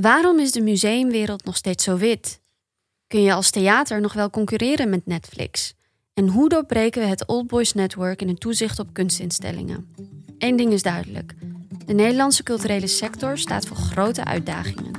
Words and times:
Waarom 0.00 0.38
is 0.38 0.52
de 0.52 0.60
museumwereld 0.60 1.44
nog 1.44 1.56
steeds 1.56 1.84
zo 1.84 1.96
wit? 1.96 2.40
Kun 3.06 3.22
je 3.22 3.32
als 3.32 3.50
theater 3.50 4.00
nog 4.00 4.12
wel 4.12 4.30
concurreren 4.30 4.90
met 4.90 5.06
Netflix? 5.06 5.74
En 6.14 6.28
hoe 6.28 6.48
doorbreken 6.48 7.02
we 7.02 7.08
het 7.08 7.26
Old 7.26 7.46
Boys 7.46 7.72
Network 7.72 8.22
in 8.22 8.28
het 8.28 8.40
toezicht 8.40 8.78
op 8.78 8.92
kunstinstellingen? 8.92 9.94
Eén 10.38 10.56
ding 10.56 10.72
is 10.72 10.82
duidelijk. 10.82 11.34
De 11.86 11.92
Nederlandse 11.92 12.42
culturele 12.42 12.86
sector 12.86 13.38
staat 13.38 13.66
voor 13.66 13.76
grote 13.76 14.24
uitdagingen. 14.24 14.92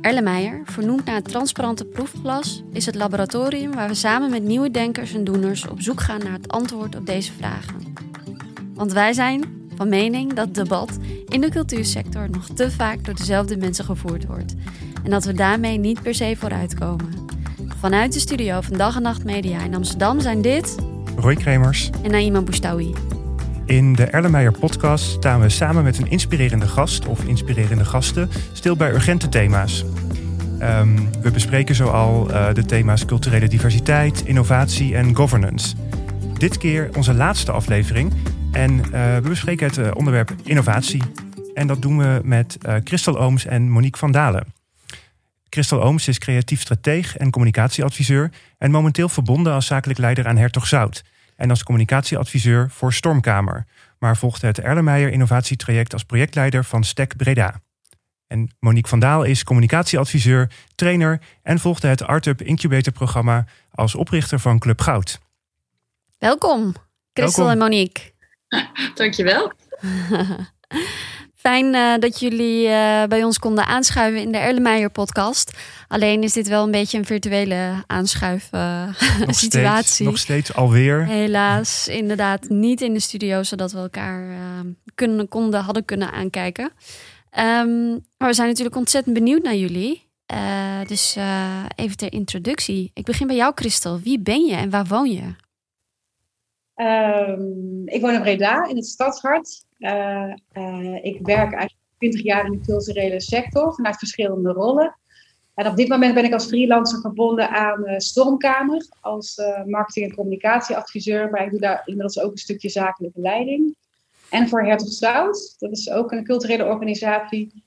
Erle 0.00 0.62
vernoemd 0.64 1.04
naar 1.04 1.14
het 1.14 1.28
transparante 1.28 1.84
proefglas, 1.84 2.62
is 2.72 2.86
het 2.86 2.94
laboratorium 2.94 3.74
waar 3.74 3.88
we 3.88 3.94
samen 3.94 4.30
met 4.30 4.42
nieuwe 4.42 4.70
denkers 4.70 5.14
en 5.14 5.24
doeners 5.24 5.68
op 5.68 5.80
zoek 5.80 6.00
gaan 6.00 6.20
naar 6.20 6.32
het 6.32 6.48
antwoord 6.48 6.96
op 6.96 7.06
deze 7.06 7.32
vragen. 7.32 7.94
Want 8.74 8.92
wij 8.92 9.12
zijn 9.12 9.65
van 9.76 9.88
mening 9.88 10.32
dat 10.32 10.54
debat 10.54 10.98
in 11.28 11.40
de 11.40 11.50
cultuursector 11.50 12.30
nog 12.30 12.48
te 12.54 12.70
vaak 12.70 13.04
door 13.04 13.14
dezelfde 13.14 13.56
mensen 13.56 13.84
gevoerd 13.84 14.26
wordt. 14.26 14.54
En 15.04 15.10
dat 15.10 15.24
we 15.24 15.32
daarmee 15.32 15.78
niet 15.78 16.02
per 16.02 16.14
se 16.14 16.34
vooruitkomen. 16.38 17.14
Vanuit 17.80 18.12
de 18.12 18.18
studio 18.18 18.60
van 18.60 18.76
Dag 18.76 18.96
en 18.96 19.02
Nacht 19.02 19.24
Media 19.24 19.64
in 19.64 19.74
Amsterdam 19.74 20.20
zijn 20.20 20.42
dit... 20.42 20.76
Roy 21.16 21.34
Kremers 21.34 21.90
en 22.02 22.10
Naima 22.10 22.40
Boustawi. 22.40 22.92
In 23.66 23.92
de 23.92 24.04
Erlenmeyer 24.04 24.58
podcast 24.58 25.04
staan 25.04 25.40
we 25.40 25.48
samen 25.48 25.84
met 25.84 25.98
een 25.98 26.10
inspirerende 26.10 26.66
gast 26.66 27.06
of 27.06 27.24
inspirerende 27.24 27.84
gasten 27.84 28.30
stil 28.52 28.76
bij 28.76 28.92
urgente 28.92 29.28
thema's. 29.28 29.84
Ehm, 30.58 30.96
we 31.22 31.30
bespreken 31.30 31.74
zoal 31.74 32.30
uh, 32.30 32.54
de 32.54 32.64
thema's 32.64 33.04
culturele 33.04 33.48
diversiteit, 33.48 34.22
innovatie 34.24 34.96
en 34.96 35.16
governance. 35.16 35.76
Dit 36.38 36.58
keer 36.58 36.90
onze 36.96 37.14
laatste 37.14 37.52
aflevering 37.52 38.12
en 38.56 38.76
uh, 38.76 39.14
we 39.14 39.28
bespreken 39.28 39.66
het 39.66 39.76
uh, 39.76 39.90
onderwerp 39.94 40.34
innovatie. 40.42 41.02
En 41.54 41.66
dat 41.66 41.82
doen 41.82 41.98
we 41.98 42.20
met 42.24 42.58
Christel 42.84 43.18
Ooms 43.18 43.46
en 43.46 43.70
Monique 43.70 43.98
van 43.98 44.12
Dalen. 44.12 44.54
Christel 45.50 45.82
Ooms 45.82 46.08
is 46.08 46.18
creatief 46.18 46.60
strateeg 46.60 47.16
en 47.16 47.30
communicatieadviseur 47.30 48.30
en 48.58 48.70
momenteel 48.70 49.08
verbonden 49.08 49.52
als 49.52 49.66
zakelijk 49.66 49.98
leider 49.98 50.26
aan 50.26 50.36
Hertog 50.36 50.66
Zout 50.66 51.04
en 51.36 51.50
als 51.50 51.62
communicatieadviseur 51.62 52.70
voor 52.70 52.92
Stormkamer, 52.92 53.66
maar 53.98 54.16
volgde 54.16 54.46
het 54.46 54.60
Erlenmeyer 54.60 55.10
innovatietraject 55.10 55.92
als 55.92 56.04
projectleider 56.04 56.64
van 56.64 56.84
STEC 56.84 57.16
Breda. 57.16 57.60
En 58.26 58.54
Monique 58.60 58.88
van 58.88 58.98
Daal 58.98 59.24
is 59.24 59.44
communicatieadviseur, 59.44 60.50
trainer 60.74 61.20
en 61.42 61.58
volgde 61.58 61.88
het 61.88 62.02
Artup 62.02 62.42
Incubator 62.42 62.92
programma 62.92 63.44
als 63.70 63.94
oprichter 63.94 64.40
van 64.40 64.58
Club 64.58 64.80
Goud. 64.80 65.18
Welkom, 66.18 66.74
Christel 67.12 67.50
en 67.50 67.58
Monique. 67.58 68.14
Dankjewel. 68.94 69.52
Fijn 71.34 71.74
uh, 71.74 71.94
dat 71.98 72.20
jullie 72.20 72.66
uh, 72.66 73.04
bij 73.04 73.24
ons 73.24 73.38
konden 73.38 73.66
aanschuiven 73.66 74.20
in 74.20 74.32
de 74.32 74.38
Erlenmeyer 74.38 74.90
podcast. 74.90 75.52
Alleen 75.88 76.22
is 76.22 76.32
dit 76.32 76.48
wel 76.48 76.64
een 76.64 76.70
beetje 76.70 76.98
een 76.98 77.04
virtuele 77.04 77.84
aanschuif 77.86 78.48
uh, 78.52 78.86
nog 79.26 79.34
situatie. 79.34 79.84
Steeds, 79.84 79.98
nog 79.98 80.18
steeds 80.18 80.54
alweer. 80.54 81.06
Helaas, 81.06 81.88
inderdaad 81.88 82.48
niet 82.48 82.80
in 82.80 82.92
de 82.92 83.00
studio, 83.00 83.42
zodat 83.42 83.72
we 83.72 83.78
elkaar 83.78 84.36
kunnen, 84.94 85.28
konden, 85.28 85.60
hadden 85.60 85.84
kunnen 85.84 86.12
aankijken. 86.12 86.64
Um, 86.64 88.04
maar 88.18 88.28
we 88.28 88.34
zijn 88.34 88.48
natuurlijk 88.48 88.76
ontzettend 88.76 89.14
benieuwd 89.14 89.42
naar 89.42 89.56
jullie. 89.56 90.08
dus 90.86 91.16
even 91.74 91.96
ter 91.96 92.12
introductie. 92.12 92.90
Ik 92.94 93.04
begin 93.04 93.26
bij 93.26 93.36
jou, 93.36 93.52
Christel. 93.54 94.00
Wie 94.00 94.20
ben 94.20 94.44
je 94.44 94.54
en 94.54 94.70
waar 94.70 94.86
woon 94.86 95.10
je? 95.10 95.34
Um, 96.76 97.88
ik 97.88 98.00
woon 98.00 98.14
in 98.14 98.20
Breda, 98.20 98.64
in 98.64 98.76
het 98.76 98.86
stadshart. 98.86 99.64
Uh, 99.78 100.34
uh, 100.52 101.04
ik 101.04 101.18
werk 101.22 101.52
eigenlijk 101.52 101.74
20 101.98 102.22
jaar 102.22 102.46
in 102.46 102.52
de 102.52 102.60
culturele 102.60 103.20
sector 103.20 103.74
vanuit 103.74 103.98
verschillende 103.98 104.52
rollen. 104.52 104.98
En 105.54 105.66
op 105.66 105.76
dit 105.76 105.88
moment 105.88 106.14
ben 106.14 106.24
ik 106.24 106.32
als 106.32 106.46
freelancer 106.46 107.00
verbonden 107.00 107.50
aan 107.50 107.88
uh, 107.88 107.98
Stormkamer 107.98 108.86
als 109.00 109.40
marketing- 109.66 110.08
en 110.08 110.14
communicatieadviseur. 110.14 111.30
Maar 111.30 111.44
ik 111.44 111.50
doe 111.50 111.60
daar 111.60 111.82
inmiddels 111.84 112.20
ook 112.20 112.32
een 112.32 112.38
stukje 112.38 112.68
zakelijke 112.68 113.20
leiding. 113.20 113.76
En 114.30 114.48
voor 114.48 114.64
Hertog 114.64 114.92
Zout, 114.92 115.54
dat 115.58 115.70
is 115.70 115.90
ook 115.90 116.12
een 116.12 116.24
culturele 116.24 116.64
organisatie. 116.64 117.64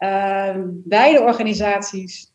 Ehm, 0.00 0.68
beide 0.72 1.20
organisaties 1.20 2.32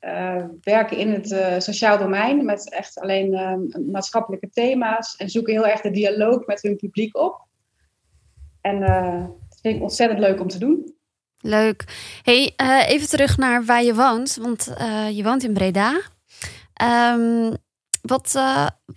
werken 0.62 0.98
in 0.98 1.12
het 1.12 1.64
sociaal 1.64 1.98
domein 1.98 2.46
met 2.46 2.70
echt 2.70 3.00
alleen 3.00 3.34
ehm, 3.34 3.92
maatschappelijke 3.92 4.50
thema's 4.50 5.16
en 5.16 5.30
zoeken 5.30 5.54
heel 5.54 5.68
erg 5.68 5.82
de 5.82 5.92
dialoog 5.92 6.46
met 6.46 6.62
hun 6.62 6.76
publiek 6.76 7.18
op. 7.18 7.48
En 8.62 8.82
uh, 8.82 9.26
dat 9.50 9.60
vind 9.62 9.76
ik 9.76 9.82
ontzettend 9.82 10.20
leuk 10.20 10.40
om 10.40 10.48
te 10.48 10.58
doen. 10.58 10.94
Leuk. 11.38 11.84
Hey, 12.24 12.54
uh, 12.62 12.90
even 12.90 13.08
terug 13.10 13.38
naar 13.38 13.64
waar 13.66 13.84
je 13.84 13.96
woont, 13.96 14.38
want 14.42 14.74
je 15.12 15.24
woont 15.24 15.44
in 15.44 15.54
Breda. 15.54 16.02
Um, 17.14 17.54
wat, 18.02 18.32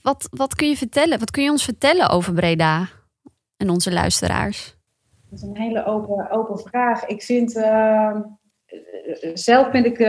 wat, 0.03 0.29
wat 0.31 0.55
kun 0.55 0.69
je 0.69 0.77
vertellen? 0.77 1.19
Wat 1.19 1.31
kun 1.31 1.43
je 1.43 1.51
ons 1.51 1.65
vertellen 1.65 2.09
over 2.09 2.33
Breda 2.33 2.89
en 3.57 3.71
onze 3.71 3.93
luisteraars? 3.93 4.77
Dat 5.31 5.39
is 5.39 5.45
een 5.45 5.57
hele 5.57 5.85
open, 5.85 6.31
open 6.31 6.59
vraag. 6.59 7.07
Ik 7.07 7.23
vind 7.23 7.57
ehm, 7.57 8.21
zelf 9.35 9.71
vind 9.71 9.87
ik, 9.87 10.01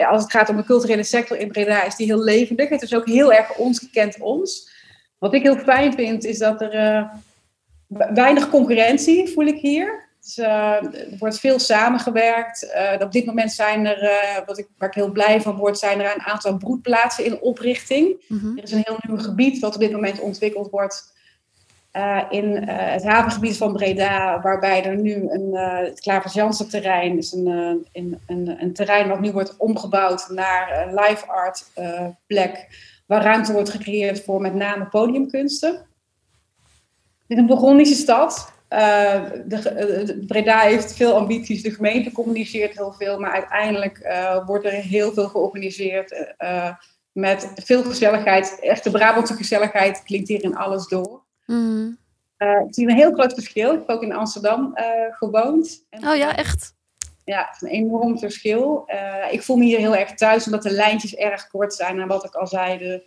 als 0.00 0.22
het 0.22 0.30
gaat 0.30 0.48
om 0.48 0.56
de 0.56 0.64
culturele 0.64 1.02
sector 1.02 1.38
in 1.38 1.48
Breda, 1.48 1.84
is 1.84 1.96
die 1.96 2.06
heel 2.06 2.22
levendig. 2.22 2.68
Het 2.68 2.82
is 2.82 2.94
ook 2.94 3.06
heel 3.06 3.32
erg 3.32 3.56
ons 3.56 3.78
gekend 3.78 4.20
ons. 4.20 4.70
Wat 5.18 5.34
ik 5.34 5.42
heel 5.42 5.58
fijn 5.58 5.92
vind, 5.92 6.24
is 6.24 6.38
dat 6.38 6.60
er 6.60 7.10
weinig 8.14 8.48
concurrentie 8.48 9.28
voel 9.28 9.46
ik 9.46 9.60
hier. 9.60 10.06
Dus, 10.20 10.38
uh, 10.38 10.46
er 10.82 11.16
wordt 11.18 11.40
veel 11.40 11.58
samengewerkt. 11.58 12.68
Op 12.98 13.12
dit 13.12 13.26
moment 13.26 13.52
zijn 13.52 13.86
er, 13.86 14.42
wat 14.46 14.58
ik, 14.58 14.68
waar 14.78 14.88
ik 14.88 14.94
heel 14.94 15.12
blij 15.12 15.40
van 15.40 15.56
word, 15.56 15.78
zijn 15.78 16.00
er 16.00 16.14
een 16.14 16.22
aantal 16.22 16.56
broedplaatsen 16.56 17.24
in 17.24 17.40
oprichting. 17.40 18.24
Mhm. 18.28 18.56
Er 18.56 18.62
is 18.62 18.72
een 18.72 18.82
heel 18.84 18.98
nieuw 19.00 19.18
gebied 19.18 19.58
wat 19.58 19.74
op 19.74 19.80
dit 19.80 19.92
moment 19.92 20.20
ontwikkeld 20.20 20.70
wordt 20.70 21.16
in 22.30 22.56
het 22.68 23.04
havengebied 23.04 23.56
van 23.56 23.72
Breda, 23.72 24.40
waarbij 24.40 24.84
er 24.84 24.96
nu 24.96 25.30
een, 25.30 25.54
het 25.56 26.00
Klavers 26.00 26.34
Jansen 26.34 26.68
terrein 26.68 27.18
is 27.18 27.32
een, 27.32 27.46
een, 27.92 28.20
een, 28.26 28.72
terrein 28.72 29.08
wat 29.08 29.20
nu 29.20 29.32
wordt 29.32 29.56
omgebouwd 29.56 30.28
naar 30.28 30.86
een 30.86 30.94
live 30.94 31.26
art 31.26 31.64
plek, 32.26 32.68
waar 33.06 33.22
ruimte 33.22 33.52
wordt 33.52 33.70
gecreëerd 33.70 34.24
voor 34.24 34.40
met 34.40 34.54
name 34.54 34.86
podiumkunsten. 34.86 35.86
Het 37.28 37.36
is 37.36 37.42
een 37.42 37.46
Burgondische 37.46 37.94
stad. 37.94 38.52
Uh, 38.72 39.22
de, 39.46 40.24
Breda 40.26 40.60
heeft 40.60 40.96
veel 40.96 41.16
ambities, 41.16 41.62
de 41.62 41.70
gemeente 41.70 42.12
communiceert 42.12 42.76
heel 42.76 42.92
veel, 42.92 43.18
maar 43.18 43.32
uiteindelijk 43.32 43.98
uh, 43.98 44.46
wordt 44.46 44.64
er 44.64 44.72
heel 44.72 45.12
veel 45.12 45.28
georganiseerd 45.28 46.34
uh, 46.38 46.74
met 47.12 47.52
veel 47.54 47.82
gezelligheid. 47.82 48.58
Echte 48.60 48.90
Brabantse 48.90 49.34
gezelligheid 49.34 50.02
klinkt 50.02 50.28
hier 50.28 50.42
in 50.42 50.56
alles 50.56 50.86
door. 50.86 51.22
Mm. 51.52 51.98
ik 52.38 52.74
zie 52.74 52.88
een 52.88 52.96
heel 52.96 53.12
groot 53.12 53.34
verschil. 53.34 53.72
Ik 53.72 53.78
heb 53.78 53.88
ook 53.88 54.02
in 54.02 54.12
Amsterdam 54.12 54.74
gewoond. 55.10 55.86
En, 55.90 56.08
oh 56.08 56.16
ja, 56.16 56.36
echt? 56.36 56.76
Ja, 57.24 57.46
het 57.50 57.54
is 57.54 57.60
een 57.60 57.74
enorm 57.74 58.18
verschil. 58.18 58.88
ik 59.30 59.42
voel 59.42 59.56
me 59.56 59.64
hier 59.64 59.78
heel 59.78 59.96
erg 59.96 60.14
thuis, 60.14 60.44
omdat 60.44 60.62
de 60.62 60.70
lijntjes 60.70 61.14
erg 61.14 61.48
kort 61.48 61.74
zijn. 61.74 62.00
En 62.00 62.08
wat 62.08 62.24
ik 62.24 62.34
al 62.34 62.46
zei, 62.46 62.84
er 62.84 63.02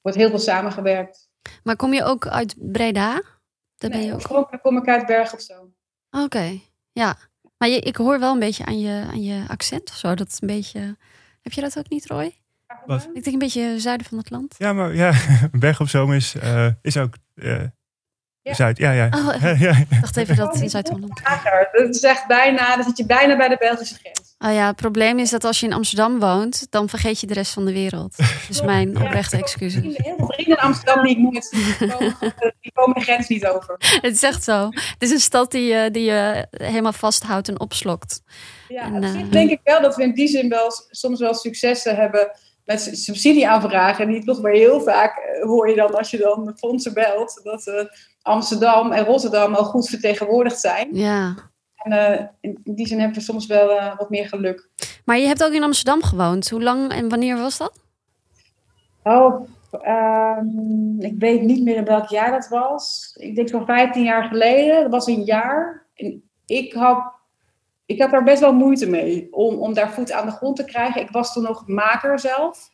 wordt 0.00 0.18
heel 0.18 0.28
veel 0.28 0.38
samengewerkt. 0.38 1.28
Maar 1.62 1.76
kom 1.76 1.92
je 1.92 2.04
ook 2.04 2.26
uit 2.26 2.54
Breda? 2.58 3.22
Daar 3.76 3.90
ben 3.90 4.02
je 4.02 4.12
ook. 4.12 4.28
Dan 4.28 4.60
kom 4.62 4.76
ik 4.76 4.88
uit 4.88 5.06
Berg 5.06 5.34
of 5.34 5.40
zo. 5.40 5.72
Oké, 6.10 6.60
ja. 6.92 7.16
Maar 7.58 7.68
je, 7.68 7.80
ik 7.80 7.96
hoor 7.96 8.18
wel 8.20 8.32
een 8.32 8.38
beetje 8.38 8.64
aan 8.64 8.80
je, 8.80 9.04
aan 9.10 9.22
je 9.22 9.44
accent 9.48 9.90
of 9.90 9.96
zo. 9.96 10.14
Dat 10.14 10.28
is 10.28 10.40
een 10.40 10.48
beetje. 10.48 10.96
Heb 11.42 11.52
je 11.52 11.60
dat 11.60 11.78
ook 11.78 11.88
niet, 11.88 12.06
Roy? 12.06 12.36
Wat? 12.86 13.04
Ik 13.04 13.22
denk 13.22 13.26
een 13.26 13.38
beetje 13.38 13.80
zuiden 13.80 14.06
van 14.06 14.18
het 14.18 14.30
land. 14.30 14.54
Ja, 14.58 14.72
maar 14.72 14.94
ja, 14.94 15.12
Berg 15.52 15.80
op 15.80 15.88
Zoom 15.88 16.12
is, 16.12 16.34
uh, 16.34 16.68
is 16.82 16.96
ook 16.96 17.14
uh, 17.34 17.62
ja. 18.48 18.54
Zuid. 18.54 18.78
Ja, 18.78 18.92
ja. 18.92 19.08
Oh, 19.10 19.60
ja. 19.60 19.70
Ik 19.70 20.00
dacht 20.00 20.16
even 20.22 20.36
dat 20.36 20.52
het 20.52 20.62
in 20.62 20.70
Zuid-Holland. 20.70 21.20
Dat 21.72 21.94
is 21.94 22.02
echt 22.02 22.26
bijna, 22.26 22.76
dan 22.76 22.84
zit 22.84 22.96
je 22.96 23.06
bijna 23.06 23.36
bij 23.36 23.48
de 23.48 23.56
Belgische 23.58 23.94
grens. 23.94 24.36
Oh 24.38 24.52
ja, 24.52 24.66
het 24.66 24.76
probleem 24.76 25.18
is 25.18 25.30
dat 25.30 25.44
als 25.44 25.60
je 25.60 25.66
in 25.66 25.72
Amsterdam 25.72 26.18
woont, 26.18 26.66
dan 26.70 26.88
vergeet 26.88 27.20
je 27.20 27.26
de 27.26 27.34
rest 27.34 27.52
van 27.52 27.64
de 27.64 27.72
wereld. 27.72 28.16
Dus 28.48 28.62
mijn 28.62 29.00
oprechte 29.02 29.36
excuses. 29.36 29.82
Heel 29.82 30.14
veel 30.16 30.26
vrienden 30.26 30.56
in 30.56 30.62
Amsterdam 30.62 31.02
die 31.02 31.16
ik 31.16 31.18
nooit 31.18 31.44
zie, 31.44 31.88
die 32.60 32.72
komen 32.72 32.94
de 32.98 33.00
grens 33.00 33.28
niet 33.28 33.46
over. 33.46 33.76
Het 33.78 34.14
is 34.14 34.22
echt 34.22 34.44
zo. 34.44 34.68
Het 34.70 35.02
is 35.02 35.10
een 35.10 35.20
stad 35.20 35.50
die 35.50 35.62
je, 35.62 35.90
die 35.90 36.04
je 36.04 36.46
helemaal 36.50 36.92
vasthoudt 36.92 37.48
en 37.48 37.60
opslokt. 37.60 38.22
Ja, 38.68 38.82
en, 38.82 39.02
uh, 39.02 39.30
denk 39.30 39.50
ik 39.50 39.60
wel 39.64 39.82
dat 39.82 39.96
we 39.96 40.02
in 40.02 40.14
die 40.14 40.28
zin 40.28 40.48
wel 40.48 40.70
soms 40.90 41.20
wel 41.20 41.34
successen 41.34 41.96
hebben 41.96 42.30
met 42.64 42.90
subsidieaanvragen. 42.92 44.08
Die 44.08 44.24
toch 44.24 44.40
weer 44.40 44.54
heel 44.54 44.80
vaak 44.80 45.18
eh, 45.18 45.42
hoor 45.42 45.68
je 45.68 45.76
dan 45.76 45.94
als 45.94 46.10
je 46.10 46.18
dan 46.18 46.54
fondsen 46.56 46.94
belt, 46.94 47.40
dat 47.42 47.66
uh, 47.66 47.74
Amsterdam 48.28 48.92
en 48.92 49.04
Rotterdam 49.04 49.54
al 49.54 49.64
goed 49.64 49.88
vertegenwoordigd 49.88 50.60
zijn. 50.60 50.88
Ja. 50.92 51.34
En 51.74 51.92
uh, 51.92 52.26
in 52.40 52.58
die 52.64 52.86
zin 52.86 52.98
hebben 52.98 53.16
we 53.16 53.22
soms 53.22 53.46
wel 53.46 53.70
uh, 53.70 53.96
wat 53.96 54.10
meer 54.10 54.28
geluk. 54.28 54.68
Maar 55.04 55.18
je 55.18 55.26
hebt 55.26 55.44
ook 55.44 55.52
in 55.52 55.62
Amsterdam 55.62 56.02
gewoond. 56.02 56.50
Hoe 56.50 56.62
lang 56.62 56.92
en 56.92 57.08
wanneer 57.08 57.36
was 57.36 57.58
dat? 57.58 57.72
Oh, 59.02 59.48
um, 60.38 61.00
ik 61.00 61.14
weet 61.18 61.42
niet 61.42 61.62
meer 61.62 61.76
in 61.76 61.84
welk 61.84 62.08
jaar 62.08 62.30
dat 62.30 62.48
was. 62.48 63.14
Ik 63.20 63.34
denk 63.34 63.48
zo'n 63.48 63.66
15 63.66 64.02
jaar 64.02 64.24
geleden. 64.24 64.82
Dat 64.82 64.90
was 64.90 65.06
een 65.06 65.24
jaar. 65.24 65.86
En 65.94 66.22
ik 66.46 66.72
had 66.72 67.16
ik 67.88 68.00
had 68.00 68.10
daar 68.10 68.24
best 68.24 68.40
wel 68.40 68.52
moeite 68.52 68.90
mee 68.90 69.28
om, 69.30 69.54
om 69.54 69.74
daar 69.74 69.92
voet 69.92 70.12
aan 70.12 70.26
de 70.26 70.32
grond 70.32 70.56
te 70.56 70.64
krijgen. 70.64 71.00
Ik 71.00 71.10
was 71.10 71.32
toen 71.32 71.42
nog 71.42 71.66
maker 71.66 72.18
zelf. 72.18 72.68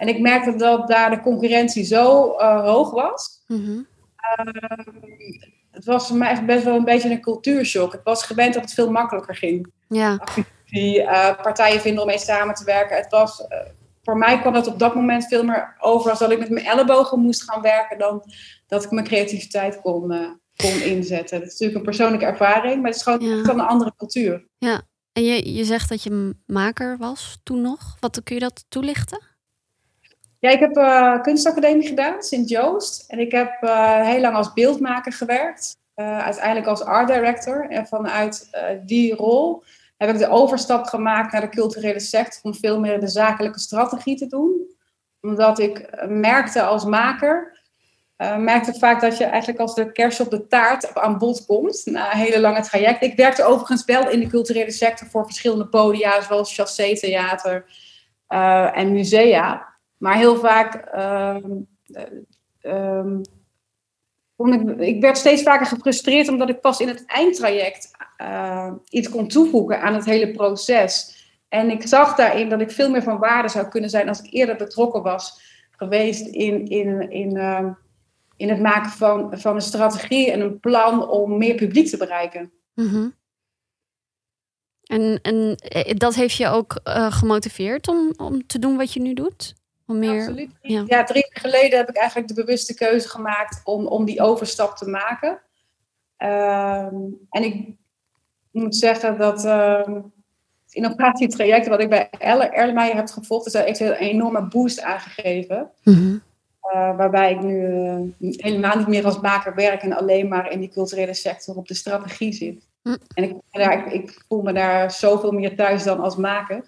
En 0.00 0.08
ik 0.08 0.20
merkte 0.20 0.56
dat 0.56 0.88
daar 0.88 1.10
de 1.10 1.20
concurrentie 1.20 1.84
zo 1.84 2.36
uh, 2.38 2.64
hoog 2.64 2.90
was. 2.90 3.44
Mhm. 3.46 3.80
Het 5.70 5.84
was 5.84 6.06
voor 6.06 6.16
mij 6.16 6.30
echt 6.30 6.46
best 6.46 6.64
wel 6.64 6.76
een 6.76 6.84
beetje 6.84 7.10
een 7.10 7.20
cultuurshock. 7.20 7.94
Ik 7.94 8.00
was 8.04 8.24
gewend 8.24 8.54
dat 8.54 8.62
het 8.62 8.74
veel 8.74 8.90
makkelijker 8.90 9.36
ging. 9.36 9.72
Ja. 9.88 10.24
Die 10.64 11.00
uh, 11.00 11.42
partijen 11.42 11.80
vinden 11.80 12.02
om 12.02 12.08
mee 12.08 12.18
samen 12.18 12.54
te 12.54 12.64
werken. 12.64 12.96
Het 12.96 13.10
was, 13.10 13.40
uh, 13.40 13.58
voor 14.02 14.16
mij 14.16 14.40
kwam 14.40 14.54
het 14.54 14.66
op 14.66 14.78
dat 14.78 14.94
moment 14.94 15.26
veel 15.26 15.44
meer 15.44 15.76
over 15.78 16.10
als 16.10 16.18
dat 16.18 16.30
ik 16.30 16.38
met 16.38 16.50
mijn 16.50 16.66
ellebogen 16.66 17.20
moest 17.20 17.42
gaan 17.50 17.62
werken 17.62 17.98
dan 17.98 18.22
dat 18.66 18.84
ik 18.84 18.90
mijn 18.90 19.06
creativiteit 19.06 19.80
kon, 19.80 20.12
uh, 20.12 20.30
kon 20.56 20.82
inzetten. 20.82 21.38
Dat 21.38 21.46
is 21.48 21.52
natuurlijk 21.52 21.78
een 21.78 21.94
persoonlijke 21.96 22.26
ervaring, 22.26 22.76
maar 22.76 22.90
het 22.90 22.96
is 22.96 23.02
gewoon 23.02 23.20
Ja. 23.20 23.44
van 23.44 23.60
een 23.60 23.66
andere 23.66 23.92
cultuur. 23.96 24.46
Ja, 24.58 24.82
en 25.12 25.24
je, 25.24 25.54
je 25.54 25.64
zegt 25.64 25.88
dat 25.88 26.02
je 26.02 26.34
maker 26.46 26.96
was 26.98 27.40
toen 27.42 27.60
nog. 27.60 27.96
Wat 28.00 28.20
kun 28.22 28.34
je 28.34 28.40
dat 28.40 28.64
toelichten? 28.68 29.29
Ja, 30.40 30.50
ik 30.50 30.60
heb 30.60 30.76
uh, 30.76 31.22
kunstacademie 31.22 31.88
gedaan, 31.88 32.22
Sint-Joost. 32.22 33.04
En 33.08 33.18
ik 33.18 33.32
heb 33.32 33.62
uh, 33.62 34.00
heel 34.06 34.20
lang 34.20 34.36
als 34.36 34.52
beeldmaker 34.52 35.12
gewerkt. 35.12 35.78
Uh, 35.96 36.18
uiteindelijk 36.18 36.66
als 36.66 36.82
art 36.82 37.08
director. 37.08 37.66
En 37.68 37.86
vanuit 37.86 38.50
die 38.86 39.14
rol 39.14 39.62
heb 39.96 40.10
ik 40.10 40.18
de 40.18 40.28
overstap 40.28 40.84
gemaakt 40.84 41.32
naar 41.32 41.40
de 41.40 41.48
culturele 41.48 42.00
sector 42.00 42.40
om 42.42 42.54
veel 42.54 42.80
meer 42.80 43.00
de 43.00 43.08
zakelijke 43.08 43.58
strategie 43.58 44.16
te 44.16 44.26
doen. 44.26 44.68
Omdat 45.20 45.58
ik 45.58 46.04
merkte 46.08 46.62
als 46.62 46.84
maker, 46.84 47.60
merkte 48.38 48.74
vaak 48.78 49.00
dat 49.00 49.18
je 49.18 49.24
eigenlijk 49.24 49.60
als 49.60 49.74
de 49.74 49.92
kers 49.92 50.20
op 50.20 50.30
de 50.30 50.46
taart 50.46 50.94
aan 50.94 51.18
bod 51.18 51.46
komt 51.46 51.82
na 51.84 52.12
een 52.12 52.18
hele 52.18 52.40
lange 52.40 52.62
traject. 52.62 53.02
Ik 53.02 53.16
werkte 53.16 53.44
overigens 53.44 53.84
wel 53.84 54.08
in 54.08 54.20
de 54.20 54.26
culturele 54.26 54.70
sector 54.70 55.08
voor 55.08 55.24
verschillende 55.24 55.66
podia, 55.66 56.20
zoals 56.20 56.54
Chassé 56.54 56.94
Theater 56.94 57.64
uh, 58.28 58.76
en 58.76 58.92
musea. 58.92 59.69
Maar 60.00 60.16
heel 60.16 60.36
vaak. 60.36 60.94
Um, 60.96 61.68
ik, 64.36 64.78
ik, 64.78 65.00
werd 65.00 65.18
steeds 65.18 65.42
vaker 65.42 65.66
gefrustreerd 65.66 66.28
omdat 66.28 66.48
ik 66.48 66.60
pas 66.60 66.80
in 66.80 66.88
het 66.88 67.04
eindtraject 67.06 67.90
uh, 68.20 68.72
iets 68.88 69.08
kon 69.08 69.28
toevoegen 69.28 69.80
aan 69.80 69.94
het 69.94 70.04
hele 70.04 70.30
proces. 70.30 71.18
En 71.48 71.70
ik 71.70 71.86
zag 71.86 72.14
daarin 72.14 72.48
dat 72.48 72.60
ik 72.60 72.70
veel 72.70 72.90
meer 72.90 73.02
van 73.02 73.18
waarde 73.18 73.48
zou 73.48 73.68
kunnen 73.68 73.90
zijn 73.90 74.08
als 74.08 74.20
ik 74.20 74.32
eerder 74.32 74.56
betrokken 74.56 75.02
was 75.02 75.40
geweest 75.70 76.26
in, 76.26 76.66
in, 76.66 77.10
in, 77.10 77.36
uh, 77.36 77.68
in 78.36 78.48
het 78.48 78.60
maken 78.60 78.90
van, 78.90 79.38
van 79.38 79.54
een 79.54 79.60
strategie 79.60 80.30
en 80.30 80.40
een 80.40 80.60
plan 80.60 81.08
om 81.08 81.38
meer 81.38 81.54
publiek 81.54 81.88
te 81.88 81.96
bereiken. 81.96 82.52
-hmm. 82.74 83.18
En, 84.82 85.20
en 85.22 85.56
dat 85.96 86.14
heeft 86.14 86.36
je 86.36 86.48
ook 86.48 86.80
uh, 86.84 87.12
gemotiveerd 87.12 87.88
om, 87.88 88.14
om 88.16 88.46
te 88.46 88.58
doen 88.58 88.76
wat 88.76 88.92
je 88.92 89.00
nu 89.00 89.14
doet? 89.14 89.54
Om 89.90 89.98
meer, 89.98 90.12
ja, 90.12 90.18
absoluut. 90.18 90.50
Ja. 90.62 90.84
ja, 90.86 91.04
drie 91.04 91.26
jaar 91.30 91.42
geleden 91.42 91.78
heb 91.78 91.88
ik 91.88 91.96
eigenlijk 91.96 92.28
de 92.28 92.34
bewuste 92.34 92.74
keuze 92.74 93.08
gemaakt 93.08 93.60
om, 93.64 93.86
om 93.86 94.04
die 94.04 94.20
overstap 94.20 94.76
te 94.76 94.88
maken. 94.88 95.30
Um, 96.18 97.26
en 97.30 97.42
ik 97.42 97.68
moet 98.50 98.76
zeggen 98.76 99.18
dat 99.18 99.44
um, 99.44 100.12
het 100.64 100.74
innovatietraject 100.74 101.68
wat 101.68 101.80
ik 101.80 101.88
bij 101.88 102.10
Erlenmeyer 102.18 102.96
heb 102.96 103.08
gevolgd, 103.08 103.46
is 103.46 103.52
daar 103.52 103.64
echt 103.64 103.80
een 103.80 103.92
enorme 103.92 104.48
boost 104.48 104.80
aangegeven. 104.80 105.70
Mm 105.82 105.94
-hmm. 105.94 106.22
uh, 106.74 106.96
waarbij 106.96 107.32
ik 107.32 107.42
nu 107.42 107.60
uh, 108.18 108.34
helemaal 108.36 108.76
niet 108.76 108.86
meer 108.86 109.04
als 109.04 109.20
maker 109.20 109.54
werk 109.54 109.82
en 109.82 109.92
alleen 109.92 110.28
maar 110.28 110.50
in 110.50 110.60
die 110.60 110.70
culturele 110.70 111.14
sector 111.14 111.56
op 111.56 111.68
de 111.68 111.74
strategie 111.74 112.32
zit. 112.32 112.68
Mm. 112.82 112.98
En 113.14 113.24
ik, 113.24 113.36
ja, 113.50 113.70
ik, 113.70 113.92
ik 113.92 114.24
voel 114.28 114.42
me 114.42 114.52
daar 114.52 114.90
zoveel 114.90 115.32
meer 115.32 115.56
thuis 115.56 115.82
dan 115.82 116.00
als 116.00 116.16
maker. 116.16 116.64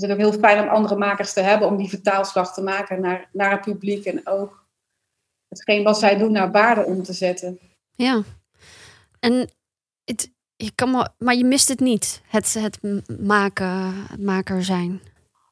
Het 0.00 0.10
is 0.10 0.14
ook 0.14 0.30
heel 0.30 0.40
fijn 0.40 0.62
om 0.62 0.68
andere 0.68 0.96
makers 0.96 1.32
te 1.32 1.40
hebben 1.40 1.68
om 1.68 1.76
die 1.76 1.88
vertaalslag 1.88 2.54
te 2.54 2.62
maken 2.62 3.00
naar, 3.00 3.28
naar 3.32 3.50
het 3.50 3.60
publiek 3.60 4.04
en 4.04 4.26
ook 4.26 4.66
hetgeen 5.48 5.82
wat 5.82 5.98
zij 5.98 6.18
doen 6.18 6.32
naar 6.32 6.50
waarde 6.50 6.84
om 6.84 7.02
te 7.02 7.12
zetten. 7.12 7.58
Ja, 7.94 8.22
en 9.20 9.50
het, 10.04 10.30
je 10.56 10.70
kan 10.74 10.90
maar, 10.90 11.08
maar 11.18 11.34
je 11.34 11.44
mist 11.44 11.68
het 11.68 11.80
niet, 11.80 12.22
het, 12.26 12.54
het 12.54 12.78
maken, 13.20 13.94
maker 14.18 14.64
zijn. 14.64 15.00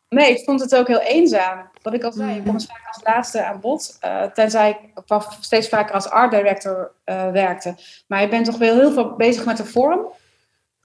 Nee, 0.09 0.31
ik 0.31 0.45
vond 0.45 0.61
het 0.61 0.75
ook 0.75 0.89
heel 0.89 1.01
eenzaam. 1.01 1.71
Wat 1.83 1.95
ik 1.95 2.05
al 2.05 2.13
zei, 2.13 2.31
mm. 2.31 2.37
ik 2.37 2.45
kom 2.45 2.61
vaak 2.61 2.87
als 2.93 3.03
laatste 3.05 3.45
aan 3.45 3.61
bod. 3.61 3.99
Uh, 4.05 4.23
tenzij 4.23 4.71
ik 4.71 5.03
steeds 5.41 5.69
vaker 5.69 5.95
als 5.95 6.09
art 6.09 6.31
director 6.31 6.93
uh, 7.05 7.31
werkte. 7.31 7.75
Maar 8.07 8.21
je 8.21 8.29
bent 8.29 8.45
toch 8.45 8.59
wel 8.59 8.75
heel 8.75 8.93
veel 8.93 9.17
bezig 9.17 9.45
met 9.45 9.57
de 9.57 9.65
vorm. 9.65 10.07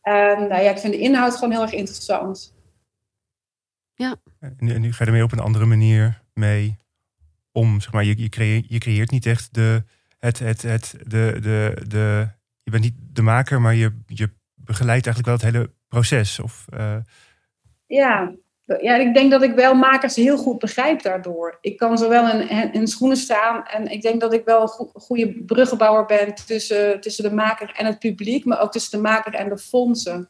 En 0.02 0.42
uh, 0.42 0.63
ja, 0.63 0.69
ik 0.69 0.80
vind 0.80 0.94
de 0.94 1.00
inhoud 1.00 1.34
gewoon 1.34 1.52
heel 1.52 1.62
erg 1.62 1.74
interessant. 1.74 2.54
Ja. 3.93 4.15
En 4.39 4.55
nu, 4.59 4.73
en 4.73 4.81
nu 4.81 4.91
ga 4.91 5.03
je 5.03 5.05
ermee 5.05 5.23
op 5.23 5.31
een 5.31 5.39
andere 5.39 5.65
manier 5.65 6.21
mee 6.33 6.77
om. 7.51 7.81
Zeg 7.81 7.91
maar, 7.91 8.03
je, 8.03 8.21
je, 8.21 8.29
creëert, 8.29 8.65
je 8.67 8.77
creëert 8.77 9.11
niet 9.11 9.25
echt 9.25 9.53
de, 9.53 9.83
het, 10.19 10.39
het, 10.39 10.61
het, 10.61 10.95
de, 11.07 11.38
de, 11.41 11.85
de. 11.88 12.27
Je 12.63 12.71
bent 12.71 12.83
niet 12.83 12.95
de 12.97 13.21
maker, 13.21 13.61
maar 13.61 13.75
je, 13.75 13.91
je 14.07 14.29
begeleidt 14.55 15.05
eigenlijk 15.05 15.25
wel 15.25 15.49
het 15.49 15.55
hele 15.55 15.73
proces. 15.88 16.39
Of, 16.39 16.65
uh... 16.73 16.97
ja. 17.85 18.33
ja, 18.81 18.95
ik 18.95 19.13
denk 19.13 19.31
dat 19.31 19.41
ik 19.41 19.55
wel 19.55 19.73
makers 19.73 20.15
heel 20.15 20.38
goed 20.38 20.59
begrijp 20.59 21.01
daardoor. 21.01 21.57
Ik 21.61 21.77
kan 21.77 21.97
zowel 21.97 22.39
in, 22.39 22.73
in 22.73 22.88
schoenen 22.88 23.17
staan 23.17 23.65
en 23.65 23.88
ik 23.88 24.01
denk 24.01 24.21
dat 24.21 24.33
ik 24.33 24.45
wel 24.45 24.61
een 24.61 25.01
goede 25.01 25.43
bruggenbouwer 25.45 26.05
ben 26.05 26.35
tussen, 26.35 27.01
tussen 27.01 27.23
de 27.23 27.33
maker 27.33 27.73
en 27.77 27.85
het 27.85 27.99
publiek, 27.99 28.45
maar 28.45 28.61
ook 28.61 28.71
tussen 28.71 28.97
de 28.97 29.07
maker 29.07 29.33
en 29.33 29.49
de 29.49 29.57
fondsen. 29.57 30.29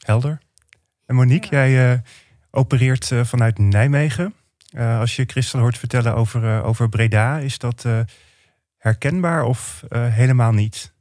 Helder. 0.00 0.38
En 1.06 1.14
Monique, 1.14 1.56
ja. 1.56 1.68
jij 1.68 1.92
uh, 1.92 1.98
opereert 2.50 3.10
uh, 3.10 3.24
vanuit 3.24 3.58
Nijmegen. 3.58 4.34
Uh, 4.72 4.98
als 4.98 5.16
je 5.16 5.24
Christel 5.26 5.60
hoort 5.60 5.78
vertellen 5.78 6.14
over, 6.14 6.62
over 6.62 6.88
Breda, 6.88 7.38
is 7.38 7.58
dat 7.58 7.86
herkenbaar 8.76 9.44
of 9.44 9.84
helemaal 9.90 10.52
niet? 10.52 10.92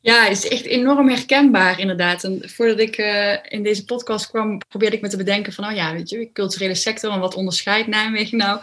Ja, 0.00 0.28
is 0.28 0.48
echt 0.48 0.64
enorm 0.64 1.08
herkenbaar 1.08 1.80
inderdaad. 1.80 2.24
En 2.24 2.42
voordat 2.44 2.78
ik 2.78 2.98
uh, 2.98 3.32
in 3.48 3.62
deze 3.62 3.84
podcast 3.84 4.28
kwam, 4.28 4.58
probeerde 4.68 4.96
ik 4.96 5.02
me 5.02 5.08
te 5.08 5.16
bedenken 5.16 5.52
van, 5.52 5.64
oh 5.64 5.74
ja, 5.74 5.92
weet 5.92 6.08
je, 6.08 6.32
culturele 6.32 6.74
sector 6.74 7.12
en 7.12 7.20
wat 7.20 7.34
onderscheidt 7.34 7.88
Nijmegen 7.88 8.38
nou? 8.38 8.60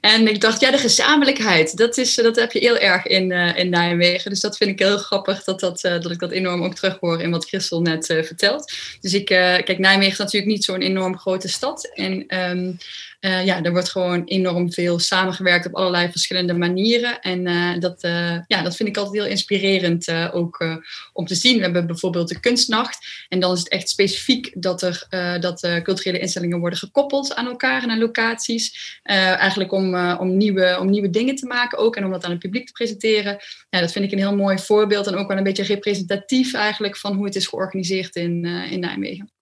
En 0.00 0.28
ik 0.28 0.40
dacht, 0.40 0.60
ja, 0.60 0.70
de 0.70 0.78
gezamenlijkheid, 0.78 1.76
dat, 1.76 1.96
is, 1.96 2.14
dat 2.14 2.36
heb 2.36 2.52
je 2.52 2.58
heel 2.58 2.78
erg 2.78 3.06
in, 3.06 3.30
uh, 3.30 3.58
in 3.58 3.70
Nijmegen. 3.70 4.30
Dus 4.30 4.40
dat 4.40 4.56
vind 4.56 4.70
ik 4.70 4.78
heel 4.78 4.98
grappig 4.98 5.44
dat, 5.44 5.60
dat, 5.60 5.80
dat 5.80 6.10
ik 6.10 6.18
dat 6.18 6.30
enorm 6.30 6.62
ook 6.62 6.74
terughoor 6.74 7.20
in 7.20 7.30
wat 7.30 7.48
Christel 7.48 7.80
net 7.80 8.06
vertelt. 8.06 8.72
Dus 9.00 9.14
ik, 9.14 9.24
kijk, 9.24 9.78
Nijmegen 9.78 10.12
is 10.12 10.18
natuurlijk 10.18 10.52
niet 10.52 10.64
zo'n 10.64 10.80
enorm 10.80 11.18
grote 11.18 11.48
stad. 11.48 11.90
En 11.94 12.40
um, 12.50 12.78
uh, 13.20 13.44
ja, 13.44 13.62
er 13.62 13.72
wordt 13.72 13.90
gewoon 13.90 14.24
enorm 14.24 14.72
veel 14.72 14.98
samengewerkt 14.98 15.66
op 15.66 15.74
allerlei 15.74 16.10
verschillende 16.10 16.54
manieren. 16.54 17.20
En 17.20 17.46
uh, 17.46 17.78
dat, 17.78 18.04
uh, 18.04 18.38
ja, 18.46 18.62
dat 18.62 18.76
vind 18.76 18.88
ik 18.88 18.96
altijd 18.96 19.16
heel 19.16 19.30
inspirerend 19.30 20.10
ook 20.32 20.78
om 21.12 21.26
te 21.26 21.34
zien. 21.34 21.56
We 21.56 21.62
hebben 21.62 21.86
bijvoorbeeld 21.86 22.28
de 22.28 22.40
kunstnacht. 22.40 23.26
En 23.28 23.40
dan 23.40 23.52
is 23.52 23.58
het 23.58 23.68
echt 23.68 23.88
specifiek 23.88 24.52
dat 24.62 24.82
er 24.82 25.06
dat, 25.40 25.80
culturele 25.82 26.18
instellingen 26.18 26.58
worden 26.58 26.78
gekoppeld 26.78 27.34
aan 27.34 27.46
elkaar 27.46 27.82
en 27.82 27.90
aan 27.90 27.98
locaties. 27.98 29.00
eigenlijk 29.02 29.72
om, 29.72 29.94
om, 29.96 30.36
nieuwe, 30.36 30.76
om 30.80 30.90
nieuwe 30.90 31.10
dingen 31.10 31.34
te 31.34 31.46
maken 31.46 31.78
ook 31.78 31.96
en 31.96 32.04
om 32.04 32.10
dat 32.10 32.24
aan 32.24 32.30
het 32.30 32.38
publiek 32.38 32.66
te 32.66 32.72
presenteren. 32.72 33.38
Ja, 33.70 33.80
dat 33.80 33.92
vind 33.92 34.04
ik 34.04 34.12
een 34.12 34.18
heel 34.18 34.36
mooi 34.36 34.58
voorbeeld 34.58 35.06
en 35.06 35.14
ook 35.14 35.28
wel 35.28 35.36
een 35.36 35.42
beetje 35.42 35.62
representatief 35.62 36.54
eigenlijk 36.54 36.96
van 36.96 37.14
hoe 37.14 37.24
het 37.24 37.36
is 37.36 37.46
georganiseerd 37.46 38.16
in, 38.16 38.44
in 38.44 38.80
Nijmegen. 38.80 39.37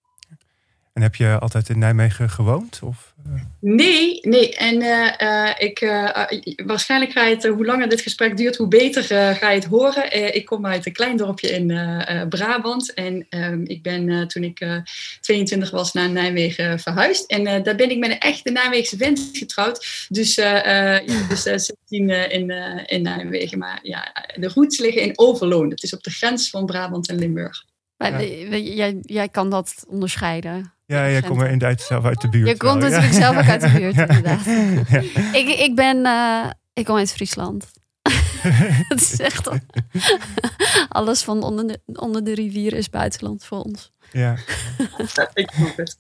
En 0.97 1.03
heb 1.03 1.15
je 1.15 1.39
altijd 1.39 1.69
in 1.69 1.79
Nijmegen 1.79 2.31
gewoond? 2.31 2.81
Of? 2.83 3.15
Nee, 3.61 4.19
nee. 4.23 4.55
En 4.55 4.75
uh, 4.83 5.13
uh, 5.19 5.51
ik, 5.59 5.81
uh, 5.81 6.25
waarschijnlijk 6.67 7.13
ga 7.13 7.25
je 7.25 7.35
het, 7.35 7.47
hoe 7.47 7.65
langer 7.65 7.89
dit 7.89 8.01
gesprek 8.01 8.37
duurt, 8.37 8.57
hoe 8.57 8.69
beter 8.69 9.03
ga 9.35 9.51
je 9.51 9.59
het 9.59 9.65
horen. 9.65 10.35
ik 10.35 10.45
kom 10.45 10.67
uit 10.67 10.87
een 10.87 10.93
klein 10.93 11.17
dorpje 11.17 11.49
in 11.49 11.67
Brabant. 12.29 12.95
En 12.95 13.27
ehm, 13.29 13.63
ik 13.65 13.83
ben 13.83 14.29
toen 14.29 14.45
ik 14.45 14.83
22 15.21 15.71
was 15.71 15.93
naar 15.93 16.11
Nijmegen 16.11 16.79
verhuisd. 16.79 17.31
En 17.31 17.63
daar 17.63 17.77
ben 17.77 17.91
ik 17.91 17.99
met 17.99 18.11
een 18.11 18.19
echte 18.19 18.51
Nijmeegse 18.51 18.97
vent 18.97 19.31
getrouwd. 19.33 20.07
Dus, 20.09 20.35
ja, 20.35 21.03
dus 21.29 21.43
16 21.43 21.77
in, 22.31 22.51
in 22.87 23.03
Nijmegen. 23.03 23.59
Maar 23.59 23.79
ja, 23.83 24.13
de 24.37 24.49
roots 24.55 24.79
liggen 24.79 25.03
in 25.03 25.19
Overloon. 25.19 25.69
Dat 25.69 25.83
is 25.83 25.95
op 25.95 26.03
de 26.03 26.11
grens 26.11 26.51
van 26.51 26.67
Brabant 26.67 27.09
en 27.09 27.19
Limburg. 27.19 27.65
Ja. 27.97 28.23
Jij, 28.59 28.99
jij 29.03 29.29
kan 29.29 29.51
dat 29.51 29.85
onderscheiden. 29.89 30.75
Ja, 30.87 31.11
jij 31.11 31.23
komt 31.23 31.43
inderdaad 31.43 31.81
zelf 31.81 32.05
uit 32.05 32.21
de 32.21 32.29
buurt. 32.29 32.49
Je 32.49 32.57
komt 32.57 32.81
natuurlijk 32.81 33.13
ja. 33.13 33.21
zelf 33.21 33.37
ook 33.37 33.49
uit 33.49 33.61
de 33.61 33.71
buurt, 33.71 33.97
inderdaad. 34.09 34.45
ja. 34.89 35.01
ik, 35.33 35.49
ik 35.59 35.75
ben, 35.75 35.97
uh, 35.97 36.51
ik 36.73 36.85
kom 36.85 36.97
uit 36.97 37.13
Friesland. 37.13 37.73
het 38.89 39.01
is 39.01 39.21
echt 39.21 39.49
al- 39.49 39.59
alles 40.89 41.23
van 41.23 41.43
onder 41.43 41.67
de, 41.67 41.81
onder 41.93 42.25
de 42.25 42.35
rivier 42.35 42.73
is 42.73 42.91
buitenland 42.91 43.45
voor 43.45 43.59
ons. 43.59 43.93
Ja, 44.13 44.37
ik 45.35 45.51
hoop 45.51 45.77
het. 45.77 45.99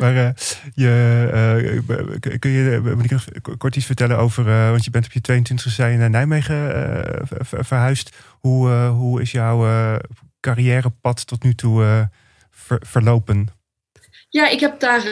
maar 0.00 0.16
eh, 0.16 0.30
je, 0.74 0.90
eh, 1.32 2.38
kun 2.38 2.50
je 2.50 2.80
uh, 2.84 2.98
ik 3.04 3.10
nog 3.10 3.24
kort 3.58 3.76
iets 3.76 3.86
vertellen 3.86 4.18
over, 4.18 4.46
uh, 4.46 4.70
want 4.70 4.84
je 4.84 4.90
bent 4.90 5.04
op 5.04 5.12
je 5.12 5.20
22 5.20 5.72
zei 5.72 5.92
je 5.92 5.98
naar 5.98 6.10
Nijmegen 6.10 6.56
uh, 6.56 7.22
ver, 7.24 7.64
verhuisd. 7.64 8.16
Hoe, 8.40 8.68
uh, 8.68 8.90
hoe 8.90 9.20
is 9.20 9.30
jouw 9.30 9.98
carrièrepad 10.40 11.26
tot 11.26 11.42
nu 11.42 11.54
toe 11.54 12.08
ver, 12.66 12.82
verlopen? 12.86 13.48
Ja, 14.28 14.48
ik 14.48 14.60
heb 14.60 14.80
daar 14.80 15.02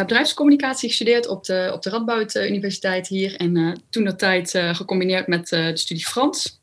bedrijfscommunicatie 0.00 0.88
gestudeerd 0.88 1.26
op 1.26 1.44
de, 1.44 1.70
op 1.72 1.82
de 1.82 1.90
Radboud 1.90 2.34
Universiteit 2.34 3.08
hier. 3.08 3.36
En 3.36 3.82
toen 3.90 4.04
dat 4.04 4.18
tijd 4.18 4.50
gecombineerd 4.50 5.26
met 5.26 5.48
de 5.48 5.76
studie 5.76 6.06
Frans. 6.06 6.59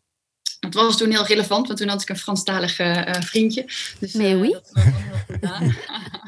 Het 0.67 0.75
was 0.75 0.97
toen 0.97 1.11
heel 1.11 1.25
relevant, 1.25 1.67
want 1.67 1.79
toen 1.79 1.87
had 1.87 2.01
ik 2.01 2.09
een 2.09 2.17
Franstalig 2.17 2.79
uh, 2.79 3.13
vriendje. 3.19 3.65
Dus, 3.99 4.13
oui. 4.13 4.49
dat 4.49 4.69
was 4.73 4.83
heel 4.83 5.23
gedaan. 5.27 5.75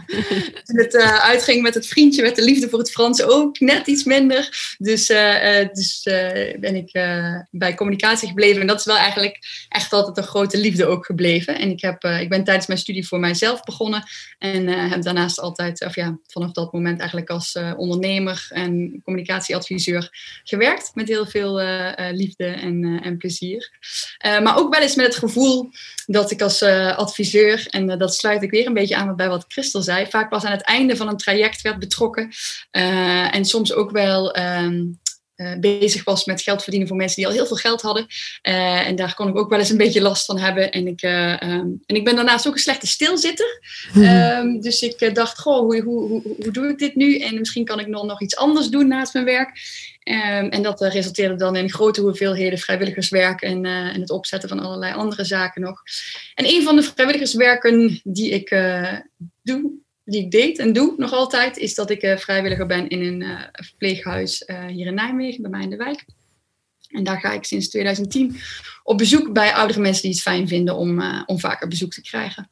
toen 0.65 0.77
het 0.77 0.93
uh, 0.93 1.19
uitging 1.19 1.61
met 1.61 1.73
het 1.73 1.87
vriendje, 1.87 2.21
werd 2.21 2.35
de 2.35 2.43
liefde 2.43 2.69
voor 2.69 2.79
het 2.79 2.91
Frans 2.91 3.21
ook 3.21 3.59
net 3.59 3.87
iets 3.87 4.03
minder. 4.03 4.75
Dus, 4.77 5.07
dus 5.73 6.01
ben 6.59 6.75
ik 6.75 6.91
bij 7.51 7.75
communicatie 7.75 8.27
gebleven. 8.27 8.61
En 8.61 8.67
dat 8.67 8.79
is 8.79 8.85
wel 8.85 8.97
eigenlijk 8.97 9.39
echt 9.69 9.93
altijd 9.93 10.17
een 10.17 10.23
grote 10.23 10.57
liefde 10.57 10.85
ook 10.85 11.05
gebleven. 11.05 11.59
En 11.59 11.69
ik, 11.69 11.81
heb, 11.81 12.03
ik 12.03 12.29
ben 12.29 12.43
tijdens 12.43 12.67
mijn 12.67 12.79
studie 12.79 13.07
voor 13.07 13.19
mijzelf 13.19 13.63
begonnen. 13.63 14.03
En 14.37 14.67
heb 14.67 15.01
daarnaast 15.01 15.39
altijd, 15.39 15.85
of 15.85 15.95
ja, 15.95 16.19
vanaf 16.27 16.51
dat 16.51 16.73
moment 16.73 16.99
eigenlijk 16.99 17.29
als 17.29 17.57
ondernemer 17.77 18.47
en 18.49 19.01
communicatieadviseur 19.03 20.09
gewerkt. 20.43 20.91
Met 20.93 21.07
heel 21.07 21.25
veel 21.25 21.61
liefde 22.11 22.45
en, 22.45 23.01
en 23.03 23.17
plezier. 23.17 23.71
Uh, 24.29 24.41
maar 24.41 24.57
ook 24.57 24.73
wel 24.73 24.81
eens 24.81 24.95
met 24.95 25.05
het 25.05 25.15
gevoel 25.15 25.69
dat 26.05 26.31
ik 26.31 26.41
als 26.41 26.61
uh, 26.61 26.97
adviseur, 26.97 27.67
en 27.69 27.89
uh, 27.89 27.97
dat 27.97 28.15
sluit 28.15 28.43
ik 28.43 28.51
weer 28.51 28.67
een 28.67 28.73
beetje 28.73 28.95
aan 28.95 29.15
bij 29.15 29.29
wat 29.29 29.45
Christel 29.47 29.81
zei, 29.81 30.05
vaak 30.09 30.29
pas 30.29 30.43
aan 30.43 30.51
het 30.51 30.61
einde 30.61 30.95
van 30.95 31.07
een 31.07 31.17
traject 31.17 31.61
werd 31.61 31.79
betrokken. 31.79 32.31
en 33.31 33.45
soms 33.45 33.73
ook 33.73 33.91
wel 33.91 34.37
um, 34.37 34.99
bezig 35.59 36.03
was 36.03 36.25
met 36.25 36.41
geld 36.41 36.61
verdienen 36.61 36.87
voor 36.87 36.97
mensen 36.97 37.15
die 37.15 37.27
al 37.27 37.33
heel 37.33 37.45
veel 37.45 37.55
geld 37.55 37.81
hadden. 37.81 38.07
en 38.41 38.95
daar 38.95 39.13
kon 39.13 39.27
ik 39.27 39.37
ook 39.37 39.49
wel 39.49 39.59
eens 39.59 39.69
een 39.69 39.77
beetje 39.77 40.01
last 40.01 40.25
van 40.25 40.37
hebben. 40.37 40.71
En 40.71 40.87
ik, 40.87 41.01
um, 41.01 41.81
en 41.85 41.95
ik 41.95 42.03
ben 42.03 42.15
daarnaast 42.15 42.47
ook 42.47 42.53
een 42.53 42.59
slechte 42.59 42.87
stilzitter. 42.87 43.61
Um, 43.95 44.61
dus 44.61 44.81
ik 44.81 45.15
dacht, 45.15 45.39
goh, 45.39 45.59
hoe, 45.59 45.81
hoe, 45.81 46.07
hoe, 46.07 46.21
hoe 46.37 46.51
doe 46.51 46.69
ik 46.69 46.77
dit 46.77 46.95
nu? 46.95 47.17
En 47.17 47.39
misschien 47.39 47.65
kan 47.65 47.79
ik 47.79 47.87
nog, 47.87 48.05
nog 48.05 48.21
iets 48.21 48.35
anders 48.35 48.67
doen 48.67 48.87
naast 48.87 49.13
mijn 49.13 49.25
werk. 49.25 49.51
Um, 50.09 50.49
en 50.49 50.61
dat 50.61 50.81
uh, 50.81 50.91
resulteerde 50.91 51.35
dan 51.35 51.55
in 51.55 51.71
grote 51.71 52.01
hoeveelheden 52.01 52.59
vrijwilligerswerk 52.59 53.41
en, 53.41 53.65
uh, 53.65 53.71
en, 53.71 54.01
het 54.01 54.09
opzetten 54.09 54.49
van 54.49 54.59
allerlei 54.59 54.93
andere 54.93 55.23
zaken 55.23 55.61
nog. 55.61 55.81
En 56.35 56.45
een 56.45 56.63
van 56.63 56.75
de 56.75 56.83
vrijwilligerswerken 56.83 58.01
die 58.03 58.29
ik 58.29 58.51
uh, 58.51 58.93
doe, 59.43 59.71
die 60.03 60.21
ik 60.21 60.31
deed 60.31 60.59
en 60.59 60.73
doe 60.73 60.93
nog 60.97 61.13
altijd, 61.13 61.57
is 61.57 61.75
dat 61.75 61.89
ik 61.89 62.13
vrijwilliger 62.19 62.65
ben 62.65 62.87
in 62.87 63.01
een 63.01 63.49
verpleeghuis 63.51 64.43
hier 64.67 64.85
in 64.87 64.93
Nijmegen, 64.93 65.41
bij 65.41 65.51
mij 65.51 65.61
in 65.61 65.69
de 65.69 65.75
wijk. 65.75 66.05
En 66.87 67.03
daar 67.03 67.19
ga 67.19 67.33
ik 67.33 67.43
sinds 67.43 67.69
2010 67.69 68.39
op 68.83 68.97
bezoek 68.97 69.33
bij 69.33 69.53
oudere 69.53 69.79
mensen 69.79 70.01
die 70.01 70.11
het 70.11 70.21
fijn 70.21 70.47
vinden 70.47 70.75
om, 70.75 71.01
om 71.25 71.39
vaker 71.39 71.67
bezoek 71.67 71.93
te 71.93 72.01
krijgen. 72.01 72.49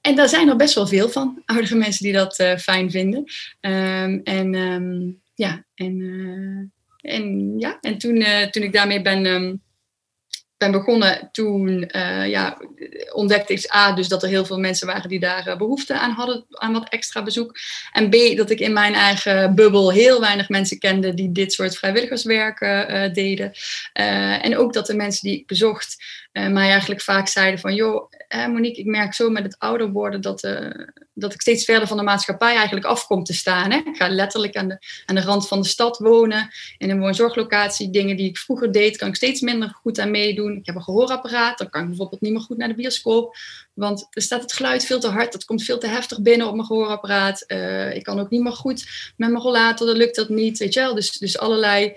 En 0.00 0.16
daar 0.16 0.28
zijn 0.28 0.48
er 0.48 0.56
best 0.56 0.74
wel 0.74 0.86
veel 0.86 1.08
van, 1.08 1.42
oudere 1.44 1.74
mensen 1.74 2.04
die 2.04 2.12
dat 2.12 2.34
fijn 2.58 2.90
vinden. 2.90 3.24
Um, 3.60 4.20
en 4.24 4.54
um, 4.54 5.20
ja, 5.34 5.64
en 5.74 6.72
en 7.10 7.54
ja, 7.58 7.78
en 7.80 7.98
toen, 7.98 8.16
uh, 8.16 8.42
toen 8.42 8.62
ik 8.62 8.72
daarmee 8.72 9.02
ben, 9.02 9.26
um, 9.26 9.62
ben 10.56 10.70
begonnen, 10.70 11.28
toen 11.32 11.90
uh, 11.96 12.28
ja, 12.28 12.58
ontdekte 13.12 13.52
ik 13.52 13.74
A, 13.74 13.92
dus 13.92 14.08
dat 14.08 14.22
er 14.22 14.28
heel 14.28 14.44
veel 14.44 14.58
mensen 14.58 14.86
waren 14.86 15.08
die 15.08 15.20
daar 15.20 15.48
uh, 15.48 15.56
behoefte 15.56 15.98
aan 15.98 16.10
hadden, 16.10 16.44
aan 16.48 16.72
wat 16.72 16.88
extra 16.88 17.22
bezoek. 17.22 17.56
En 17.92 18.10
B, 18.10 18.36
dat 18.36 18.50
ik 18.50 18.60
in 18.60 18.72
mijn 18.72 18.94
eigen 18.94 19.54
bubbel 19.54 19.92
heel 19.92 20.20
weinig 20.20 20.48
mensen 20.48 20.78
kende 20.78 21.14
die 21.14 21.32
dit 21.32 21.52
soort 21.52 21.76
vrijwilligerswerk 21.76 22.58
deden. 23.14 23.52
en 24.42 24.56
ook 24.56 24.72
dat 24.72 24.86
de 24.86 24.94
mensen 24.94 25.28
die 25.28 25.38
ik 25.38 25.46
bezocht 25.46 26.04
mij 26.32 26.70
eigenlijk 26.70 27.00
vaak 27.00 27.28
zeiden 27.28 27.60
van, 27.60 27.74
joh, 27.74 28.10
Monique, 28.36 28.80
ik 28.80 28.86
merk 28.86 29.14
zo 29.14 29.30
met 29.30 29.42
het 29.42 29.58
ouder 29.58 29.90
worden 29.90 30.20
dat, 30.20 30.40
dat 31.14 31.34
ik 31.34 31.40
steeds 31.40 31.64
verder 31.64 31.88
van 31.88 31.96
de 31.96 32.02
maatschappij 32.02 32.54
eigenlijk 32.54 32.86
afkom 32.86 33.24
te 33.24 33.32
staan. 33.32 33.70
Hè? 33.70 33.76
Ik 33.76 33.96
ga 33.96 34.08
letterlijk 34.08 34.56
aan 34.56 34.68
de, 34.68 34.78
aan 35.06 35.14
de 35.14 35.20
rand 35.20 35.48
van 35.48 35.60
de 35.60 35.68
stad 35.68 35.98
wonen, 35.98 36.50
in 36.78 36.90
een 36.90 37.00
woonzorglocatie. 37.00 37.90
Dingen 37.90 38.16
die 38.16 38.28
ik 38.28 38.38
vroeger 38.38 38.72
deed, 38.72 38.96
kan 38.96 39.08
ik 39.08 39.16
steeds 39.16 39.40
minder 39.40 39.68
goed 39.68 39.98
aan 39.98 40.10
meedoen. 40.10 40.56
Ik 40.56 40.66
heb 40.66 40.74
een 40.74 40.82
gehoorapparaat, 40.82 41.58
dan 41.58 41.70
kan 41.70 41.82
ik 41.82 41.88
bijvoorbeeld 41.88 42.20
niet 42.20 42.32
meer 42.32 42.40
goed 42.40 42.56
naar 42.56 42.68
de 42.68 42.74
bioscoop. 42.74 43.36
Want 43.74 44.06
er 44.10 44.22
staat 44.22 44.42
het 44.42 44.52
geluid 44.52 44.84
veel 44.84 45.00
te 45.00 45.08
hard, 45.08 45.32
dat 45.32 45.44
komt 45.44 45.62
veel 45.62 45.78
te 45.78 45.86
heftig 45.86 46.22
binnen 46.22 46.46
op 46.46 46.54
mijn 46.54 46.66
gehoorapparaat. 46.66 47.44
Uh, 47.46 47.94
ik 47.94 48.02
kan 48.02 48.20
ook 48.20 48.30
niet 48.30 48.42
meer 48.42 48.52
goed 48.52 49.12
met 49.16 49.30
mijn 49.30 49.42
rollator, 49.42 49.86
dan 49.86 49.96
lukt 49.96 50.16
dat 50.16 50.28
niet. 50.28 50.58
Weet 50.58 50.74
je 50.74 50.80
wel? 50.80 50.94
Dus, 50.94 51.10
dus 51.10 51.38
allerlei 51.38 51.92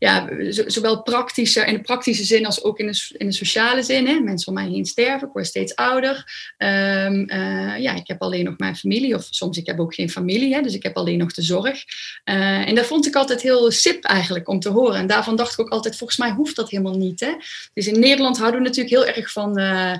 ja, 0.00 0.28
zowel 0.66 1.02
praktische, 1.02 1.64
in 1.64 1.74
de 1.74 1.80
praktische 1.80 2.24
zin 2.24 2.46
als 2.46 2.62
ook 2.62 2.78
in 2.78 2.86
de, 2.86 3.14
in 3.18 3.26
de 3.26 3.32
sociale 3.32 3.82
zin. 3.82 4.06
Hè. 4.06 4.20
Mensen 4.20 4.48
om 4.48 4.54
mij 4.54 4.68
heen 4.68 4.84
sterven, 4.84 5.26
ik 5.26 5.32
word 5.32 5.46
steeds 5.46 5.74
ouder. 5.74 6.24
Um, 6.58 7.30
uh, 7.30 7.78
ja, 7.78 7.94
ik 7.94 8.06
heb 8.06 8.22
alleen 8.22 8.44
nog 8.44 8.58
mijn 8.58 8.76
familie, 8.76 9.14
of 9.14 9.26
soms 9.30 9.56
ik 9.56 9.66
heb 9.66 9.80
ook 9.80 9.94
geen 9.94 10.10
familie, 10.10 10.54
hè, 10.54 10.60
dus 10.60 10.74
ik 10.74 10.82
heb 10.82 10.96
alleen 10.96 11.18
nog 11.18 11.32
de 11.32 11.42
zorg. 11.42 11.84
Uh, 12.24 12.68
en 12.68 12.74
dat 12.74 12.86
vond 12.86 13.06
ik 13.06 13.14
altijd 13.14 13.42
heel 13.42 13.70
sip 13.70 14.04
eigenlijk 14.04 14.48
om 14.48 14.60
te 14.60 14.68
horen. 14.68 14.98
En 14.98 15.06
daarvan 15.06 15.36
dacht 15.36 15.52
ik 15.52 15.60
ook 15.60 15.70
altijd, 15.70 15.96
volgens 15.96 16.18
mij 16.18 16.30
hoeft 16.30 16.56
dat 16.56 16.70
helemaal 16.70 16.96
niet. 16.96 17.20
Hè. 17.20 17.32
Dus 17.74 17.86
in 17.86 18.00
Nederland 18.00 18.38
houden 18.38 18.60
we 18.60 18.66
natuurlijk 18.66 18.94
heel 18.94 19.14
erg 19.14 19.32
van... 19.32 19.58
Uh, 19.58 19.94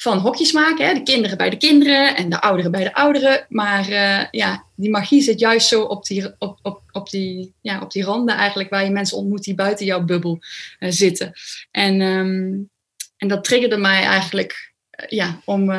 van 0.00 0.18
hokjes 0.18 0.52
maken. 0.52 0.86
Hè? 0.86 0.94
De 0.94 1.02
kinderen 1.02 1.36
bij 1.36 1.50
de 1.50 1.56
kinderen 1.56 2.16
en 2.16 2.30
de 2.30 2.40
ouderen 2.40 2.70
bij 2.70 2.84
de 2.84 2.94
ouderen. 2.94 3.46
Maar 3.48 3.88
uh, 3.88 4.24
ja, 4.30 4.64
die 4.74 4.90
magie 4.90 5.22
zit 5.22 5.40
juist 5.40 5.68
zo 5.68 5.82
op 5.82 6.04
die, 6.04 6.34
op, 6.38 6.58
op, 6.62 6.82
op, 6.92 7.10
die, 7.10 7.54
ja, 7.60 7.80
op 7.80 7.90
die 7.90 8.04
randen 8.04 8.36
eigenlijk, 8.36 8.70
waar 8.70 8.84
je 8.84 8.90
mensen 8.90 9.16
ontmoet 9.16 9.42
die 9.42 9.54
buiten 9.54 9.86
jouw 9.86 10.04
bubbel 10.04 10.38
uh, 10.80 10.90
zitten. 10.90 11.32
En, 11.70 12.00
um, 12.00 12.70
en 13.16 13.28
dat 13.28 13.44
triggerde 13.44 13.76
mij 13.76 14.02
eigenlijk 14.02 14.72
uh, 14.90 15.06
ja, 15.08 15.40
om, 15.44 15.72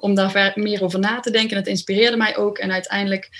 om 0.00 0.14
daar 0.14 0.52
meer 0.54 0.82
over 0.82 0.98
na 0.98 1.20
te 1.20 1.30
denken. 1.30 1.56
Het 1.56 1.66
inspireerde 1.66 2.16
mij 2.16 2.36
ook. 2.36 2.58
En 2.58 2.72
uiteindelijk 2.72 3.30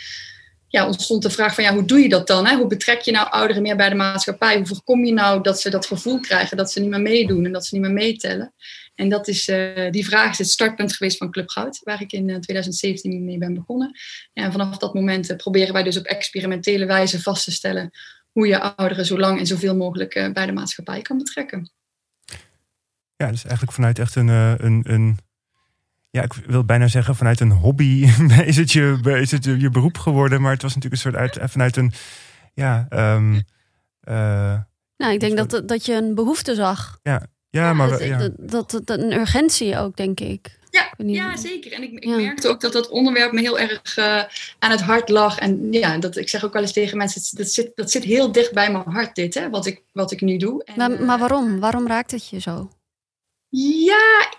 ja, 0.69 0.87
ontstond 0.87 1.23
de 1.23 1.31
vraag 1.31 1.55
van 1.55 1.65
ja, 1.65 1.73
hoe 1.73 1.85
doe 1.85 2.01
je 2.01 2.09
dat 2.09 2.27
dan? 2.27 2.47
Hè? 2.47 2.57
Hoe 2.57 2.67
betrek 2.67 3.01
je 3.01 3.11
nou 3.11 3.31
ouderen 3.31 3.63
meer 3.63 3.77
bij 3.77 3.89
de 3.89 3.95
maatschappij? 3.95 4.57
Hoe 4.57 4.67
voorkom 4.67 5.05
je 5.05 5.13
nou 5.13 5.43
dat 5.43 5.61
ze 5.61 5.71
dat 5.71 5.87
gevoel 5.87 6.21
krijgen 6.21 6.57
dat 6.57 6.73
ze 6.73 6.81
niet 6.81 6.91
meer 6.91 7.01
meedoen 7.01 7.45
en 7.45 7.53
dat 7.53 7.67
ze 7.67 7.75
niet 7.75 7.85
meer 7.85 7.93
meetellen? 7.93 8.55
En 8.97 9.09
dat 9.09 9.29
is, 9.29 9.49
uh, 9.49 9.91
die 9.91 10.05
vraag 10.05 10.31
is 10.31 10.39
het 10.39 10.49
startpunt 10.49 10.93
geweest 10.93 11.17
van 11.17 11.31
Club 11.31 11.49
Goud, 11.49 11.81
waar 11.83 12.01
ik 12.01 12.13
in 12.13 12.29
uh, 12.29 12.37
2017 12.37 13.25
mee 13.25 13.39
ben 13.39 13.55
begonnen. 13.55 13.99
En 14.33 14.53
vanaf 14.53 14.79
dat 14.79 14.95
moment 14.95 15.31
uh, 15.31 15.37
proberen 15.37 15.73
wij 15.73 15.83
dus 15.83 15.99
op 15.99 16.05
experimentele 16.05 16.87
wijze 16.87 17.23
vast 17.23 17.45
te 17.45 17.53
stellen 17.53 17.91
hoe 18.33 18.47
je 18.47 18.61
ouderen 18.61 19.07
zo 19.07 19.19
lang 19.19 19.39
en 19.39 19.47
zoveel 19.47 19.77
mogelijk 19.77 20.31
bij 20.33 20.47
de 20.47 20.53
maatschappij 20.53 21.03
kan 21.03 21.19
betrekken. 21.19 21.71
Ja, 23.17 23.31
dus 23.31 23.45
eigenlijk 23.45 23.73
vanuit 23.73 23.99
echt 23.99 24.15
een, 24.15 24.29
een, 24.29 24.83
een 24.87 25.19
ja, 26.11 26.23
ik 26.23 26.33
wil 26.33 26.65
bijna 26.65 26.89
zeggen 26.89 27.17
vanuit 27.17 27.41
een 27.41 27.51
hobby 27.51 28.09
is 28.45 28.57
het 28.57 28.73
je, 28.73 29.01
is 29.21 29.31
het 29.31 29.45
je 29.45 29.71
beroep 29.71 29.99
geworden, 29.99 30.41
maar 30.41 30.53
het 30.53 30.63
was 30.63 30.75
natuurlijk 30.75 31.03
een 31.03 31.11
soort 31.11 31.23
uit, 31.23 31.51
vanuit 31.51 31.77
een, 31.77 31.93
ja... 32.55 32.87
Um, 32.91 33.45
nou, 34.97 35.13
ik 35.13 35.21
denk 35.21 35.37
dat, 35.37 35.69
dat 35.69 35.87
je 35.87 35.95
een 35.95 36.15
behoefte 36.15 36.55
zag. 36.55 36.99
Ja, 37.03 37.27
ja, 37.51 37.73
maar 37.73 37.89
dat, 37.89 38.05
ja. 38.05 38.19
Dat, 38.37 38.71
dat, 38.71 38.87
dat, 38.87 38.99
een 38.99 39.13
urgentie 39.13 39.79
ook, 39.79 39.97
denk 39.97 40.21
ik. 40.21 40.59
Ja, 40.71 40.93
ja 40.97 41.37
zeker. 41.37 41.73
En 41.73 41.83
ik, 41.83 41.93
ik 41.93 42.05
ja. 42.05 42.17
merkte 42.17 42.49
ook 42.49 42.61
dat 42.61 42.73
dat 42.73 42.89
onderwerp 42.89 43.33
me 43.33 43.41
heel 43.41 43.59
erg 43.59 43.97
uh, 43.97 44.23
aan 44.59 44.71
het 44.71 44.81
hart 44.81 45.09
lag. 45.09 45.39
En 45.39 45.73
ja, 45.73 45.99
dat, 45.99 46.17
ik 46.17 46.29
zeg 46.29 46.45
ook 46.45 46.53
wel 46.53 46.63
eens 46.63 46.73
tegen 46.73 46.97
mensen, 46.97 47.37
dat 47.37 47.51
zit, 47.51 47.73
dat 47.75 47.91
zit 47.91 48.05
heel 48.05 48.33
dicht 48.33 48.53
bij 48.53 48.73
mijn 48.73 48.85
hart 48.89 49.15
dit, 49.15 49.35
hè, 49.35 49.51
wat, 49.51 49.67
ik, 49.67 49.83
wat 49.93 50.13
ik 50.13 50.21
nu 50.21 50.37
doe. 50.37 50.65
En, 50.65 50.75
maar, 50.77 51.03
maar 51.03 51.19
waarom? 51.19 51.61
Waarom 51.61 51.87
raakt 51.87 52.11
het 52.11 52.29
je 52.29 52.41
zo? 52.41 52.71
Ja, 53.49 54.33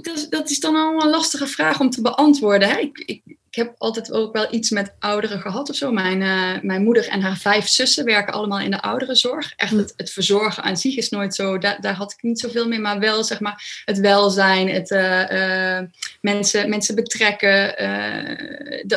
dat, 0.00 0.26
dat 0.30 0.50
is 0.50 0.60
dan 0.60 0.76
al 0.76 1.02
een 1.02 1.10
lastige 1.10 1.46
vraag 1.46 1.80
om 1.80 1.90
te 1.90 2.02
beantwoorden. 2.02 2.68
Hè? 2.68 2.78
Ik, 2.78 2.98
ik 2.98 3.35
heb 3.56 3.74
altijd 3.78 4.12
ook 4.12 4.32
wel 4.32 4.46
iets 4.54 4.70
met 4.70 4.94
ouderen 4.98 5.40
gehad 5.40 5.70
of 5.70 5.76
zo. 5.76 5.92
Mijn, 5.92 6.20
uh, 6.20 6.62
mijn 6.62 6.82
moeder 6.82 7.08
en 7.08 7.20
haar 7.20 7.36
vijf 7.36 7.68
zussen 7.68 8.04
werken 8.04 8.32
allemaal 8.32 8.60
in 8.60 8.70
de 8.70 8.82
ouderenzorg. 8.82 9.52
Echt 9.56 9.70
het, 9.72 9.92
het 9.96 10.10
verzorgen 10.10 10.62
aan 10.62 10.76
zich 10.76 10.96
is 10.96 11.08
nooit 11.08 11.34
zo, 11.34 11.58
daar, 11.58 11.80
daar 11.80 11.94
had 11.94 12.12
ik 12.12 12.22
niet 12.22 12.40
zoveel 12.40 12.68
mee. 12.68 12.78
Maar 12.78 12.98
wel 12.98 13.24
zeg 13.24 13.40
maar 13.40 13.82
het 13.84 13.98
welzijn, 13.98 14.68
het 14.68 14.90
uh, 14.90 15.30
uh, 15.30 15.80
mensen, 16.20 16.68
mensen 16.68 16.94
betrekken. 16.94 17.74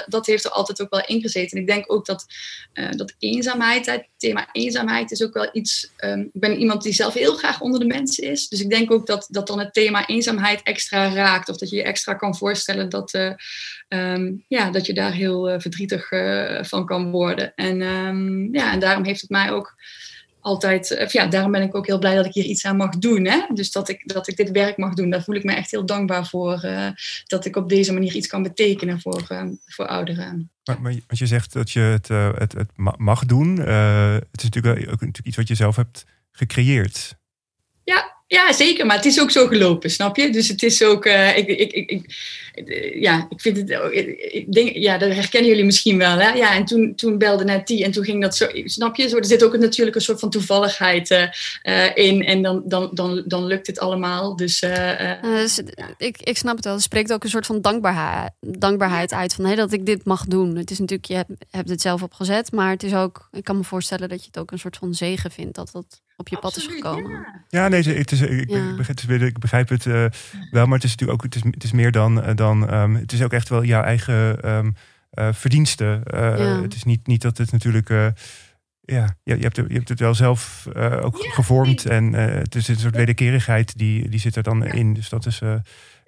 dat, 0.07 0.25
heeft 0.25 0.45
er 0.45 0.51
altijd 0.51 0.81
ook 0.81 0.89
wel 0.89 1.05
ingezeten. 1.05 1.57
En 1.57 1.63
ik 1.63 1.69
denk 1.69 1.91
ook 1.91 2.05
dat, 2.05 2.25
dat 2.95 3.13
eenzaamheid, 3.19 3.85
het 3.85 4.07
thema 4.17 4.49
eenzaamheid 4.51 5.11
is 5.11 5.23
ook 5.23 5.33
wel 5.33 5.49
iets... 5.51 5.91
Um, 5.97 6.29
ik 6.33 6.39
ben 6.39 6.59
iemand 6.59 6.83
die 6.83 6.93
zelf 6.93 7.13
heel 7.13 7.35
graag 7.35 7.61
onder 7.61 7.79
de 7.79 7.85
mensen 7.85 8.23
is. 8.23 8.47
Dus 8.47 8.61
ik 8.61 8.69
denk 8.69 8.91
ook 8.91 9.07
dat, 9.07 9.27
dat 9.29 9.47
dan 9.47 9.59
het 9.59 9.73
thema 9.73 10.07
eenzaamheid 10.07 10.63
extra 10.63 11.13
raakt. 11.13 11.49
Of 11.49 11.57
dat 11.57 11.69
je 11.69 11.75
je 11.75 11.83
extra 11.83 12.13
kan 12.13 12.35
voorstellen 12.35 12.89
dat... 12.89 13.13
Um, 13.89 14.45
ja, 14.49 14.71
dat 14.71 14.85
je 14.85 14.93
daar 14.93 15.11
heel 15.11 15.51
uh, 15.53 15.59
verdrietig 15.59 16.11
uh, 16.11 16.63
van 16.63 16.85
kan 16.85 17.11
worden. 17.11 17.55
En, 17.55 17.81
um, 17.81 18.55
ja, 18.55 18.71
en 18.71 18.79
daarom 18.79 19.05
heeft 19.05 19.21
het 19.21 19.29
mij 19.29 19.51
ook 19.51 19.75
altijd, 20.41 20.91
uh, 20.91 21.07
ja, 21.07 21.25
daarom 21.25 21.51
ben 21.51 21.61
ik 21.61 21.75
ook 21.75 21.87
heel 21.87 21.99
blij 21.99 22.15
dat 22.15 22.25
ik 22.25 22.33
hier 22.33 22.43
iets 22.43 22.65
aan 22.65 22.77
mag 22.77 22.97
doen. 22.97 23.25
Hè? 23.25 23.41
Dus 23.53 23.71
dat 23.71 23.89
ik, 23.89 24.07
dat 24.07 24.27
ik 24.27 24.37
dit 24.37 24.51
werk 24.51 24.77
mag 24.77 24.93
doen, 24.93 25.09
daar 25.09 25.23
voel 25.23 25.35
ik 25.35 25.43
me 25.43 25.53
echt 25.53 25.71
heel 25.71 25.85
dankbaar 25.85 26.27
voor. 26.27 26.61
Uh, 26.65 26.89
dat 27.25 27.45
ik 27.45 27.55
op 27.55 27.69
deze 27.69 27.93
manier 27.93 28.15
iets 28.15 28.27
kan 28.27 28.43
betekenen 28.43 29.01
voor, 29.01 29.27
uh, 29.31 29.43
voor 29.65 29.87
ouderen. 29.87 30.51
Maar, 30.63 30.81
maar 30.81 30.95
je 31.07 31.25
zegt 31.25 31.53
dat 31.53 31.71
je 31.71 31.79
het, 31.79 32.07
het, 32.37 32.53
het 32.53 32.69
mag 32.97 33.25
doen. 33.25 33.57
het 33.57 34.23
is 34.31 34.43
natuurlijk 34.43 34.79
ook 34.79 34.99
natuurlijk 34.99 35.27
iets 35.27 35.37
wat 35.37 35.47
je 35.47 35.55
zelf 35.55 35.75
hebt 35.75 36.05
gecreëerd. 36.31 37.17
Ja, 37.83 38.15
ja, 38.27 38.53
zeker. 38.53 38.85
Maar 38.85 38.95
het 38.95 39.05
is 39.05 39.21
ook 39.21 39.31
zo 39.31 39.47
gelopen, 39.47 39.89
snap 39.89 40.15
je? 40.17 40.29
Dus 40.29 40.47
het 40.47 40.63
is 40.63 40.83
ook. 40.83 41.05
Ik, 41.05 41.47
ik, 41.47 41.71
ik, 41.71 41.89
ik, 41.89 42.15
ja, 42.93 43.27
ik 43.29 43.41
vind 43.41 43.57
het. 43.57 43.69
Ik 44.31 44.53
denk, 44.53 44.75
ja, 44.75 44.97
dat 44.97 45.13
herkennen 45.13 45.49
jullie 45.49 45.65
misschien 45.65 45.97
wel. 45.97 46.17
Hè? 46.17 46.29
Ja, 46.29 46.55
en 46.55 46.65
toen, 46.65 46.95
toen 46.95 47.17
belde 47.17 47.43
net 47.43 47.67
die 47.67 47.83
en 47.83 47.91
toen 47.91 48.03
ging 48.03 48.21
dat 48.21 48.35
zo. 48.35 48.47
Snap 48.65 48.95
je? 48.95 49.07
Zo, 49.07 49.17
er 49.17 49.25
zit 49.25 49.43
ook 49.43 49.57
natuurlijk 49.57 49.95
een 49.95 50.01
soort 50.01 50.19
van 50.19 50.29
toevalligheid 50.29 51.09
uh, 51.09 51.89
in. 51.93 52.25
En 52.25 52.41
dan, 52.41 52.61
dan, 52.65 52.89
dan, 52.93 53.23
dan 53.25 53.45
lukt 53.45 53.67
het 53.67 53.79
allemaal. 53.79 54.35
Dus, 54.35 54.63
uh, 54.63 55.21
dus 55.21 55.61
ik, 55.97 56.21
ik 56.21 56.37
snap 56.37 56.55
het 56.55 56.65
wel. 56.65 56.73
Er 56.73 56.81
spreekt 56.81 57.13
ook 57.13 57.23
een 57.23 57.29
soort 57.29 57.45
van 57.45 57.61
dankbaarheid, 57.61 58.31
dankbaarheid 58.39 59.13
uit. 59.13 59.33
Van 59.33 59.45
hey, 59.45 59.55
dat 59.55 59.71
ik 59.71 59.85
dit 59.85 60.05
mag 60.05 60.25
doen. 60.25 60.55
Het 60.55 60.71
is 60.71 60.79
natuurlijk, 60.79 61.07
je 61.07 61.15
hebt, 61.15 61.31
hebt 61.49 61.69
het 61.69 61.81
zelf 61.81 62.03
opgezet. 62.03 62.51
Maar 62.51 62.69
het 62.69 62.83
is 62.83 62.93
ook. 62.93 63.29
Ik 63.31 63.43
kan 63.43 63.57
me 63.57 63.63
voorstellen 63.63 64.09
dat 64.09 64.19
je 64.19 64.27
het 64.27 64.39
ook 64.39 64.51
een 64.51 64.59
soort 64.59 64.77
van 64.77 64.93
zegen 64.93 65.31
vindt. 65.31 65.55
Dat 65.55 65.69
dat 65.71 66.01
op 66.19 66.27
je 66.27 66.37
pad 66.37 66.57
is 66.57 66.67
gekomen. 66.67 67.11
Ja, 67.11 67.43
ja 67.49 67.67
nee, 67.67 67.83
het 67.83 68.11
is, 68.11 68.21
ik, 68.21 68.49
ja. 68.49 68.75
ik, 69.07 69.21
ik 69.21 69.39
begrijp 69.39 69.69
het 69.69 69.85
uh, 69.85 70.05
wel, 70.51 70.65
maar 70.65 70.75
het 70.75 70.83
is 70.83 70.89
natuurlijk 70.89 71.11
ook 71.11 71.23
het 71.23 71.35
is, 71.35 71.41
het 71.51 71.63
is 71.63 71.71
meer 71.71 71.91
dan, 71.91 72.17
uh, 72.17 72.35
dan 72.49 72.73
um, 72.73 72.95
het 72.95 73.11
is 73.11 73.23
ook 73.23 73.33
echt 73.33 73.49
wel 73.49 73.63
jouw 73.63 73.83
eigen 73.83 74.49
um, 74.49 74.75
uh, 75.13 75.27
verdiensten. 75.31 76.01
Ja. 76.11 76.61
Het 76.61 76.75
is 76.75 76.83
niet, 76.83 77.07
niet 77.07 77.21
dat 77.21 77.37
het 77.37 77.51
natuurlijk. 77.51 77.89
Ja, 78.91 79.15
je, 79.23 79.35
je, 79.35 79.41
hebt, 79.41 79.55
je 79.55 79.63
hebt 79.67 79.89
het 79.89 79.99
wel 79.99 80.15
zelf 80.15 80.67
ook 81.01 81.17
gevormd. 81.19 81.85
En 81.85 82.13
het 82.13 82.55
is 82.55 82.67
een 82.67 82.79
soort 82.79 82.95
wederkerigheid 82.95 83.77
die, 83.77 84.09
die 84.09 84.19
zit 84.19 84.35
er 84.35 84.43
dan 84.43 84.65
in. 84.65 84.93
Dus 84.93 85.09
dat 85.09 85.25
is. 85.25 85.41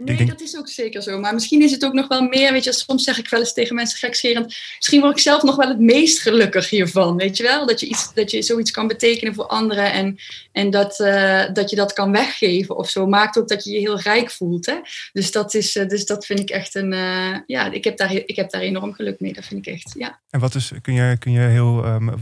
Nee, 0.06 0.26
dat 0.26 0.42
is 0.42 0.58
ook 0.58 0.68
zeker 0.68 1.02
zo. 1.02 1.20
Maar 1.20 1.34
misschien 1.34 1.62
is 1.62 1.72
het 1.72 1.86
ook 1.86 1.94
nog 1.94 2.08
wel 2.08 2.22
meer, 2.22 2.52
weet 2.52 2.64
je, 2.64 2.74
soms 2.74 3.04
zeg 3.04 3.18
ik 3.18 3.30
wel 3.30 3.40
eens 3.40 3.54
tegen 3.54 3.76
mensen 3.76 3.98
gekscherend, 3.98 4.46
misschien 4.76 5.02
word 5.02 5.12
ik 5.12 5.22
zelf 5.22 5.44
nog 5.44 5.56
wel 5.56 5.68
het 5.68 5.80
meest 5.80 6.22
gelukkig 6.22 6.70
hiervan, 6.70 7.18
weet 7.18 7.38
je 7.38 7.44
wel? 7.44 7.68
Dat 7.68 7.80
je, 7.80 7.86
iets, 7.86 8.14
dat 8.14 8.32
je 8.32 8.42
zoiets 8.42 8.72
kan 8.72 8.88
betekenen 8.88 9.34
voor 9.34 9.46
anderen 9.46 9.94
en, 9.94 10.18
en 10.52 10.70
dat, 10.70 11.00
uh, 11.00 11.44
dat 11.54 11.70
je 11.70 11.76
dat 11.76 11.94
kan 11.94 12.12
weggeven 12.12 12.78
of 12.78 12.90
zo, 12.90 13.08
maakt 13.08 13.38
ook 13.38 13.48
dat 13.48 13.64
je 13.64 13.72
je 13.72 13.80
heel 13.80 14.00
rijk 14.00 14.32
voelt. 14.32 14.66
Hè? 14.66 14.76
Dus, 15.14 15.32
dat 15.32 15.54
is, 15.54 15.76
uh, 15.76 15.88
dus 15.88 16.06
dat 16.06 16.26
vind 16.26 16.40
ik 16.40 16.50
echt 16.50 16.76
een, 16.76 16.92
uh, 16.92 17.38
ja, 17.46 17.72
ik 17.72 17.84
heb, 17.84 17.98
daar, 17.98 18.14
ik 18.14 18.36
heb 18.36 18.52
daar 18.52 18.62
enorm 18.62 18.94
geluk 18.94 19.20
mee, 19.20 19.34
dat 19.34 19.46
vind 19.46 19.68
ik 19.68 19.74
echt, 19.74 19.94
ja. 19.98 20.20
En 20.30 20.40
wat 20.40 20.56
is, 20.56 20.72
kun 20.82 20.94
je, 20.94 21.18
kun 21.18 21.32
je 21.32 21.40
heel, 21.40 21.86
um, 21.86 22.14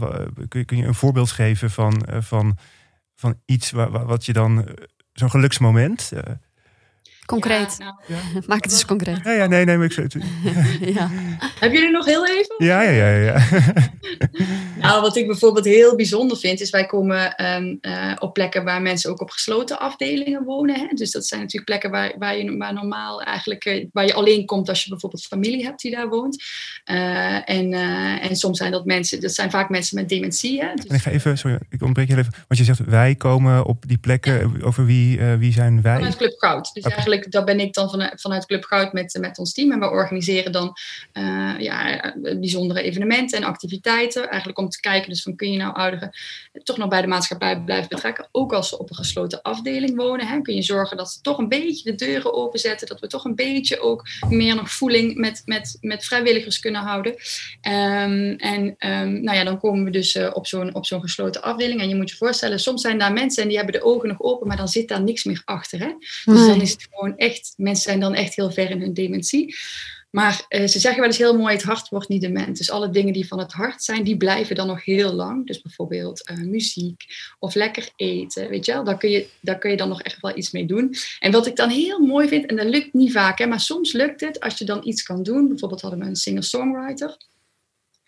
kun 0.50 0.76
je, 0.76 0.86
een 0.86 0.94
voorbeeld 0.94 1.30
geven 1.30 1.70
van, 1.70 2.06
van, 2.18 2.58
van 3.14 3.40
iets 3.44 3.70
wat, 3.70 3.90
wat 3.90 4.26
je 4.26 4.32
dan, 4.32 4.66
zo'n 5.12 5.30
geluksmoment... 5.30 6.12
Concreet. 7.30 7.76
Ja, 7.78 7.98
nou, 8.08 8.44
Maak 8.46 8.62
het 8.62 8.72
eens 8.72 8.84
concreet. 8.84 9.20
Ja, 9.24 9.30
ja 9.30 9.46
nee, 9.46 9.64
nee, 9.64 9.76
maar 9.76 9.86
ik 9.86 9.92
het. 9.92 10.12
ja. 10.94 11.08
Hebben 11.60 11.78
jullie 11.78 11.94
nog 11.94 12.06
heel 12.06 12.26
even? 12.26 12.54
Ja, 12.58 12.82
ja, 12.82 13.08
ja. 13.08 13.16
ja. 13.16 13.42
nou, 14.82 15.00
wat 15.00 15.16
ik 15.16 15.26
bijvoorbeeld 15.26 15.64
heel 15.64 15.96
bijzonder 15.96 16.36
vind, 16.36 16.60
is 16.60 16.70
wij 16.70 16.86
komen 16.86 17.44
um, 17.56 17.78
uh, 17.82 18.12
op 18.18 18.32
plekken 18.34 18.64
waar 18.64 18.82
mensen 18.82 19.10
ook 19.10 19.20
op 19.20 19.30
gesloten 19.30 19.78
afdelingen 19.80 20.44
wonen. 20.44 20.74
Hè? 20.74 20.86
Dus 20.94 21.10
dat 21.10 21.26
zijn 21.26 21.40
natuurlijk 21.40 21.66
plekken 21.66 21.90
waar, 21.90 22.14
waar 22.18 22.36
je 22.36 22.56
waar 22.56 22.72
normaal 22.72 23.22
eigenlijk, 23.22 23.64
uh, 23.64 23.86
waar 23.92 24.06
je 24.06 24.14
alleen 24.14 24.46
komt 24.46 24.68
als 24.68 24.84
je 24.84 24.90
bijvoorbeeld 24.90 25.26
familie 25.26 25.64
hebt 25.64 25.80
die 25.80 25.90
daar 25.90 26.08
woont. 26.08 26.44
Uh, 26.90 27.50
en, 27.50 27.72
en 28.20 28.36
soms 28.36 28.58
zijn 28.58 28.72
dat 28.72 28.84
mensen, 28.84 29.20
dat 29.20 29.34
zijn 29.34 29.50
vaak 29.50 29.68
mensen 29.68 29.96
met 29.96 30.08
dementie. 30.08 30.60
Hè? 30.60 30.74
Dus, 30.74 30.86
en 30.86 30.94
ik 30.94 31.02
ga 31.02 31.10
even, 31.10 31.38
sorry, 31.38 31.58
ik 31.68 31.82
ontbreek 31.82 32.08
je 32.08 32.16
even. 32.16 32.32
Want 32.32 32.60
je 32.60 32.64
zegt, 32.64 32.84
wij 32.84 33.14
komen 33.14 33.64
op 33.64 33.84
die 33.88 33.98
plekken, 33.98 34.62
over 34.62 34.86
wie, 34.86 35.20
wie 35.20 35.52
zijn 35.52 35.82
wij? 35.82 35.94
Vanuit 35.94 36.16
Club 36.16 36.38
Goud. 36.38 36.70
Dus 36.72 36.84
okay. 36.84 36.96
eigenlijk 36.96 37.19
daar 37.28 37.44
ben 37.44 37.60
ik 37.60 37.74
dan 37.74 37.90
vanuit, 37.90 38.20
vanuit 38.20 38.46
Club 38.46 38.64
Goud 38.64 38.92
met, 38.92 39.18
met 39.20 39.38
ons 39.38 39.52
team. 39.52 39.72
En 39.72 39.80
we 39.80 39.90
organiseren 39.90 40.52
dan 40.52 40.76
uh, 41.12 41.54
ja, 41.58 42.14
bijzondere 42.16 42.82
evenementen 42.82 43.38
en 43.38 43.44
activiteiten. 43.44 44.28
Eigenlijk 44.28 44.58
om 44.58 44.68
te 44.68 44.80
kijken, 44.80 45.10
dus 45.10 45.22
van 45.22 45.36
kun 45.36 45.52
je 45.52 45.58
nou 45.58 45.74
ouderen 45.74 46.10
toch 46.62 46.76
nog 46.76 46.88
bij 46.88 47.00
de 47.00 47.06
maatschappij 47.06 47.60
blijven 47.60 47.88
betrekken. 47.88 48.28
Ook 48.32 48.52
als 48.52 48.68
ze 48.68 48.78
op 48.78 48.90
een 48.90 48.96
gesloten 48.96 49.42
afdeling 49.42 49.96
wonen. 49.96 50.26
Hè, 50.26 50.40
kun 50.40 50.54
je 50.54 50.62
zorgen 50.62 50.96
dat 50.96 51.10
ze 51.10 51.20
toch 51.20 51.38
een 51.38 51.48
beetje 51.48 51.90
de 51.90 52.04
deuren 52.04 52.34
openzetten. 52.34 52.86
Dat 52.86 53.00
we 53.00 53.06
toch 53.06 53.24
een 53.24 53.34
beetje 53.34 53.80
ook 53.80 54.08
meer 54.28 54.54
nog 54.54 54.70
voeling 54.70 55.14
met, 55.14 55.42
met, 55.44 55.78
met 55.80 56.04
vrijwilligers 56.04 56.58
kunnen 56.60 56.80
houden. 56.80 57.12
Um, 57.12 58.36
en 58.36 58.76
um, 58.78 59.22
nou 59.22 59.36
ja, 59.36 59.44
dan 59.44 59.58
komen 59.58 59.84
we 59.84 59.90
dus 59.90 60.14
uh, 60.14 60.30
op 60.32 60.46
zo'n 60.46 60.74
op 60.74 60.86
zo'n 60.86 61.00
gesloten 61.00 61.42
afdeling. 61.42 61.80
En 61.80 61.88
je 61.88 61.94
moet 61.94 62.10
je 62.10 62.16
voorstellen, 62.16 62.60
soms 62.60 62.82
zijn 62.82 62.98
daar 62.98 63.12
mensen 63.12 63.42
en 63.42 63.48
die 63.48 63.56
hebben 63.56 63.74
de 63.74 63.84
ogen 63.84 64.08
nog 64.08 64.22
open, 64.22 64.46
maar 64.46 64.56
dan 64.56 64.68
zit 64.68 64.88
daar 64.88 65.02
niks 65.02 65.24
meer 65.24 65.42
achter. 65.44 65.78
Hè? 65.78 65.92
Dus 65.98 66.24
nee. 66.24 66.46
dan 66.46 66.60
is 66.60 66.72
het 66.72 66.86
gewoon 66.90 66.99
echt, 67.08 67.52
mensen 67.56 67.82
zijn 67.82 68.00
dan 68.00 68.14
echt 68.14 68.36
heel 68.36 68.50
ver 68.50 68.70
in 68.70 68.80
hun 68.80 68.94
dementie. 68.94 69.56
Maar 70.10 70.46
uh, 70.48 70.66
ze 70.66 70.78
zeggen 70.78 71.00
wel 71.00 71.08
eens 71.08 71.18
heel 71.18 71.36
mooi, 71.36 71.54
het 71.54 71.62
hart 71.62 71.88
wordt 71.88 72.08
niet 72.08 72.20
dement. 72.20 72.56
Dus 72.56 72.70
alle 72.70 72.90
dingen 72.90 73.12
die 73.12 73.26
van 73.26 73.38
het 73.38 73.52
hart 73.52 73.82
zijn, 73.82 74.04
die 74.04 74.16
blijven 74.16 74.56
dan 74.56 74.66
nog 74.66 74.84
heel 74.84 75.12
lang. 75.12 75.46
Dus 75.46 75.62
bijvoorbeeld 75.62 76.30
uh, 76.30 76.44
muziek 76.44 77.04
of 77.38 77.54
lekker 77.54 77.90
eten, 77.96 78.48
weet 78.48 78.64
je 78.66 78.72
wel. 78.72 78.84
Daar 78.84 78.98
kun 78.98 79.10
je, 79.10 79.28
daar 79.40 79.58
kun 79.58 79.70
je 79.70 79.76
dan 79.76 79.88
nog 79.88 80.02
echt 80.02 80.20
wel 80.20 80.36
iets 80.36 80.50
mee 80.50 80.66
doen. 80.66 80.94
En 81.18 81.32
wat 81.32 81.46
ik 81.46 81.56
dan 81.56 81.68
heel 81.68 81.98
mooi 81.98 82.28
vind, 82.28 82.46
en 82.46 82.56
dat 82.56 82.66
lukt 82.66 82.92
niet 82.92 83.12
vaak, 83.12 83.38
hè, 83.38 83.46
maar 83.46 83.60
soms 83.60 83.92
lukt 83.92 84.20
het 84.20 84.40
als 84.40 84.58
je 84.58 84.64
dan 84.64 84.80
iets 84.86 85.02
kan 85.02 85.22
doen. 85.22 85.48
Bijvoorbeeld 85.48 85.80
hadden 85.80 86.00
we 86.00 86.06
een 86.06 86.16
singer-songwriter. 86.16 87.16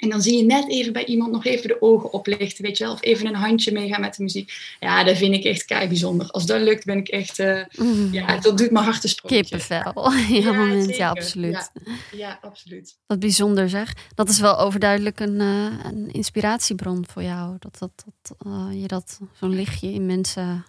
En 0.03 0.09
dan 0.09 0.23
zie 0.23 0.37
je 0.37 0.45
net 0.45 0.69
even 0.69 0.93
bij 0.93 1.05
iemand 1.05 1.33
nog 1.33 1.45
even 1.45 1.69
de 1.69 1.83
ogen 1.83 2.13
oplichten, 2.13 2.65
weet 2.65 2.79
je 2.79 2.85
wel. 2.85 2.93
Of 2.93 3.03
even 3.03 3.27
een 3.27 3.35
handje 3.35 3.73
meegaan 3.73 4.01
met 4.01 4.17
de 4.17 4.23
muziek. 4.23 4.77
Ja, 4.81 5.05
dat 5.05 5.17
vind 5.17 5.35
ik 5.35 5.45
echt 5.45 5.65
kei 5.65 5.89
bijzonder. 5.89 6.27
Als 6.31 6.47
dat 6.47 6.61
lukt, 6.61 6.85
ben 6.85 6.97
ik 6.97 7.09
echt... 7.09 7.39
Uh, 7.39 7.65
mm. 7.77 8.09
Ja, 8.13 8.39
dat 8.41 8.59
doet 8.59 8.71
mijn 8.71 8.85
hart 8.85 9.03
een 9.03 9.09
sprookje. 9.09 9.41
Kippenvel. 9.41 10.13
Ja, 10.13 10.39
ja, 10.39 10.53
moment, 10.53 10.97
ja 10.97 11.11
absoluut. 11.11 11.71
Ja, 11.73 11.93
ja, 12.13 12.39
absoluut. 12.41 12.97
Wat 13.07 13.19
bijzonder 13.19 13.69
zeg. 13.69 13.93
Dat 14.15 14.29
is 14.29 14.41
wel 14.41 14.59
overduidelijk 14.59 15.21
een, 15.21 15.41
uh, 15.41 15.85
een 15.85 16.13
inspiratiebron 16.13 17.07
voor 17.09 17.23
jou. 17.23 17.57
Dat, 17.59 17.79
dat, 17.79 18.05
dat 18.05 18.37
uh, 18.47 18.81
je 18.81 18.87
dat 18.87 19.21
zo'n 19.33 19.55
lichtje 19.55 19.93
in 19.93 20.07
mensen 20.07 20.65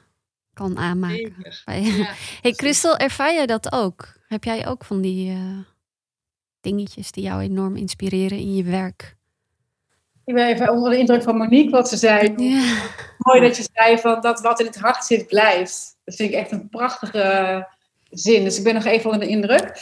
kan 0.54 0.78
aanmaken. 0.78 1.36
Ja, 1.66 2.14
hey 2.42 2.52
Christel, 2.52 2.98
ervaar 2.98 3.34
jij 3.34 3.46
dat 3.46 3.72
ook? 3.72 4.14
Heb 4.28 4.44
jij 4.44 4.68
ook 4.68 4.86
van 4.86 5.02
die 5.02 5.38
dingetjes 6.62 7.12
die 7.12 7.24
jou 7.24 7.42
enorm 7.42 7.76
inspireren 7.76 8.38
in 8.38 8.56
je 8.56 8.64
werk? 8.64 9.22
Ik 10.26 10.34
ben 10.34 10.48
even 10.48 10.72
onder 10.72 10.92
de 10.92 10.98
indruk 10.98 11.24
van 11.24 11.38
Monique 11.38 11.72
wat 11.72 11.90
ze 11.90 11.98
zei. 11.98 12.34
Ja. 12.38 12.74
Mooi 13.18 13.42
dat 13.42 13.58
je 13.58 13.68
zei 13.74 13.98
van 13.98 14.22
dat 14.22 14.42
wat 14.42 14.60
in 14.60 14.66
het 14.66 14.80
hart 14.80 15.06
zit 15.06 15.28
blijft. 15.28 15.98
Dat 16.04 16.16
vind 16.16 16.30
ik 16.30 16.36
echt 16.36 16.52
een 16.52 16.70
prachtige 16.70 17.68
zin. 18.10 18.44
Dus 18.44 18.58
ik 18.58 18.64
ben 18.64 18.74
nog 18.74 18.86
even 18.86 19.12
onder 19.12 19.28
de 19.28 19.34
indruk. 19.34 19.78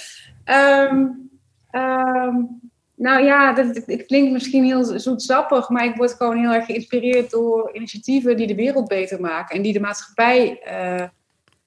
Um, 0.45 1.29
um, 1.71 2.59
nou 2.95 3.23
ja, 3.23 3.53
dat, 3.53 3.75
het 3.85 4.05
klinkt 4.05 4.31
misschien 4.31 4.63
heel 4.63 4.83
zoetsappig, 4.99 5.69
maar 5.69 5.85
ik 5.85 5.95
word 5.95 6.13
gewoon 6.13 6.37
heel 6.37 6.53
erg 6.53 6.65
geïnspireerd 6.65 7.29
door 7.29 7.69
initiatieven 7.73 8.37
die 8.37 8.47
de 8.47 8.55
wereld 8.55 8.87
beter 8.87 9.21
maken 9.21 9.55
en 9.55 9.61
die 9.61 9.73
de 9.73 9.79
maatschappij 9.79 10.61
uh, 10.67 11.07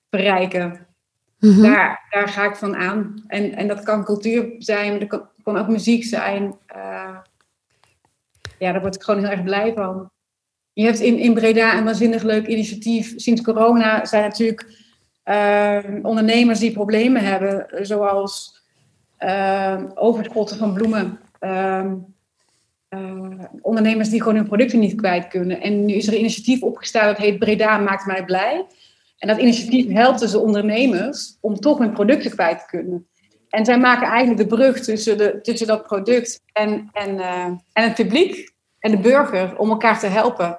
bereiken. 0.09 0.87
Mm 1.39 1.53
-hmm. 1.53 1.63
daar, 1.63 2.07
daar 2.11 2.29
ga 2.29 2.45
ik 2.45 2.57
van 2.57 2.77
aan. 2.77 3.25
En, 3.27 3.55
en 3.55 3.69
dat 3.69 3.83
kan 3.83 4.05
cultuur 4.05 4.55
zijn, 4.59 4.91
maar 4.91 5.01
dat 5.01 5.09
kan, 5.09 5.29
kan 5.43 5.59
ook 5.59 5.69
muziek 5.69 6.05
zijn. 6.05 6.57
Uh, 6.77 7.17
ja, 8.65 8.73
daar 8.73 8.81
word 8.81 8.95
ik 8.95 9.03
gewoon 9.03 9.21
heel 9.21 9.31
erg 9.31 9.43
blij 9.43 9.73
van. 9.75 10.11
Je 10.73 10.85
hebt 10.85 10.99
in, 10.99 11.19
in 11.19 11.35
Breda 11.35 11.79
een 11.79 11.85
waanzinnig 11.85 12.23
leuk 12.23 12.47
initiatief. 12.47 13.13
Sinds 13.17 13.43
corona 13.43 14.05
zijn 14.05 14.23
natuurlijk 14.23 14.83
uh, 15.25 15.79
ondernemers 16.03 16.59
die 16.59 16.73
problemen 16.73 17.25
hebben, 17.25 17.87
zoals 17.87 18.63
uh, 19.21 19.83
overschotten 19.95 20.57
van 20.57 20.75
bloemen. 20.75 21.21
Uh, 21.41 21.93
ondernemers 23.61 24.09
die 24.09 24.21
gewoon 24.23 24.37
hun 24.37 24.47
producten 24.47 24.79
niet 24.79 24.95
kwijt 24.95 25.29
kunnen. 25.29 25.61
En 25.61 25.85
nu 25.85 25.95
is 25.95 26.07
er 26.07 26.13
een 26.13 26.19
initiatief 26.19 26.63
opgestaan 26.63 27.07
dat 27.07 27.17
heet 27.17 27.39
Breda 27.39 27.79
maakt 27.79 28.07
mij 28.07 28.25
blij. 28.25 28.67
En 29.19 29.29
dat 29.29 29.39
initiatief 29.39 29.93
helpt 29.93 30.21
dus 30.21 30.31
de 30.31 30.39
ondernemers 30.39 31.37
om 31.41 31.55
toch 31.55 31.79
hun 31.79 31.93
producten 31.93 32.31
kwijt 32.31 32.59
te 32.59 32.67
kunnen. 32.67 33.07
En 33.49 33.65
zij 33.65 33.79
maken 33.79 34.09
eigenlijk 34.09 34.39
de 34.51 34.57
brug 34.57 34.81
tussen, 34.81 35.19
de, 35.19 35.41
tussen 35.43 35.67
dat 35.67 35.83
product 35.83 36.43
en, 36.53 36.89
en, 36.93 37.15
uh, 37.15 37.45
en 37.73 37.83
het 37.83 37.95
publiek 37.95 38.54
en 38.85 38.91
de 38.91 38.99
burger 38.99 39.57
om 39.57 39.71
elkaar 39.71 39.99
te 39.99 40.07
helpen. 40.07 40.59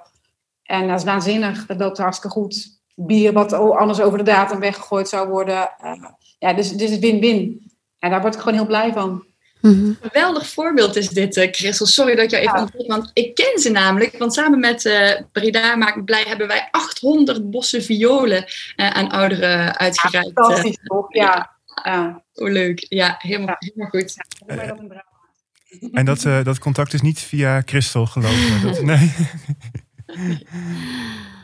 En 0.64 0.88
dat 0.88 0.98
is 0.98 1.04
waanzinnig, 1.04 1.66
dat 1.66 1.78
loopt 1.78 1.98
hartstikke 1.98 2.36
goed. 2.36 2.80
Bier 2.96 3.34
wat 3.34 3.54
anders 3.54 4.02
over 4.02 4.18
de 4.18 4.24
datum 4.24 4.60
weggegooid 4.60 5.10
zou 5.10 5.30
worden. 5.30 5.70
Uh, 5.84 6.06
ja, 6.40 6.54
dus, 6.54 6.72
dus 6.72 6.90
het 6.90 7.00
win-win. 7.00 7.72
En 8.00 8.10
daar 8.10 8.22
word 8.22 8.34
ik 8.34 8.40
gewoon 8.40 8.58
heel 8.58 8.66
blij 8.66 8.94
van. 8.94 9.26
Mm-hmm. 9.62 9.98
Geweldig 10.02 10.48
voorbeeld 10.48 10.96
is 10.96 11.10
dit, 11.10 11.38
uh, 11.38 11.52
Christel. 11.52 11.86
Sorry 11.86 12.16
dat 12.16 12.24
ik 12.24 12.32
jou 12.32 12.44
even 12.44 12.60
ontmoet, 12.60 12.88
want 12.88 13.12
ik 13.14 13.36
ken 13.36 13.60
ze 13.60 13.70
namelijk. 13.70 14.18
Want 14.18 14.34
samen 14.34 14.60
met 14.60 14.86
uh, 14.86 15.12
Brida 15.32 15.76
Maak 15.76 15.96
Me 15.96 16.04
Blij 16.04 16.24
hebben 16.28 16.48
wij 16.48 16.68
800 16.72 17.50
bossen 17.50 17.84
violen 17.84 18.46
uh, 18.76 18.90
aan 18.90 19.10
ouderen 19.10 19.78
uitgereikt. 19.78 20.32
Ja, 20.36 20.44
fantastisch 20.44 20.80
toch? 20.84 21.14
Ja. 21.14 21.58
ja. 21.84 22.24
Oh, 22.34 22.52
leuk. 22.52 22.86
Ja, 22.90 23.16
helemaal, 23.18 23.56
helemaal 23.60 23.90
goed. 23.90 24.16
En 25.92 26.06
dat, 26.06 26.24
uh, 26.24 26.44
dat 26.44 26.60
contact 26.60 26.94
is 26.94 27.02
niet 27.02 27.20
via 27.20 27.62
Christel 27.66 28.06
gelopen. 28.06 28.62
Dat, 28.62 28.82
nee. 28.92 29.14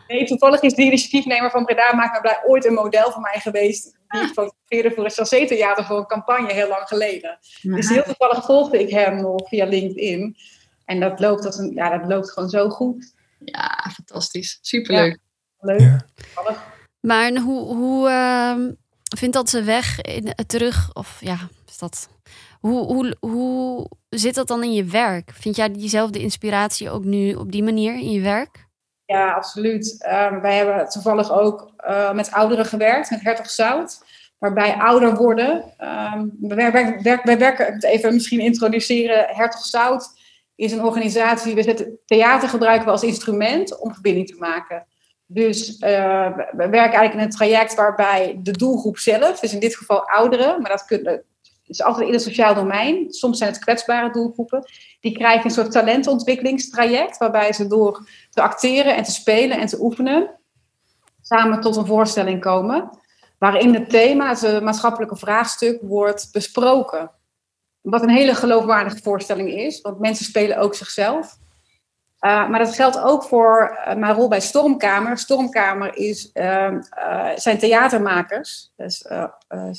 Nee, 0.08 0.26
toevallig 0.26 0.62
is 0.62 0.74
de 0.74 0.82
initiatiefnemer 0.82 1.52
van 1.52 1.66
Breda 1.66 1.94
Maakt 1.94 2.14
Me 2.14 2.22
Blij 2.22 2.40
ooit 2.46 2.66
een 2.66 2.74
model 2.74 3.12
van 3.12 3.22
mij 3.22 3.40
geweest. 3.40 4.00
Die 4.08 4.22
ik 4.22 4.28
fotografeerde 4.28 4.92
voor 4.96 5.04
een 5.04 5.12
Chassé-theater 5.12 5.86
voor 5.86 5.98
een 5.98 6.06
campagne 6.06 6.54
heel 6.54 6.68
lang 6.68 6.88
geleden. 6.88 7.40
Dus 7.62 7.90
heel 7.90 8.04
toevallig 8.04 8.46
volgde 8.46 8.80
ik 8.80 8.90
hem 8.90 9.22
nog 9.22 9.48
via 9.48 9.66
LinkedIn. 9.66 10.38
En 10.86 11.00
dat 11.00 11.20
loopt, 11.20 11.46
als 11.46 11.58
een, 11.58 11.74
ja, 11.74 11.98
dat 11.98 12.10
loopt 12.10 12.32
gewoon 12.32 12.50
zo 12.50 12.70
goed. 12.70 13.14
Ja, 13.46 13.92
fantastisch. 13.94 14.58
Superleuk. 14.62 15.18
Leuk. 15.60 15.80
Ja. 15.80 16.06
Toevallig. 16.16 16.64
Maar 17.00 17.38
hoe, 17.38 17.76
hoe 17.76 18.10
ehm, 18.10 18.72
vindt 19.18 19.36
dat 19.36 19.50
ze 19.50 19.64
weg 19.64 20.02
in, 20.02 20.34
terug? 20.48 20.94
Of 20.94 21.18
ja, 21.20 21.38
is 21.68 21.78
dat. 21.78 22.10
Hoe, 22.62 22.86
hoe, 22.86 23.16
hoe 23.20 23.90
zit 24.10 24.36
dat 24.36 24.48
dan 24.48 24.64
in 24.64 24.74
je 24.74 24.84
werk? 24.84 25.32
Vind 25.34 25.56
jij 25.56 25.72
diezelfde 25.72 26.20
inspiratie 26.20 26.90
ook 26.90 27.04
nu 27.04 27.34
op 27.34 27.52
die 27.52 27.64
manier 27.64 27.94
in 27.94 28.12
je 28.12 28.22
werk? 28.22 28.70
Ja, 29.06 29.34
absoluut. 29.34 30.04
Ehm, 30.04 30.42
wij 30.42 30.56
hebben 30.58 30.90
toevallig 30.90 31.32
ook 31.32 31.74
eh, 31.78 32.14
met 32.14 32.32
ouderen 32.32 32.66
gewerkt, 32.66 33.10
met 33.10 33.22
Hertog 33.22 33.50
Zout. 33.50 34.04
Waarbij 34.38 34.74
ouder 34.74 35.16
worden. 35.16 35.64
ehm, 35.78 36.28
wij, 36.40 36.72
wij, 36.72 37.20
wij 37.24 37.38
werken, 37.38 37.74
het 37.74 37.84
even 37.84 38.14
misschien 38.14 38.40
introduceren. 38.40 39.26
Hertog 39.28 39.66
Zout 39.66 40.10
is 40.56 40.72
een 40.72 40.84
organisatie. 40.84 41.56
We 41.56 41.64
zetten 41.64 42.00
theater 42.06 42.50
gebruiken 42.50 42.86
we 42.86 42.92
als 42.92 43.04
instrument 43.04 43.80
om 43.80 43.94
verbinding 43.94 44.28
te 44.28 44.38
maken. 44.40 44.86
Dus 45.26 45.78
eh, 45.78 46.36
we 46.36 46.46
we 46.52 46.70
werken 46.70 46.80
eigenlijk 46.80 47.14
in 47.14 47.20
een 47.20 47.30
traject 47.30 47.76
waarbij 47.76 48.40
de 48.44 48.52
doelgroep 48.52 48.98
zelf, 48.98 49.40
dus 49.40 49.54
in 49.54 49.60
dit 49.60 49.76
geval 49.76 50.10
ouderen, 50.10 50.62
maar 50.62 50.72
dat 50.72 50.86
kunnen, 50.86 51.24
is 51.72 51.84
altijd 51.84 52.08
in 52.08 52.14
het 52.14 52.22
sociaal 52.22 52.54
domein. 52.54 53.14
Soms 53.14 53.38
zijn 53.38 53.52
het 53.52 53.60
kwetsbare 53.60 54.12
doelgroepen. 54.12 54.64
Die 55.00 55.12
krijgen 55.12 55.46
een 55.46 55.52
soort 55.52 55.72
talentontwikkelingstraject 55.72 57.18
waarbij 57.18 57.54
ze 57.54 57.68
door 57.68 58.08
te 58.30 58.42
acteren 58.42 58.96
en 58.96 59.04
te 59.04 59.12
spelen 59.12 59.60
en 59.60 59.68
te 59.68 59.82
oefenen 59.82 60.40
samen 61.22 61.62
tot 61.62 61.76
een 61.76 61.86
voorstelling 61.86 62.42
komen. 62.42 62.90
Waarin 63.38 63.74
het 63.74 63.90
thema, 63.90 64.36
het 64.36 64.64
maatschappelijke 64.64 65.16
vraagstuk, 65.16 65.80
wordt 65.82 66.30
besproken. 66.32 67.12
Wat 67.82 68.02
een 68.02 68.10
hele 68.10 68.36
geloofwaardige 68.36 69.02
voorstelling 69.02 69.50
is, 69.50 69.82
want 69.82 70.00
mensen 70.00 70.26
spelen 70.26 70.58
ook 70.58 70.76
zichzelf. 70.76 71.38
Uh, 72.22 72.50
maar 72.50 72.60
dat 72.60 72.76
geldt 72.76 73.02
ook 73.02 73.24
voor 73.24 73.78
uh, 73.88 73.96
mijn 73.96 74.14
rol 74.14 74.28
bij 74.28 74.42
Stormkamer. 74.42 75.18
Stormkamer 75.18 75.98
is, 75.98 76.30
uh, 76.34 76.78
zijn 77.36 77.58
theatermakers. 77.58 78.72
Dus, 78.76 79.06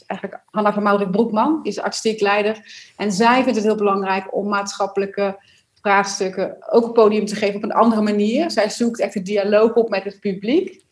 eigenlijk 0.07 0.41
Hanna 0.51 0.73
van 0.73 0.83
Maurik 0.83 1.11
Broekman 1.11 1.61
is 1.63 1.81
artistiek 1.81 2.21
leider. 2.21 2.61
En 2.97 3.13
zij 3.13 3.43
vindt 3.43 3.57
het 3.57 3.65
heel 3.65 3.77
belangrijk 3.77 4.35
om 4.35 4.49
maatschappelijke 4.49 5.39
vraagstukken 5.81 6.57
ook 6.71 6.85
een 6.85 6.93
podium 6.93 7.27
te 7.27 7.35
geven 7.35 7.57
op 7.57 7.63
een 7.63 7.73
andere 7.73 8.03
manier. 8.03 8.51
Zij 8.51 8.71
zoekt 8.71 9.01
echt 9.01 9.15
een 9.15 9.25
dialoog 9.25 9.73
op 9.75 9.89
met 9.89 10.05
het 10.05 10.21
publiek. 10.21 10.85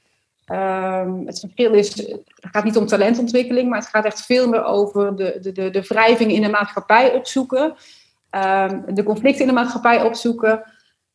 Um, 0.52 1.26
het 1.26 1.40
verschil 1.40 1.72
is, 1.72 1.96
het 1.96 2.22
gaat 2.40 2.64
niet 2.64 2.76
om 2.76 2.86
talentontwikkeling, 2.86 3.68
maar 3.68 3.78
het 3.78 3.88
gaat 3.88 4.04
echt 4.04 4.24
veel 4.24 4.48
meer 4.48 4.64
over 4.64 5.16
de, 5.16 5.38
de, 5.40 5.52
de, 5.52 5.70
de 5.70 5.82
wrijving 5.82 6.32
in 6.32 6.42
de 6.42 6.48
maatschappij 6.48 7.12
opzoeken. 7.14 7.74
Um, 8.30 8.94
de 8.94 9.02
conflicten 9.02 9.40
in 9.40 9.46
de 9.46 9.52
maatschappij 9.52 10.02
opzoeken. 10.02 10.62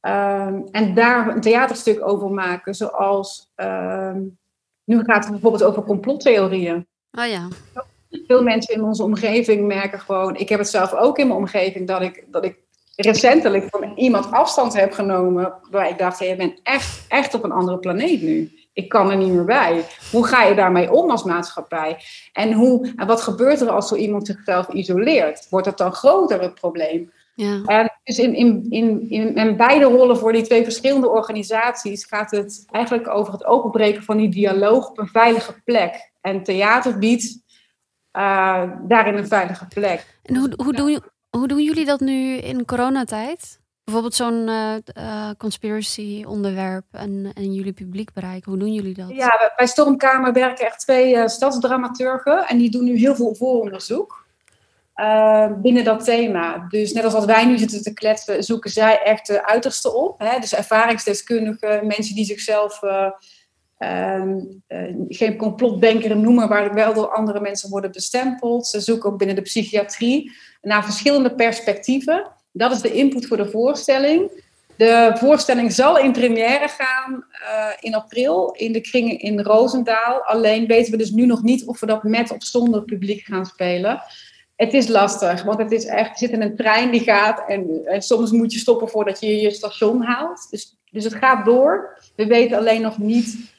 Um, 0.07 0.67
en 0.71 0.93
daar 0.93 1.27
een 1.27 1.41
theaterstuk 1.41 2.07
over 2.07 2.29
maken, 2.29 2.75
zoals 2.75 3.51
um, 3.55 4.37
nu 4.83 5.03
gaat 5.03 5.23
het 5.23 5.31
bijvoorbeeld 5.31 5.63
over 5.63 5.83
complottheorieën. 5.83 6.87
Oh 7.11 7.25
ja. 7.25 7.47
Veel 8.27 8.43
mensen 8.43 8.75
in 8.75 8.83
onze 8.83 9.03
omgeving 9.03 9.67
merken 9.67 9.99
gewoon, 9.99 10.35
ik 10.35 10.49
heb 10.49 10.59
het 10.59 10.69
zelf 10.69 10.93
ook 10.93 11.17
in 11.17 11.27
mijn 11.27 11.39
omgeving, 11.39 11.87
dat 11.87 12.01
ik, 12.01 12.23
dat 12.27 12.45
ik 12.45 12.57
recentelijk 12.95 13.67
van 13.69 13.91
iemand 13.95 14.31
afstand 14.31 14.73
heb 14.73 14.91
genomen, 14.91 15.53
waar 15.71 15.89
ik 15.89 15.97
dacht, 15.97 16.19
hey, 16.19 16.27
je 16.27 16.35
bent 16.35 16.59
echt, 16.63 17.05
echt 17.07 17.33
op 17.33 17.43
een 17.43 17.51
andere 17.51 17.77
planeet 17.77 18.21
nu. 18.21 18.51
Ik 18.73 18.89
kan 18.89 19.11
er 19.11 19.17
niet 19.17 19.33
meer 19.33 19.45
bij. 19.45 19.85
Hoe 20.11 20.27
ga 20.27 20.43
je 20.43 20.55
daarmee 20.55 20.91
om 20.91 21.09
als 21.09 21.23
maatschappij? 21.23 21.97
En, 22.33 22.53
hoe, 22.53 22.93
en 22.95 23.07
wat 23.07 23.21
gebeurt 23.21 23.61
er 23.61 23.69
als 23.69 23.87
zo 23.87 23.95
iemand 23.95 24.27
zichzelf 24.27 24.67
isoleert? 24.67 25.47
Wordt 25.49 25.65
het 25.65 25.77
dan 25.77 25.93
groter 25.93 26.41
het 26.41 26.53
probleem? 26.53 27.11
Ja. 27.35 27.61
En 27.65 27.99
dus 28.03 28.19
in, 28.19 28.33
in, 28.33 28.65
in, 28.69 29.09
in, 29.09 29.35
in, 29.35 29.57
beide 29.57 29.85
rollen 29.85 30.17
voor 30.17 30.33
die 30.33 30.43
twee 30.43 30.63
verschillende 30.63 31.09
organisaties 31.09 32.05
gaat 32.05 32.31
het 32.31 32.65
eigenlijk 32.71 33.07
over 33.07 33.33
het 33.33 33.45
openbreken 33.45 34.03
van 34.03 34.17
die 34.17 34.29
dialoog 34.29 34.89
op 34.89 34.97
een 34.97 35.07
veilige 35.07 35.61
plek. 35.63 36.11
En 36.21 36.43
theater 36.43 36.99
biedt 36.99 37.43
uh, 38.17 38.63
daarin 38.87 39.17
een 39.17 39.27
veilige 39.27 39.67
plek. 39.67 40.19
En 40.23 40.35
hoe, 40.35 40.53
hoe, 40.63 40.73
doen, 40.73 40.99
hoe 41.29 41.47
doen 41.47 41.63
jullie 41.63 41.85
dat 41.85 41.99
nu 41.99 42.35
in 42.35 42.65
coronatijd? 42.65 43.59
Bijvoorbeeld 43.83 44.15
zo'n 44.15 44.47
uh, 44.47 44.75
uh, 44.97 45.29
conspiracy 45.37 46.23
onderwerp 46.27 46.85
en, 46.91 47.31
en 47.33 47.53
jullie 47.53 47.73
publiek 47.73 48.13
bereiken. 48.13 48.51
Hoe 48.51 48.59
doen 48.59 48.73
jullie 48.73 48.93
dat? 48.93 49.09
Ja, 49.09 49.53
bij 49.55 49.67
Stormkamer 49.67 50.33
werken 50.33 50.65
echt 50.65 50.79
twee 50.79 51.15
uh, 51.15 51.27
stadsdramaturgen. 51.27 52.47
En 52.47 52.57
die 52.57 52.69
doen 52.69 52.83
nu 52.83 52.97
heel 52.97 53.15
veel 53.15 53.35
vooronderzoek. 53.35 54.24
Uh, 54.95 55.47
binnen 55.61 55.83
dat 55.83 56.03
thema. 56.03 56.65
Dus 56.69 56.93
net 56.93 57.03
als 57.03 57.13
wat 57.13 57.25
wij 57.25 57.45
nu 57.45 57.57
zitten 57.57 57.83
te 57.83 57.93
kletsen, 57.93 58.43
zoeken 58.43 58.69
zij 58.69 59.01
echt 59.01 59.27
de 59.27 59.47
uiterste 59.47 59.93
op. 59.93 60.19
Hè? 60.19 60.39
Dus 60.39 60.53
ervaringsdeskundigen, 60.53 61.87
mensen 61.87 62.15
die 62.15 62.25
zichzelf 62.25 62.81
uh, 62.81 63.09
uh, 63.79 64.23
geen 65.07 65.37
complotdenker 65.37 66.17
noemen, 66.17 66.49
maar 66.49 66.73
wel 66.73 66.93
door 66.93 67.11
andere 67.11 67.39
mensen 67.39 67.69
worden 67.69 67.91
bestempeld. 67.91 68.67
Ze 68.67 68.79
zoeken 68.79 69.11
ook 69.11 69.17
binnen 69.17 69.35
de 69.35 69.41
psychiatrie 69.41 70.31
naar 70.61 70.83
verschillende 70.83 71.35
perspectieven. 71.35 72.27
Dat 72.51 72.71
is 72.71 72.81
de 72.81 72.93
input 72.93 73.27
voor 73.27 73.37
de 73.37 73.49
voorstelling. 73.49 74.43
De 74.77 75.11
voorstelling 75.15 75.71
zal 75.71 75.97
in 75.97 76.11
première 76.11 76.67
gaan 76.67 77.25
in 77.79 77.95
april 77.95 78.51
in 78.51 78.71
de 78.71 78.81
kringen 78.81 79.19
in 79.19 79.41
Roosendaal. 79.41 80.21
Alleen 80.21 80.67
weten 80.67 80.91
we 80.91 80.97
dus 80.97 81.11
nu 81.11 81.25
nog 81.25 81.43
niet 81.43 81.65
of 81.65 81.79
we 81.79 81.85
dat 81.85 82.03
met 82.03 82.31
of 82.31 82.43
zonder 82.43 82.83
publiek 82.83 83.25
gaan 83.25 83.45
spelen. 83.45 84.01
Het 84.55 84.73
is 84.73 84.87
lastig, 84.87 85.43
want 85.43 85.57
het 85.57 85.71
is 85.71 85.85
echt, 85.85 86.19
je 86.19 86.25
zit 86.25 86.35
in 86.35 86.41
een 86.41 86.55
trein 86.55 86.91
die 86.91 86.99
gaat 86.99 87.43
en, 87.47 87.81
en, 87.85 88.01
soms 88.01 88.31
moet 88.31 88.53
je 88.53 88.59
stoppen 88.59 88.89
voordat 88.89 89.19
je 89.19 89.41
je 89.41 89.51
station 89.51 90.01
haalt. 90.01 90.47
Dus, 90.49 90.77
dus 90.91 91.03
het 91.03 91.15
gaat 91.15 91.45
door. 91.45 91.97
We 92.15 92.25
weten 92.25 92.57
alleen 92.57 92.81
nog 92.81 92.97
niet 92.97 93.53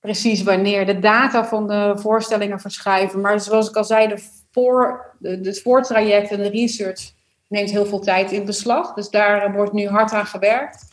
precies 0.00 0.42
wanneer. 0.42 0.86
De 0.86 0.98
data 0.98 1.44
van 1.44 1.66
de 1.66 1.92
voorstellingen 1.96 2.60
verschuiven. 2.60 3.20
Maar 3.20 3.40
zoals 3.40 3.68
ik 3.68 3.76
al 3.76 3.84
zei, 3.84 4.08
de 4.08 4.22
voor, 4.50 5.06
de, 5.18 5.40
het 5.42 5.62
voortraject 5.62 6.30
en 6.30 6.42
de 6.42 6.48
research 6.48 7.12
neemt 7.48 7.70
heel 7.70 7.86
veel 7.86 8.00
tijd 8.00 8.32
in 8.32 8.44
beslag. 8.44 8.94
Dus 8.94 9.08
daar 9.08 9.52
wordt 9.52 9.72
nu 9.72 9.88
hard 9.88 10.12
aan 10.12 10.26
gewerkt. 10.26 10.84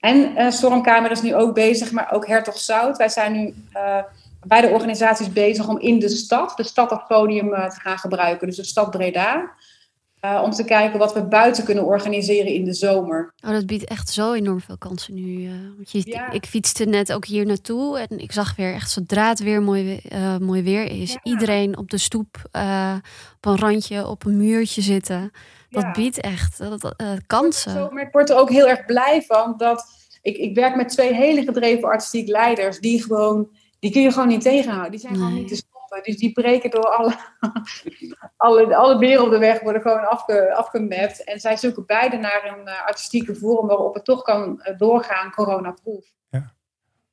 En 0.00 0.32
uh, 0.36 0.50
Stormkamer 0.50 1.10
is 1.10 1.22
nu 1.22 1.34
ook 1.34 1.54
bezig, 1.54 1.92
maar 1.92 2.12
ook 2.12 2.26
Hertog 2.26 2.58
Zout. 2.58 2.96
Wij 2.96 3.08
zijn 3.08 3.32
nu... 3.32 3.54
beide 4.46 4.68
organisaties 4.68 5.32
bezig 5.32 5.68
om 5.68 5.78
in 5.78 5.98
de 5.98 6.08
stad, 6.08 6.56
de 6.56 6.62
stad 6.62 6.90
als 6.90 7.02
podium 7.08 7.52
uh, 7.52 7.70
te 7.70 7.80
gaan 7.80 7.98
gebruiken. 7.98 8.46
Dus 8.46 8.56
de 8.56 8.64
stad 8.64 8.90
Breda. 8.90 9.52
Uh, 10.24 10.40
om 10.44 10.50
te 10.50 10.64
kijken 10.64 10.98
wat 10.98 11.14
we 11.14 11.24
buiten 11.24 11.64
kunnen 11.64 11.84
organiseren 11.84 12.52
in 12.52 12.64
de 12.64 12.74
zomer. 12.74 13.34
Oh, 13.46 13.50
dat 13.50 13.66
biedt 13.66 13.84
echt 13.84 14.08
zo 14.08 14.32
enorm 14.32 14.60
veel 14.60 14.78
kansen 14.78 15.14
nu. 15.14 15.22
Uh, 15.22 15.50
want 15.76 15.90
je, 15.90 16.02
ja. 16.04 16.26
ik, 16.26 16.32
ik, 16.32 16.46
fietste 16.46 16.84
net 16.84 17.12
ook 17.12 17.24
hier 17.24 17.46
naartoe 17.46 17.98
en 17.98 18.18
ik 18.18 18.32
zag 18.32 18.56
weer 18.56 18.74
echt 18.74 18.90
zodra 18.90 19.28
het 19.28 19.38
weer 19.38 19.62
mooi, 19.62 20.00
mooi 20.40 20.62
weer 20.62 20.84
is, 20.84 21.12
ja. 21.12 21.20
iedereen 21.22 21.78
op 21.78 21.90
de 21.90 21.98
stoep, 21.98 22.36
op 23.36 23.46
een 23.46 23.58
randje, 23.58 24.06
op 24.06 24.24
een 24.24 24.36
muurtje 24.36 24.82
zitten. 24.82 25.30
Dat 25.70 25.92
biedt 25.92 26.20
echt 26.20 26.58
dat, 26.58 26.94
kansen. 27.26 27.72
Zo, 27.72 27.90
maar 27.90 28.02
ik 28.02 28.12
word 28.12 28.30
er 28.30 28.36
ook 28.36 28.50
heel 28.50 28.68
erg 28.68 28.84
blij 28.84 29.22
van 29.26 29.54
dat 29.56 29.86
ik, 30.24 30.36
ik 30.36 30.54
werk 30.54 30.76
met 30.76 30.88
twee 30.88 31.14
hele 31.14 31.42
gedreven 31.42 31.88
artistiek 31.88 32.28
leiders 32.28 32.78
die 32.78 33.02
gewoon 33.02 33.48
die 33.84 33.92
kun 33.92 34.02
je 34.02 34.12
gewoon 34.12 34.28
niet 34.28 34.40
tegenhouden. 34.40 34.90
Die 34.90 35.00
zijn 35.00 35.12
nee. 35.12 35.22
gewoon 35.22 35.38
niet 35.38 35.48
te 35.48 35.56
stoppen. 35.56 36.02
Dus 36.02 36.16
die 36.16 36.32
breken 36.32 36.70
door 36.70 36.86
alle, 36.86 37.14
alle, 38.36 38.76
alle 38.76 38.98
beren 38.98 39.24
op 39.24 39.30
de 39.30 39.38
weg 39.38 39.60
worden 39.60 39.82
gewoon 39.82 40.08
afge, 40.08 40.54
afgemapt. 40.54 41.24
En 41.24 41.40
zij 41.40 41.56
zoeken 41.56 41.86
beide 41.86 42.16
naar 42.16 42.56
een 42.56 42.66
uh, 42.68 42.86
artistieke 42.86 43.34
vorm 43.34 43.66
waarop 43.66 43.94
het 43.94 44.04
toch 44.04 44.22
kan 44.22 44.62
uh, 44.62 44.78
doorgaan, 44.78 45.30
coronaproof. 45.30 46.04
Ja. 46.28 46.54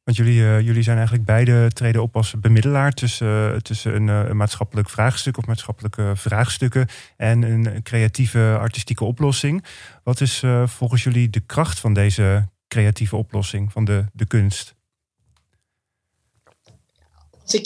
Want 0.04 0.18
jullie, 0.18 0.40
uh, 0.40 0.62
jullie 0.62 0.84
zijn 0.84 0.96
eigenlijk 0.98 1.26
beide 1.26 1.72
treden 1.72 2.02
op 2.02 2.16
als 2.16 2.40
bemiddelaar 2.40 2.92
tussen, 2.92 3.64
tussen 3.64 3.96
een, 3.96 4.08
een, 4.08 4.38
maatschappelijk 4.38 4.90
vraagstuk 4.90 5.38
of 5.38 5.46
maatschappelijke 5.46 6.12
vraagstukken 6.16 6.88
en 7.18 7.42
een 7.42 7.84
creatieve 7.84 8.58
artistieke 8.60 9.04
oplossing. 9.04 9.66
Wat 10.04 10.22
is 10.22 10.44
volgens 10.66 11.04
jullie 11.04 11.30
de 11.30 11.40
kracht 11.40 11.80
van 11.80 11.94
deze 11.94 12.50
creatieve 12.68 13.16
oplossing, 13.16 13.72
van 13.72 13.86
de, 13.86 14.06
de 14.14 14.26
kunst? 14.26 14.80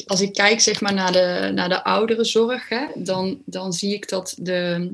Als 0.05 0.21
ik, 0.21 0.33
kijk 0.33 0.61
zeg 0.61 0.81
maar, 0.81 0.93
naar, 0.93 1.11
de, 1.11 1.51
naar 1.53 1.69
de 1.69 1.83
ouderenzorg, 1.83 2.69
hè, 2.69 2.85
dan, 2.95 3.41
dan 3.45 3.73
zie 3.73 3.93
ik 3.93 4.09
dat, 4.09 4.35
de, 4.37 4.91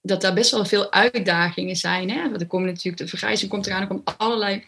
dat 0.00 0.20
daar 0.20 0.34
best 0.34 0.50
wel 0.50 0.64
veel 0.64 0.92
uitdagingen 0.92 1.76
zijn. 1.76 2.10
Hè? 2.10 2.22
Want 2.22 2.40
er 2.40 2.46
komen 2.46 2.68
natuurlijk, 2.68 3.02
de 3.02 3.08
vergrijzing 3.08 3.50
komt 3.50 3.66
eraan, 3.66 3.80
er 3.80 3.86
komen 3.86 4.04
allerlei 4.16 4.64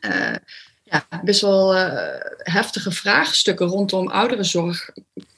uh, 0.00 0.34
ja, 0.82 1.06
best 1.24 1.40
wel 1.40 1.76
uh, 1.76 1.92
heftige 2.38 2.90
vraagstukken 2.90 3.66
rondom 3.66 4.08
ouderenzorg 4.08 4.90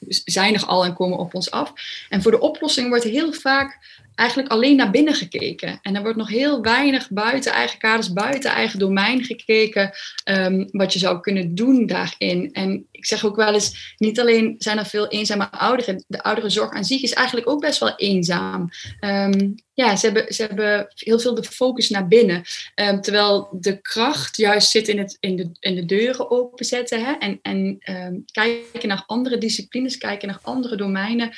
zijn 0.07 0.53
er 0.53 0.65
al 0.65 0.85
en 0.85 0.93
komen 0.93 1.17
op 1.17 1.33
ons 1.33 1.51
af. 1.51 1.73
En 2.09 2.21
voor 2.21 2.31
de 2.31 2.39
oplossing 2.39 2.89
wordt 2.89 3.03
heel 3.03 3.33
vaak 3.33 3.79
eigenlijk 4.15 4.49
alleen 4.49 4.75
naar 4.75 4.91
binnen 4.91 5.13
gekeken. 5.13 5.79
En 5.81 5.95
er 5.95 6.01
wordt 6.01 6.17
nog 6.17 6.29
heel 6.29 6.61
weinig 6.61 7.09
buiten 7.09 7.51
eigen 7.51 7.79
kaders, 7.79 8.13
buiten 8.13 8.51
eigen 8.51 8.79
domein 8.79 9.23
gekeken, 9.23 9.91
um, 10.29 10.67
wat 10.71 10.93
je 10.93 10.99
zou 10.99 11.19
kunnen 11.19 11.55
doen 11.55 11.85
daarin. 11.85 12.49
En 12.53 12.85
ik 12.91 13.05
zeg 13.05 13.25
ook 13.25 13.35
wel 13.35 13.53
eens, 13.53 13.95
niet 13.97 14.19
alleen 14.19 14.55
zijn 14.57 14.77
er 14.77 14.85
veel 14.85 15.07
eenzame 15.07 15.51
ouderen, 15.51 16.03
de 16.07 16.23
ouderenzorg 16.23 16.73
aan 16.73 16.85
zich 16.85 17.01
is 17.01 17.13
eigenlijk 17.13 17.49
ook 17.49 17.61
best 17.61 17.79
wel 17.79 17.95
eenzaam. 17.95 18.69
Um, 18.99 19.55
ja, 19.73 19.95
ze 19.95 20.05
hebben, 20.05 20.33
ze 20.33 20.43
hebben 20.43 20.87
heel 20.95 21.19
veel 21.19 21.35
de 21.35 21.43
focus 21.43 21.89
naar 21.89 22.07
binnen. 22.07 22.43
Um, 22.75 23.01
terwijl 23.01 23.57
de 23.59 23.81
kracht 23.81 24.37
juist 24.37 24.69
zit 24.69 24.87
in, 24.87 24.97
het, 24.97 25.17
in, 25.19 25.35
de, 25.35 25.49
in 25.59 25.75
de 25.75 25.85
deuren 25.85 26.31
openzetten. 26.31 27.05
Hè? 27.05 27.11
En, 27.11 27.39
en 27.41 27.77
kijken 28.31 28.87
naar 28.87 29.03
andere 29.05 29.37
disciplines, 29.37 29.97
kijken 29.97 30.27
naar 30.27 30.39
andere 30.41 30.75
domeinen. 30.75 31.31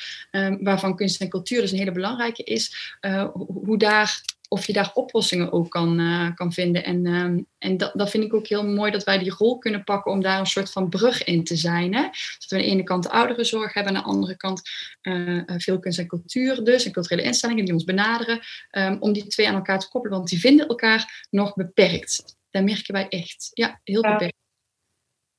Waarvan 0.59 0.95
kunst 0.95 1.21
en 1.21 1.29
cultuur 1.29 1.61
dus 1.61 1.71
een 1.71 1.77
hele 1.77 1.91
belangrijke 1.91 2.43
is. 2.43 2.72
Uh, 3.01 3.27
hoe 3.63 3.77
daar 3.77 4.21
of 4.53 4.65
je 4.65 4.73
daar 4.73 4.91
oplossingen 4.93 5.51
ook 5.51 5.69
kan, 5.69 5.99
uh, 5.99 6.35
kan 6.35 6.53
vinden. 6.53 6.83
En, 6.83 7.05
uh, 7.05 7.43
en 7.57 7.77
dat, 7.77 7.91
dat 7.93 8.09
vind 8.09 8.23
ik 8.23 8.33
ook 8.33 8.47
heel 8.47 8.67
mooi 8.67 8.91
dat 8.91 9.03
wij 9.03 9.17
die 9.17 9.33
rol 9.37 9.57
kunnen 9.57 9.83
pakken 9.83 10.11
om 10.11 10.21
daar 10.21 10.39
een 10.39 10.45
soort 10.45 10.71
van 10.71 10.89
brug 10.89 11.23
in 11.23 11.43
te 11.43 11.55
zijn. 11.55 11.93
Hè? 11.93 12.01
Dat 12.01 12.45
we 12.49 12.55
aan 12.55 12.61
de 12.61 12.67
ene 12.67 12.83
kant 12.83 13.03
de 13.03 13.09
ouderenzorg 13.09 13.73
hebben, 13.73 13.95
aan 13.95 14.03
de 14.03 14.09
andere 14.09 14.37
kant 14.37 14.61
uh, 15.01 15.41
veel 15.45 15.79
kunst 15.79 15.99
en 15.99 16.07
cultuur 16.07 16.63
dus, 16.63 16.85
en 16.85 16.91
culturele 16.91 17.27
instellingen 17.27 17.65
die 17.65 17.73
ons 17.73 17.83
benaderen, 17.83 18.39
um, 18.71 18.97
om 18.99 19.13
die 19.13 19.27
twee 19.27 19.47
aan 19.47 19.55
elkaar 19.55 19.79
te 19.79 19.89
koppelen, 19.89 20.17
want 20.17 20.29
die 20.29 20.39
vinden 20.39 20.67
elkaar 20.67 21.27
nog 21.29 21.53
beperkt. 21.53 22.37
Daar 22.51 22.63
merken 22.63 22.93
wij 22.93 23.07
echt. 23.07 23.49
Ja, 23.53 23.79
heel 23.83 24.03
Ja. 24.03 24.11
beperkt. 24.11 24.41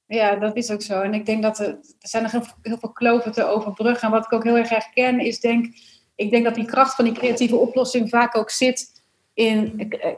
Ja, 0.06 0.36
dat 0.36 0.56
is 0.56 0.70
ook 0.70 0.82
zo. 0.82 1.00
En 1.00 1.14
ik 1.14 1.26
denk 1.26 1.42
dat 1.42 1.58
er, 1.58 1.66
er 1.68 2.08
zijn 2.08 2.22
nog 2.22 2.32
heel, 2.32 2.46
heel 2.62 2.78
veel 2.78 2.92
kloven 2.92 3.32
te 3.32 3.44
overbruggen. 3.44 4.08
En 4.08 4.14
wat 4.14 4.24
ik 4.24 4.32
ook 4.32 4.44
heel 4.44 4.56
erg 4.56 4.68
herken 4.68 5.20
is, 5.20 5.40
denk, 5.40 5.74
ik 6.14 6.30
denk 6.30 6.44
dat 6.44 6.54
die 6.54 6.66
kracht 6.66 6.94
van 6.94 7.04
die 7.04 7.14
creatieve 7.14 7.56
oplossing 7.56 8.08
vaak 8.08 8.36
ook 8.36 8.50
zit 8.50 9.02
in. 9.34 9.90
eh, 10.00 10.10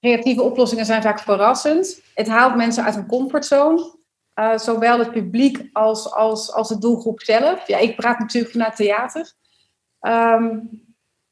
Creatieve 0.00 0.42
oplossingen 0.42 0.86
zijn 0.86 1.02
vaak 1.02 1.20
verrassend. 1.20 2.00
Het 2.14 2.28
haalt 2.28 2.56
mensen 2.56 2.84
uit 2.84 2.94
hun 2.94 3.06
comfortzone. 3.06 3.92
Uh, 4.34 4.58
zowel 4.58 4.98
het 4.98 5.10
publiek 5.10 5.68
als, 5.72 6.12
als, 6.12 6.52
als 6.52 6.68
de 6.68 6.78
doelgroep 6.78 7.20
zelf. 7.20 7.66
Ja, 7.66 7.78
ik 7.78 7.96
praat 7.96 8.18
natuurlijk 8.18 8.52
vanuit 8.52 8.76
theater. 8.76 9.32
Um, 10.00 10.42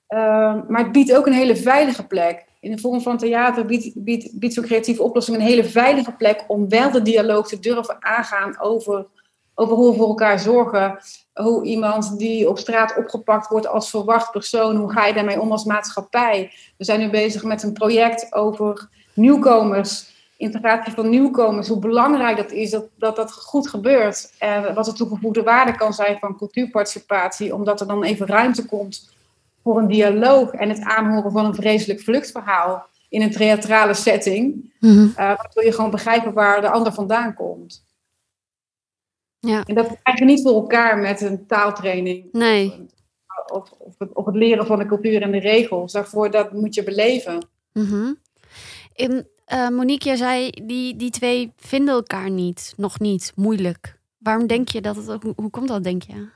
um, 0.08 0.64
maar 0.68 0.82
het 0.82 0.92
biedt 0.92 1.16
ook 1.16 1.26
een 1.26 1.32
hele 1.32 1.56
veilige 1.56 2.06
plek. 2.06 2.44
In 2.60 2.70
de 2.70 2.78
vorm 2.78 3.00
van 3.00 3.18
theater 3.18 3.66
biedt, 3.66 4.04
biedt, 4.04 4.38
biedt 4.38 4.54
zo'n 4.54 4.64
creatieve 4.64 5.02
oplossing 5.02 5.36
een 5.36 5.42
hele 5.42 5.64
veilige 5.64 6.12
plek 6.12 6.44
om 6.46 6.68
wel 6.68 6.90
de 6.90 7.02
dialoog 7.02 7.48
te 7.48 7.58
durven 7.58 8.04
aangaan 8.04 8.60
over, 8.60 9.06
over 9.54 9.76
hoe 9.76 9.90
we 9.90 9.96
voor 9.96 10.08
elkaar 10.08 10.38
zorgen. 10.38 10.98
Hoe 11.34 11.64
iemand 11.64 12.18
die 12.18 12.48
op 12.48 12.58
straat 12.58 12.96
opgepakt 12.96 13.48
wordt 13.48 13.66
als 13.66 13.90
verwacht 13.90 14.30
persoon, 14.30 14.76
hoe 14.76 14.92
ga 14.92 15.06
je 15.06 15.14
daarmee 15.14 15.40
om 15.40 15.52
als 15.52 15.64
maatschappij? 15.64 16.52
We 16.76 16.84
zijn 16.84 17.00
nu 17.00 17.10
bezig 17.10 17.42
met 17.44 17.62
een 17.62 17.72
project 17.72 18.34
over 18.34 18.88
nieuwkomers, 19.14 20.10
integratie 20.36 20.92
van 20.92 21.08
nieuwkomers, 21.08 21.68
hoe 21.68 21.78
belangrijk 21.78 22.36
dat 22.36 22.50
is 22.50 22.70
dat 22.70 22.84
dat, 22.98 23.16
dat 23.16 23.32
goed 23.32 23.68
gebeurt. 23.68 24.32
En 24.38 24.74
wat 24.74 24.84
de 24.84 24.92
toegevoegde 24.92 25.42
waarde 25.42 25.76
kan 25.76 25.92
zijn 25.92 26.18
van 26.18 26.36
cultuurparticipatie, 26.36 27.54
omdat 27.54 27.80
er 27.80 27.86
dan 27.86 28.04
even 28.04 28.26
ruimte 28.26 28.66
komt 28.66 29.10
voor 29.62 29.78
een 29.78 29.88
dialoog 29.88 30.50
en 30.50 30.68
het 30.68 30.80
aanhoren 30.80 31.32
van 31.32 31.44
een 31.44 31.54
vreselijk 31.54 32.00
vluchtverhaal 32.00 32.86
in 33.08 33.22
een 33.22 33.30
theatrale 33.30 33.94
setting. 33.94 34.72
Mhm. 34.80 34.98
Uh, 34.98 35.14
waardoor 35.16 35.64
je 35.64 35.72
gewoon 35.72 35.90
begrijpen 35.90 36.32
waar 36.32 36.60
de 36.60 36.70
ander 36.70 36.92
vandaan 36.92 37.34
komt. 37.34 37.84
Ja. 39.46 39.64
En 39.64 39.74
dat 39.74 39.96
krijg 40.02 40.18
je 40.18 40.24
niet 40.24 40.42
voor 40.42 40.54
elkaar 40.54 40.98
met 40.98 41.20
een 41.20 41.46
taaltraining. 41.46 42.28
Nee. 42.32 42.86
Of, 43.52 43.70
of, 43.78 43.94
het, 43.98 44.14
of 44.14 44.26
het 44.26 44.34
leren 44.34 44.66
van 44.66 44.78
de 44.78 44.86
cultuur 44.86 45.22
en 45.22 45.30
de 45.30 45.38
regels. 45.38 45.92
Daarvoor 45.92 46.30
dat 46.30 46.52
moet 46.52 46.74
je 46.74 46.82
beleven. 46.82 47.46
Mhm. 47.72 48.12
In, 48.94 49.26
uh, 49.52 49.68
Monique, 49.68 50.08
jij 50.08 50.16
zei 50.16 50.50
die, 50.50 50.96
die 50.96 51.10
twee 51.10 51.52
vinden 51.56 51.94
elkaar 51.94 52.30
niet, 52.30 52.74
nog 52.76 53.00
niet, 53.00 53.32
moeilijk. 53.36 53.98
Waarom 54.18 54.46
denk 54.46 54.68
je 54.68 54.80
dat 54.80 54.96
het, 54.96 55.22
hoe, 55.22 55.32
hoe 55.36 55.50
komt 55.50 55.68
dat, 55.68 55.84
denk 55.84 56.02
je? 56.02 56.28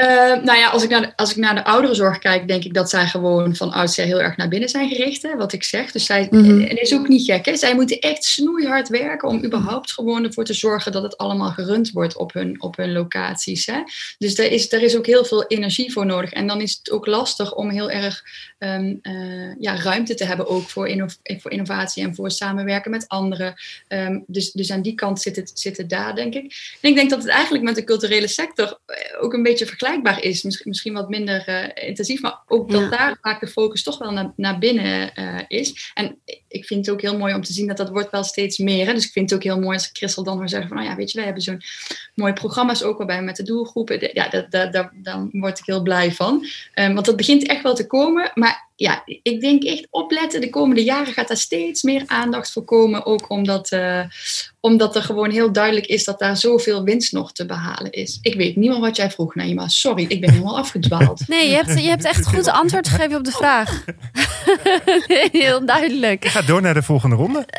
Uh, 0.00 0.06
nou 0.44 0.58
ja, 0.58 0.68
als 0.68 0.82
ik, 0.82 0.90
naar 0.90 1.00
de, 1.00 1.12
als 1.16 1.30
ik 1.30 1.36
naar 1.36 1.54
de 1.54 1.64
ouderenzorg 1.64 2.18
kijk, 2.18 2.48
denk 2.48 2.64
ik 2.64 2.74
dat 2.74 2.90
zij 2.90 3.06
gewoon 3.06 3.56
van 3.56 3.72
oudsher 3.72 4.04
heel 4.04 4.20
erg 4.20 4.36
naar 4.36 4.48
binnen 4.48 4.68
zijn 4.68 4.88
gericht. 4.88 5.22
Hè, 5.22 5.36
wat 5.36 5.52
ik 5.52 5.64
zeg. 5.64 5.92
Dus 5.92 6.04
zij, 6.04 6.28
Mhm. 6.30 6.60
en 6.60 6.68
dat 6.68 6.78
is 6.78 6.94
ook 6.94 7.08
niet 7.08 7.24
gek. 7.24 7.44
Hè? 7.44 7.56
Zij 7.56 7.74
moeten 7.74 7.98
echt 7.98 8.24
snoeihard 8.24 8.88
werken 8.88 9.28
om 9.28 9.44
überhaupt 9.44 9.92
gewoon 9.92 10.24
ervoor 10.24 10.44
te 10.44 10.54
zorgen 10.54 10.92
dat 10.92 11.02
het 11.02 11.16
allemaal 11.16 11.50
gerund 11.50 11.90
wordt 11.90 12.16
op 12.16 12.32
hun, 12.32 12.62
op 12.62 12.76
hun 12.76 12.92
locaties. 12.92 13.66
Hè? 13.66 13.82
Dus 14.18 14.34
daar 14.34 14.46
is, 14.46 14.68
daar 14.68 14.82
is 14.82 14.96
ook 14.96 15.06
heel 15.06 15.24
veel 15.24 15.44
energie 15.46 15.92
voor 15.92 16.06
nodig. 16.06 16.32
En 16.32 16.46
dan 16.46 16.60
is 16.60 16.76
het 16.78 16.90
ook 16.90 17.06
lastig 17.06 17.54
om 17.54 17.70
heel 17.70 17.90
erg 17.90 18.22
um, 18.62 18.98
uh, 19.02 19.54
ja, 19.58 19.82
ruimte 19.82 20.14
te 20.14 20.24
hebben 20.24 20.48
ook 20.48 20.68
voor, 20.68 20.88
inno 20.88 21.06
voor 21.22 21.50
innovatie 21.50 22.02
en 22.02 22.14
voor 22.14 22.30
samenwerken 22.30 22.90
met 22.90 23.08
anderen. 23.08 23.54
Um, 23.88 24.24
dus, 24.26 24.52
dus 24.52 24.70
aan 24.70 24.82
die 24.82 24.94
kant 24.94 25.20
zit 25.20 25.36
het, 25.36 25.50
zit 25.54 25.76
het 25.76 25.88
daar, 25.88 26.14
denk 26.14 26.34
ik. 26.34 26.76
En 26.80 26.90
ik 26.90 26.94
denk 26.94 27.10
dat 27.10 27.22
het 27.22 27.28
eigenlijk 27.28 27.64
met 27.64 27.74
de 27.74 27.84
culturele 27.84 28.28
sector 28.28 28.78
ook 29.20 29.32
een 29.32 29.42
beetje 29.42 29.66
vergelijkbaar 29.66 30.22
is. 30.22 30.42
Misschien, 30.42 30.70
misschien 30.70 30.92
wat 30.92 31.08
minder 31.08 31.48
uh, 31.48 31.88
intensief, 31.88 32.20
maar 32.20 32.38
ook 32.46 32.70
dat 32.70 32.80
ja. 32.80 32.88
daar 32.88 33.18
vaak 33.20 33.40
de 33.40 33.46
focus 33.46 33.82
toch 33.82 33.98
wel 33.98 34.10
naar, 34.10 34.32
naar 34.36 34.58
binnen 34.58 35.12
uh, 35.18 35.38
is. 35.48 35.90
En 35.94 36.18
ik 36.50 36.64
vind 36.64 36.86
het 36.86 36.94
ook 36.94 37.00
heel 37.00 37.18
mooi 37.18 37.34
om 37.34 37.42
te 37.42 37.52
zien 37.52 37.66
dat 37.66 37.76
dat 37.76 37.88
wordt 37.88 38.10
wel 38.10 38.24
steeds 38.24 38.58
meer. 38.58 38.86
Hè? 38.86 38.94
Dus 38.94 39.06
ik 39.06 39.12
vind 39.12 39.30
het 39.30 39.38
ook 39.38 39.44
heel 39.44 39.60
mooi 39.60 39.76
als 39.76 39.90
Christel 39.92 40.22
dan 40.22 40.38
weer 40.38 40.48
zeggen 40.48 40.68
van, 40.68 40.76
nou 40.76 40.88
ja, 40.88 40.96
weet 40.96 41.10
je, 41.10 41.16
wij 41.16 41.24
hebben 41.24 41.42
zo'n 41.42 41.62
mooie 42.14 42.32
programma's 42.32 42.82
ook 42.82 42.98
waarbij 42.98 43.22
met 43.22 43.36
de 43.36 43.42
doelgroepen. 43.42 44.10
Ja, 44.12 44.28
dat, 44.28 44.50
dat, 44.50 44.72
daar 44.72 45.28
word 45.32 45.58
ik 45.58 45.64
heel 45.66 45.82
blij 45.82 46.12
van. 46.12 46.46
Um, 46.74 46.94
want 46.94 47.06
dat 47.06 47.16
begint 47.16 47.46
echt 47.46 47.62
wel 47.62 47.74
te 47.74 47.86
komen. 47.86 48.30
Maar 48.34 48.68
ja, 48.80 49.02
ik 49.22 49.40
denk 49.40 49.62
echt 49.62 49.86
opletten. 49.90 50.40
De 50.40 50.50
komende 50.50 50.84
jaren 50.84 51.12
gaat 51.12 51.28
daar 51.28 51.36
steeds 51.36 51.82
meer 51.82 52.02
aandacht 52.06 52.52
voor 52.52 52.64
komen. 52.64 53.06
Ook 53.06 53.30
omdat, 53.30 53.72
uh, 53.72 54.02
omdat 54.60 54.96
er 54.96 55.02
gewoon 55.02 55.30
heel 55.30 55.52
duidelijk 55.52 55.86
is 55.86 56.04
dat 56.04 56.18
daar 56.18 56.36
zoveel 56.36 56.84
winst 56.84 57.12
nog 57.12 57.32
te 57.32 57.46
behalen 57.46 57.90
is. 57.90 58.18
Ik 58.22 58.34
weet 58.34 58.56
niet 58.56 58.70
meer 58.70 58.80
wat 58.80 58.96
jij 58.96 59.10
vroeg, 59.10 59.34
Naima. 59.34 59.68
Sorry, 59.68 60.04
ik 60.08 60.20
ben 60.20 60.30
helemaal 60.30 60.58
afgedwaald. 60.58 61.22
Nee, 61.28 61.48
je 61.48 61.54
hebt, 61.54 61.80
je 61.82 61.88
hebt 61.88 62.04
echt 62.04 62.26
goed 62.26 62.48
antwoord 62.48 62.88
gegeven 62.88 63.16
op 63.16 63.24
de 63.24 63.30
vraag. 63.30 63.84
heel 65.32 65.66
duidelijk. 65.66 66.24
Ik 66.24 66.30
ga 66.30 66.42
door 66.42 66.62
naar 66.62 66.74
de 66.74 66.82
volgende 66.82 67.16
ronde. 67.16 67.46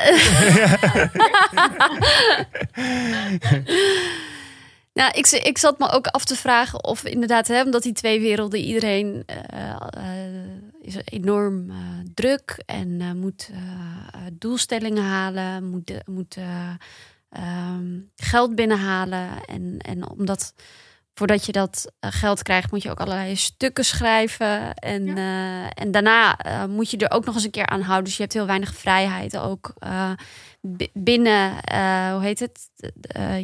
Nou, 4.94 5.10
ik, 5.14 5.26
ik 5.26 5.58
zat 5.58 5.78
me 5.78 5.90
ook 5.90 6.06
af 6.06 6.24
te 6.24 6.36
vragen 6.36 6.84
of 6.84 7.04
inderdaad, 7.04 7.48
hè, 7.48 7.62
omdat 7.62 7.82
die 7.82 7.92
twee 7.92 8.20
werelden, 8.20 8.60
iedereen 8.60 9.24
uh, 9.26 9.76
uh, 9.96 10.71
is 10.82 10.96
enorm 11.04 11.70
uh, 11.70 11.76
druk 12.14 12.62
en 12.66 13.18
moet 13.18 13.50
doelstellingen 14.32 15.04
halen, 15.04 15.70
moet, 15.70 15.92
moet 16.06 16.36
um, 17.76 18.10
geld 18.16 18.54
binnenhalen. 18.54 19.44
En, 19.44 19.78
en 19.78 20.08
omdat 20.08 20.54
voordat 21.14 21.46
je 21.46 21.52
dat 21.52 21.92
geld 22.00 22.42
krijgt, 22.42 22.70
moet 22.70 22.82
je 22.82 22.90
ook 22.90 23.00
allerlei 23.00 23.36
stukken 23.36 23.84
schrijven. 23.84 24.74
En, 24.74 25.04
ja. 25.06 25.70
en 25.70 25.90
daarna 25.90 26.38
moet 26.66 26.90
je 26.90 26.96
er 26.96 27.10
ook 27.10 27.24
nog 27.24 27.34
eens 27.34 27.44
een 27.44 27.50
keer 27.50 27.66
aan 27.66 27.80
houden. 27.80 28.04
Dus 28.04 28.16
je 28.16 28.22
hebt 28.22 28.34
heel 28.34 28.46
weinig 28.46 28.74
vrijheid 28.74 29.36
ook 29.36 29.74
binnen, 30.92 31.50
hoe 32.12 32.22
heet 32.22 32.40
het, 32.40 32.70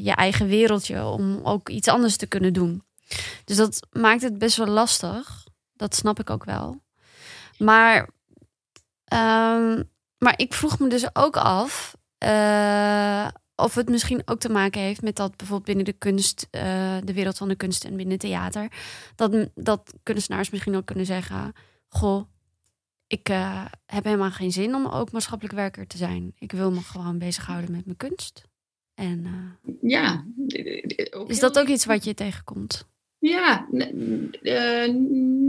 je 0.02 0.12
eigen 0.14 0.46
wereldje 0.46 1.04
om 1.04 1.40
ook 1.42 1.68
iets 1.68 1.88
anders 1.88 2.16
te 2.16 2.26
kunnen 2.26 2.52
doen. 2.52 2.82
Dus 3.44 3.56
dat 3.56 3.86
maakt 3.92 4.22
het 4.22 4.38
best 4.38 4.56
wel 4.56 4.66
lastig. 4.66 5.46
Dat 5.74 5.94
snap 5.94 6.20
ik 6.20 6.30
ook 6.30 6.44
wel. 6.44 6.86
Maar, 7.58 8.00
um, 9.12 9.90
maar 10.18 10.34
ik 10.36 10.54
vroeg 10.54 10.78
me 10.78 10.88
dus 10.88 11.16
ook 11.16 11.36
af 11.36 11.96
uh, 12.24 13.28
of 13.54 13.74
het 13.74 13.88
misschien 13.88 14.22
ook 14.24 14.38
te 14.38 14.48
maken 14.48 14.80
heeft 14.80 15.02
met 15.02 15.16
dat 15.16 15.36
bijvoorbeeld 15.36 15.66
binnen 15.66 15.84
de 15.84 15.98
kunst, 15.98 16.48
de 17.04 17.12
wereld 17.14 17.36
van 17.36 17.48
de 17.48 17.56
kunst 17.56 17.84
en 17.84 17.96
binnen 17.96 18.18
theater, 18.18 18.72
dat, 19.14 19.48
dat 19.54 19.94
kunstenaars 20.02 20.50
misschien 20.50 20.76
ook 20.76 20.86
kunnen 20.86 21.06
zeggen: 21.06 21.52
Goh, 21.88 22.24
ik 23.06 23.28
uh, 23.28 23.64
heb 23.86 24.04
helemaal 24.04 24.30
geen 24.30 24.52
zin 24.52 24.74
om 24.74 24.86
ook 24.86 25.12
maatschappelijk 25.12 25.54
werker 25.54 25.86
te 25.86 25.96
zijn. 25.96 26.32
Ik 26.38 26.52
wil 26.52 26.70
me 26.70 26.80
gewoon 26.80 27.18
bezighouden 27.18 27.70
met 27.70 27.84
mijn 27.84 27.96
kunst. 27.96 28.42
En, 28.94 29.26
ja. 29.80 30.24
Is 31.26 31.38
dat 31.38 31.58
ook 31.58 31.68
iets 31.68 31.84
wat 31.84 32.04
je 32.04 32.14
tegenkomt? 32.14 32.88
Ja, 33.20 33.68
uh, 34.42 34.88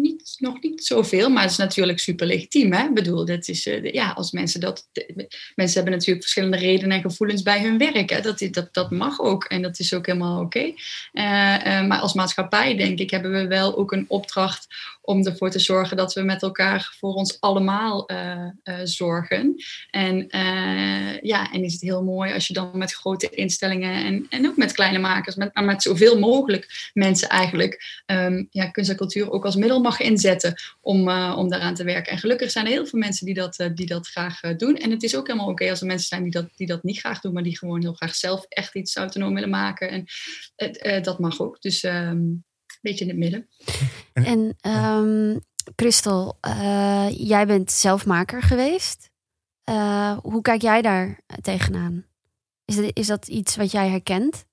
niet, 0.01 0.35
nog 0.37 0.61
niet 0.61 0.85
zoveel, 0.85 1.29
maar 1.29 1.41
het 1.41 1.51
is 1.51 1.57
natuurlijk 1.57 1.99
super 1.99 2.27
legitiem. 2.27 2.73
Hè? 2.73 2.83
Ik 2.83 2.93
bedoel, 2.93 3.25
dat 3.25 3.47
is, 3.47 3.67
uh, 3.67 3.91
ja, 3.91 4.11
als 4.11 4.31
mensen 4.31 4.59
dat. 4.59 4.87
Mensen 5.55 5.75
hebben 5.75 5.93
natuurlijk 5.93 6.21
verschillende 6.21 6.57
redenen 6.57 6.97
en 6.97 7.09
gevoelens 7.09 7.41
bij 7.41 7.61
hun 7.61 7.77
werk. 7.77 8.09
Hè? 8.09 8.21
Dat, 8.21 8.47
dat, 8.51 8.73
dat 8.73 8.91
mag 8.91 9.19
ook 9.19 9.43
en 9.43 9.61
dat 9.61 9.79
is 9.79 9.93
ook 9.93 10.05
helemaal 10.05 10.41
oké. 10.41 10.59
Uh, 10.59 10.73
maar 11.87 11.99
als 11.99 12.13
maatschappij, 12.13 12.77
denk 12.77 12.99
ik, 12.99 13.09
hebben 13.09 13.31
we 13.31 13.47
wel 13.47 13.77
ook 13.77 13.91
een 13.91 14.05
opdracht 14.07 14.67
om 15.09 15.25
ervoor 15.25 15.49
te 15.49 15.59
zorgen 15.59 15.97
dat 15.97 16.13
we 16.13 16.21
met 16.21 16.41
elkaar 16.41 16.95
voor 16.99 17.13
ons 17.13 17.37
allemaal 17.39 18.07
eh, 18.07 18.47
eh, 18.63 18.75
zorgen. 18.83 19.55
En 19.89 20.27
ja, 21.21 21.51
en 21.51 21.63
is 21.63 21.73
het 21.73 21.81
heel 21.81 22.03
mooi 22.03 22.33
als 22.33 22.47
je 22.47 22.53
dan 22.53 22.77
met 22.77 22.93
grote 22.93 23.29
instellingen 23.29 24.05
en, 24.05 24.25
en 24.29 24.47
ook 24.47 24.57
met 24.57 24.71
kleine 24.71 24.99
makers, 24.99 25.35
met, 25.35 25.53
maar 25.53 25.63
met 25.63 25.81
zoveel 25.81 26.19
mogelijk 26.19 26.91
mensen 26.93 27.29
eigenlijk, 27.29 28.01
um, 28.05 28.47
ja, 28.51 28.65
kunst 28.65 28.89
en 28.89 28.95
cultuur 28.95 29.31
ook 29.31 29.45
als 29.45 29.55
middel 29.55 29.81
mag 29.81 29.99
inzetten 29.99 30.61
om, 30.81 31.09
om 31.11 31.49
daaraan 31.49 31.75
te 31.75 31.83
werken. 31.83 32.11
En 32.11 32.17
gelukkig 32.17 32.51
zijn 32.51 32.65
er 32.65 32.71
heel 32.71 32.85
veel 32.85 32.99
mensen 32.99 33.25
die 33.25 33.35
dat, 33.35 33.69
die 33.73 33.87
dat 33.87 34.07
graag 34.07 34.39
doen. 34.57 34.77
En 34.77 34.91
het 34.91 35.03
is 35.03 35.15
ook 35.15 35.27
helemaal 35.27 35.49
oké 35.49 35.69
als 35.69 35.81
er 35.81 35.87
mensen 35.87 36.07
zijn 36.07 36.23
die 36.23 36.31
dat, 36.31 36.49
die 36.55 36.67
dat 36.67 36.83
niet 36.83 36.99
graag 36.99 37.19
doen, 37.19 37.33
maar 37.33 37.43
die 37.43 37.57
gewoon 37.57 37.81
heel 37.81 37.93
graag 37.93 38.15
zelf 38.15 38.45
echt 38.49 38.75
iets 38.75 38.95
autonoom 38.95 39.33
willen 39.33 39.49
maken. 39.49 39.89
En 39.89 41.01
dat 41.03 41.19
mag 41.19 41.41
ook. 41.41 41.61
Dus 41.61 41.83
um, 41.83 42.43
een 42.79 42.89
beetje 42.91 43.05
in 43.05 43.09
het 43.09 43.19
midden. 43.19 43.47
En 44.13 44.57
um, 44.61 45.39
Christel, 45.75 46.37
uh, 46.47 47.09
jij 47.09 47.45
bent 47.45 47.71
zelfmaker 47.71 48.41
geweest. 48.41 49.09
Uh, 49.69 50.17
hoe 50.17 50.41
kijk 50.41 50.61
jij 50.61 50.81
daar 50.81 51.19
tegenaan? 51.41 52.05
Is 52.65 52.75
dat, 52.75 52.91
is 52.93 53.07
dat 53.07 53.27
iets 53.27 53.55
wat 53.55 53.71
jij 53.71 53.89
herkent? 53.89 54.45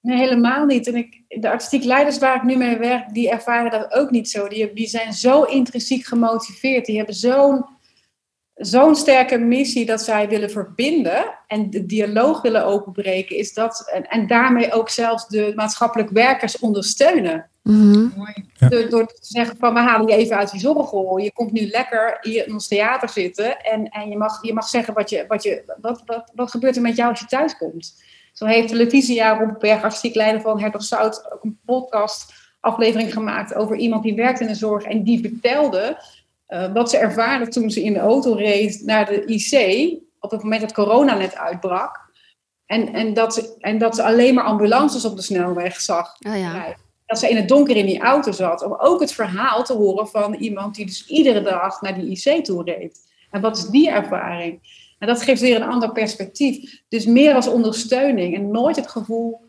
Nee, 0.00 0.18
helemaal 0.18 0.64
niet. 0.64 0.86
En 0.86 0.96
ik, 0.96 1.22
de 1.28 1.50
artistiek 1.50 1.84
leiders 1.84 2.18
waar 2.18 2.36
ik 2.36 2.42
nu 2.42 2.56
mee 2.56 2.76
werk, 2.76 3.14
die 3.14 3.30
ervaren 3.30 3.70
dat 3.70 3.92
ook 3.92 4.10
niet 4.10 4.30
zo. 4.30 4.48
Die, 4.48 4.72
die 4.72 4.86
zijn 4.86 5.12
zo 5.12 5.42
intrinsiek 5.42 6.04
gemotiveerd. 6.04 6.86
Die 6.86 6.96
hebben 6.96 7.14
zo'n 7.14 7.64
zo'n 8.54 8.96
sterke 8.96 9.38
missie 9.38 9.86
dat 9.86 10.02
zij 10.02 10.28
willen 10.28 10.50
verbinden 10.50 11.38
en 11.46 11.70
de 11.70 11.86
dialoog 11.86 12.42
willen 12.42 12.64
openbreken, 12.64 13.36
is 13.36 13.54
dat, 13.54 13.90
en, 13.92 14.08
en 14.08 14.26
daarmee 14.26 14.72
ook 14.72 14.88
zelfs 14.88 15.28
de 15.28 15.52
maatschappelijk 15.54 16.10
werkers 16.10 16.58
ondersteunen. 16.58 17.50
Mm 17.62 18.12
door, 18.68 18.88
door, 18.88 19.06
te 19.06 19.16
zeggen 19.20 19.56
van 19.56 19.74
we 19.74 19.80
halen 19.80 20.08
je 20.08 20.14
even 20.14 20.36
uit 20.36 20.50
die 20.50 20.60
zorgrol. 20.60 21.16
Je 21.16 21.32
komt 21.32 21.52
nu 21.52 21.66
lekker 21.66 22.18
hier 22.20 22.46
in 22.46 22.52
ons 22.52 22.68
theater 22.68 23.08
zitten 23.08 23.60
en, 23.60 23.88
en 23.88 24.08
je, 24.08 24.16
mag, 24.16 24.42
je 24.42 24.52
mag 24.52 24.68
zeggen 24.68 24.94
wat, 24.94 25.10
je, 25.10 25.24
wat, 25.28 25.42
je, 25.42 25.74
wat, 25.80 26.02
wat, 26.06 26.30
wat 26.34 26.50
gebeurt 26.50 26.76
er 26.76 26.82
met 26.82 26.96
jou 26.96 27.10
als 27.10 27.20
je 27.20 27.26
thuis 27.26 27.56
komt. 27.56 28.02
Zo 28.32 28.44
heeft 28.44 28.72
Letitia 28.72 29.38
Rompenberg, 29.38 29.82
artistiek 29.82 30.14
leider 30.14 30.40
van 30.40 30.60
Hertog 30.60 30.82
Zout, 30.82 31.32
ook 31.32 31.44
een 31.44 31.58
podcast 31.64 32.32
aflevering 32.60 33.12
gemaakt 33.12 33.54
over 33.54 33.76
iemand 33.76 34.02
die 34.02 34.14
werkt 34.14 34.40
in 34.40 34.46
de 34.46 34.54
zorg 34.54 34.84
en 34.84 35.02
die 35.02 35.20
vertelde 35.20 36.02
uh, 36.48 36.72
wat 36.72 36.90
ze 36.90 36.96
ervaarde 36.96 37.48
toen 37.48 37.70
ze 37.70 37.82
in 37.82 37.92
de 37.92 37.98
auto 37.98 38.32
reed 38.32 38.82
naar 38.84 39.06
de 39.06 39.24
IC, 39.24 39.92
op 40.18 40.30
het 40.30 40.42
moment 40.42 40.60
dat 40.60 40.72
corona 40.72 41.14
net 41.14 41.36
uitbrak. 41.36 42.00
En, 42.66 42.92
en, 42.92 43.14
dat, 43.14 43.34
ze, 43.34 43.56
en 43.58 43.78
dat 43.78 43.94
ze 43.94 44.02
alleen 44.02 44.34
maar 44.34 44.44
ambulances 44.44 45.04
op 45.04 45.16
de 45.16 45.22
snelweg 45.22 45.80
zag. 45.80 46.16
Oh 46.26 46.38
ja. 46.38 46.76
Dat 47.12 47.20
ze 47.20 47.28
in 47.30 47.36
het 47.36 47.48
donker 47.48 47.76
in 47.76 47.86
die 47.86 48.00
auto 48.00 48.32
zat. 48.32 48.64
Om 48.64 48.74
ook 48.78 49.00
het 49.00 49.12
verhaal 49.12 49.64
te 49.64 49.72
horen 49.72 50.08
van 50.08 50.34
iemand 50.34 50.74
die 50.74 50.86
dus 50.86 51.06
iedere 51.06 51.42
dag 51.42 51.80
naar 51.80 51.94
die 51.94 52.10
IC 52.10 52.44
toe 52.44 52.64
reed. 52.64 52.98
En 53.30 53.40
wat 53.40 53.56
is 53.56 53.66
die 53.66 53.90
ervaring? 53.90 54.60
En 54.98 55.06
dat 55.06 55.22
geeft 55.22 55.40
weer 55.40 55.56
een 55.56 55.68
ander 55.68 55.92
perspectief. 55.92 56.82
Dus 56.88 57.06
meer 57.06 57.34
als 57.34 57.46
ondersteuning 57.46 58.34
en 58.34 58.50
nooit 58.50 58.76
het 58.76 58.88
gevoel, 58.88 59.40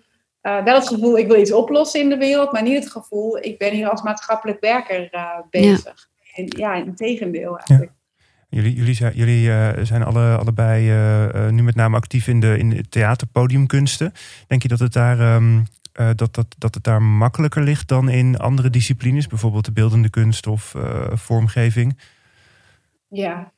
uh, 0.41 0.63
wel 0.63 0.76
het 0.76 0.88
gevoel 0.88 1.17
ik 1.17 1.28
wil 1.28 1.39
iets 1.39 1.52
oplossen 1.52 1.99
in 1.99 2.10
de 2.10 2.17
wereld, 2.17 2.52
maar 2.52 2.63
niet 2.63 2.84
het 2.84 2.91
gevoel 2.91 3.38
ik 3.38 3.58
ben 3.58 3.73
hier 3.73 3.89
als 3.89 4.02
maatschappelijk 4.02 4.60
werker 4.60 5.10
uh, 5.12 5.38
bezig. 5.49 6.10
En, 6.36 6.45
ja, 6.47 6.73
in 6.73 6.95
tegendeel 6.95 7.58
eigenlijk. 7.58 7.91
Jullie, 8.54 8.74
jullie, 8.74 8.94
zijn, 8.94 9.16
jullie 9.16 9.48
uh, 9.48 9.70
zijn 9.82 10.04
alle, 10.04 10.38
allebei 10.38 10.92
uh, 10.92 11.50
nu 11.50 11.63
met 11.63 11.76
name 11.76 11.96
actief 11.96 12.28
in 12.28 12.39
de, 12.39 12.58
in 12.58 12.70
de 12.70 12.89
theaterpodiumkunsten. 12.89 14.13
Denk 14.48 14.62
je 14.62 14.68
dat 14.68 14.80
het, 14.80 14.94
daar, 14.94 15.36
um, 15.36 15.58
uh, 16.00 16.10
dat, 16.16 16.34
dat, 16.34 16.56
dat 16.58 16.74
het 16.74 16.84
daar 16.84 17.02
makkelijker 17.02 17.63
ligt 17.63 17.88
dan 17.88 18.10
in 18.10 18.38
andere 18.38 18.70
disciplines, 18.70 19.28
bijvoorbeeld 19.28 19.66
de 19.66 19.72
beeldende 19.72 20.10
kunst 20.10 20.48
of 20.48 20.76
vormgeving? 21.13 22.00
Ja. 23.08 23.52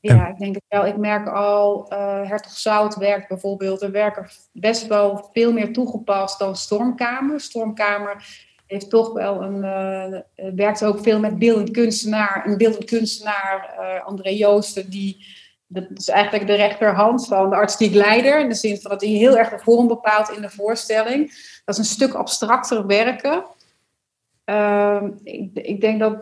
Ja, 0.00 0.28
ik 0.28 0.38
denk 0.38 0.54
het 0.54 0.64
wel. 0.68 0.86
Ik 0.86 0.96
merk 0.96 1.28
al, 1.28 1.86
Hertog 2.24 2.52
Zout 2.52 2.96
werkt 2.96 3.28
bijvoorbeeld, 3.28 3.82
er 3.82 3.90
werken 3.90 4.28
best 4.52 4.86
wel 4.86 5.28
veel 5.32 5.52
meer 5.52 5.72
toegepast 5.72 6.38
dan 6.38 6.56
Stormkamer. 6.56 7.40
Stormkamer 7.40 8.44
heeft 8.66 8.90
toch 8.90 9.12
wel 9.12 9.42
een, 9.42 9.56
uh, 9.56 10.50
werkt 10.54 10.84
ook 10.84 11.02
veel 11.02 11.20
met 11.20 11.38
beeldend 11.38 11.70
kunstenaar. 11.70 12.46
Een 12.46 12.56
beeldend 12.56 12.84
kunstenaar, 12.84 13.76
uh, 13.78 14.06
André 14.06 14.30
Joosten, 14.30 14.90
die 14.90 15.26
dat 15.68 15.84
is 15.94 16.08
eigenlijk 16.08 16.46
de 16.46 16.54
rechterhand 16.54 17.26
van 17.26 17.50
de 17.50 17.56
artistiek 17.56 17.94
leider. 17.94 18.40
In 18.40 18.48
de 18.48 18.54
zin 18.54 18.80
van 18.80 18.90
dat 18.90 19.00
hij 19.00 19.10
heel 19.10 19.38
erg 19.38 19.48
de 19.48 19.58
vorm 19.58 19.86
bepaalt 19.86 20.30
in 20.30 20.42
de 20.42 20.50
voorstelling. 20.50 21.26
Dat 21.64 21.74
is 21.74 21.78
een 21.78 21.94
stuk 21.94 22.12
abstracter 22.12 22.86
werken. 22.86 23.44
Uh, 24.44 25.02
ik, 25.22 25.50
ik, 25.52 25.80
denk 25.80 26.00
dat 26.00 26.16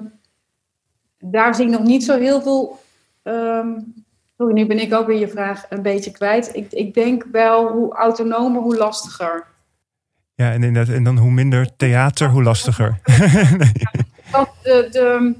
daar 1.18 1.54
zie 1.54 1.64
ik 1.64 1.70
nog 1.70 1.82
niet 1.82 2.04
zo 2.04 2.18
heel 2.18 2.42
veel. 2.42 2.78
Um, 3.22 3.94
nu 4.36 4.66
ben 4.66 4.78
ik 4.78 4.94
ook 4.94 5.06
weer 5.06 5.18
je 5.18 5.28
vraag 5.28 5.66
een 5.68 5.82
beetje 5.82 6.10
kwijt. 6.10 6.56
Ik, 6.56 6.72
ik 6.72 6.94
denk 6.94 7.24
wel 7.32 7.68
hoe 7.68 7.94
autonomer, 7.94 8.62
hoe 8.62 8.76
lastiger. 8.76 9.46
Ja, 10.34 10.52
en, 10.52 10.76
en 10.76 11.04
dan 11.04 11.18
hoe 11.18 11.30
minder 11.30 11.76
theater, 11.76 12.28
hoe 12.28 12.42
lastiger. 12.42 13.00
de, 14.62 14.88
de, 14.90 15.34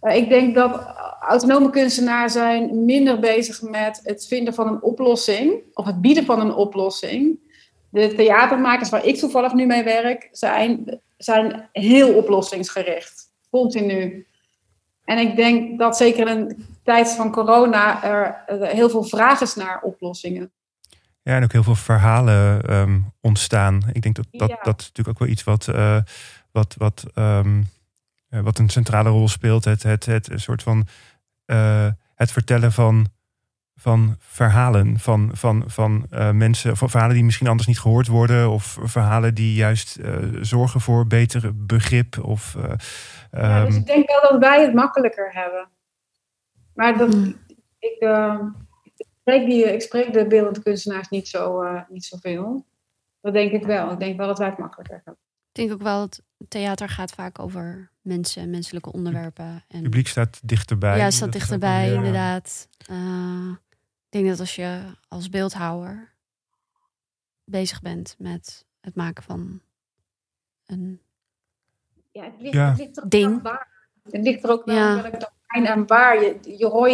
eh, 0.00 0.16
ik 0.16 0.28
denk 0.28 0.54
dat 0.54 0.94
autonome 1.20 1.70
kunstenaars 1.70 2.32
zijn 2.32 2.84
minder 2.84 3.20
bezig 3.20 3.62
met 3.62 4.00
het 4.02 4.26
vinden 4.26 4.54
van 4.54 4.68
een 4.68 4.82
oplossing 4.82 5.62
of 5.72 5.86
het 5.86 6.00
bieden 6.00 6.24
van 6.24 6.40
een 6.40 6.54
oplossing. 6.54 7.38
De 7.88 8.14
theatermakers 8.14 8.90
waar 8.90 9.04
ik 9.04 9.16
toevallig 9.16 9.52
nu 9.52 9.66
mee 9.66 9.82
werk, 9.82 10.28
zijn, 10.32 11.00
zijn 11.16 11.68
heel 11.72 12.14
oplossingsgericht. 12.14 13.30
Continu. 13.50 14.26
En 15.04 15.18
ik 15.18 15.36
denk 15.36 15.78
dat 15.78 15.96
zeker 15.96 16.28
in 16.28 16.36
een 16.36 16.66
tijd 16.82 17.10
van 17.10 17.32
corona 17.32 18.04
er 18.04 18.42
heel 18.66 18.90
veel 18.90 19.04
vraag 19.04 19.40
is 19.40 19.54
naar 19.54 19.80
oplossingen. 19.82 20.52
Ja, 21.24 21.36
en 21.36 21.42
ook 21.42 21.52
heel 21.52 21.62
veel 21.62 21.74
verhalen 21.74 22.72
um, 22.74 23.12
ontstaan. 23.20 23.82
Ik 23.92 24.02
denk 24.02 24.14
dat 24.14 24.26
dat, 24.30 24.48
dat 24.48 24.80
is 24.80 24.86
natuurlijk 24.86 25.08
ook 25.08 25.18
wel 25.18 25.28
iets 25.28 25.44
wat, 25.44 25.66
uh, 25.66 25.98
wat, 26.50 26.74
wat, 26.78 27.04
um, 27.14 27.68
wat 28.28 28.58
een 28.58 28.68
centrale 28.68 29.08
rol 29.08 29.28
speelt. 29.28 29.64
Het, 29.64 29.82
het, 29.82 30.06
het 30.06 30.32
soort 30.34 30.62
van 30.62 30.86
uh, 31.46 31.86
het 32.14 32.32
vertellen 32.32 32.72
van, 32.72 33.06
van 33.76 34.16
verhalen 34.18 34.98
van, 34.98 35.30
van, 35.32 35.64
van 35.66 36.06
uh, 36.10 36.30
mensen, 36.30 36.76
van 36.76 36.90
verhalen 36.90 37.14
die 37.14 37.24
misschien 37.24 37.48
anders 37.48 37.68
niet 37.68 37.80
gehoord 37.80 38.06
worden, 38.06 38.50
of 38.50 38.78
verhalen 38.82 39.34
die 39.34 39.54
juist 39.54 39.98
zorgen 40.40 40.80
voor 40.80 41.06
beter 41.06 41.66
begrip. 41.66 42.18
Of, 42.18 42.56
ja, 43.30 43.64
dus 43.64 43.74
ehm, 43.74 43.80
ik 43.80 43.86
denk 43.86 44.08
wel 44.08 44.30
dat 44.30 44.40
wij 44.40 44.62
het 44.62 44.74
makkelijker 44.74 45.30
hebben. 45.32 45.68
Maar 46.74 46.98
dat, 46.98 47.12
hmm. 47.12 47.36
ik, 47.78 47.96
spreek, 49.24 49.46
die, 49.46 49.72
ik 49.72 49.82
spreek 49.82 50.12
de 50.12 50.26
beeldende 50.26 50.62
kunstenaars 50.62 51.08
niet, 51.08 51.28
zo, 51.28 51.62
uh, 51.62 51.80
niet 51.88 52.04
zoveel. 52.04 52.66
Dat 53.20 53.32
denk 53.32 53.52
ik 53.52 53.64
wel. 53.64 53.92
Ik 53.92 53.98
denk 53.98 54.16
wel 54.16 54.26
dat 54.26 54.38
wij 54.38 54.48
het 54.48 54.58
makkelijker 54.58 54.94
hebben. 54.94 55.16
Ik 55.52 55.60
denk 55.60 55.72
ook 55.72 55.82
wel 55.82 56.00
dat 56.00 56.22
theater 56.48 56.88
gaat 56.88 57.10
vaak 57.10 57.38
over 57.38 57.90
mensen, 58.00 58.50
menselijke 58.50 58.92
onderwerpen. 58.92 59.44
En... 59.44 59.64
Het 59.68 59.82
publiek 59.82 60.08
staat 60.08 60.40
dichterbij. 60.48 60.96
Ja, 60.98 61.10
staat 61.10 61.32
dichterbij, 61.32 61.92
inderdaad. 61.92 62.68
Uh, 62.90 63.50
ik 64.04 64.08
denk 64.08 64.28
dat 64.28 64.40
als 64.40 64.56
je 64.56 64.80
als 65.08 65.28
beeldhouwer 65.28 66.12
bezig 67.44 67.82
bent 67.82 68.14
met 68.18 68.66
het 68.80 68.94
maken 68.94 69.22
van 69.22 69.60
een 70.66 71.00
ja, 72.12 72.24
het 72.24 72.40
ligt, 72.40 72.54
ja. 72.54 72.68
Het 72.68 72.78
ligt 72.78 73.10
ding. 73.10 73.42
Het 74.10 74.22
ligt 74.22 74.44
er 74.44 74.50
ook 74.50 74.64
wel 74.64 74.76
ja. 74.76 75.02
welk 75.02 75.32
en 75.62 75.86
waar. 75.86 76.22
Je, 76.22 76.36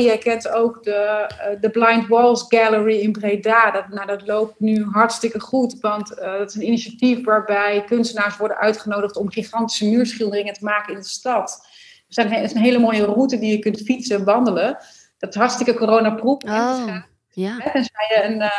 je, 0.03 0.19
kent 0.19 0.49
ook 0.49 0.85
de, 0.85 1.31
uh, 1.31 1.61
de 1.61 1.71
Blind 1.71 2.07
Walls 2.09 2.45
Gallery 2.49 3.01
in 3.01 3.13
Breda. 3.13 3.71
Dat, 3.71 3.89
nou, 3.89 4.07
dat 4.07 4.27
loopt 4.27 4.61
nu 4.61 4.85
hartstikke 4.85 5.41
goed, 5.41 5.81
want 5.81 6.13
uh, 6.13 6.39
dat 6.39 6.49
is 6.49 6.55
een 6.55 6.67
initiatief 6.67 7.25
waarbij 7.25 7.85
kunstenaars 7.87 8.37
worden 8.37 8.57
uitgenodigd 8.57 9.17
om 9.17 9.31
gigantische 9.31 9.89
muurschilderingen 9.89 10.55
te 10.55 10.65
maken 10.65 10.95
in 10.95 11.01
de 11.01 11.07
stad. 11.07 11.69
Het 12.09 12.43
is 12.43 12.55
een 12.55 12.61
hele 12.61 12.79
mooie 12.79 13.05
route 13.05 13.39
die 13.39 13.51
je 13.51 13.59
kunt 13.59 13.83
fietsen 13.83 14.17
en 14.17 14.25
wandelen. 14.25 14.79
Dat 15.19 15.35
is 15.35 15.41
hartstikke 15.41 15.75
coronaproof. 15.75 16.43
Oh, 16.43 16.97
ja. 17.31 17.57
Tenzij 17.73 18.07
je 18.09 18.23
een, 18.25 18.41
uh, 18.41 18.51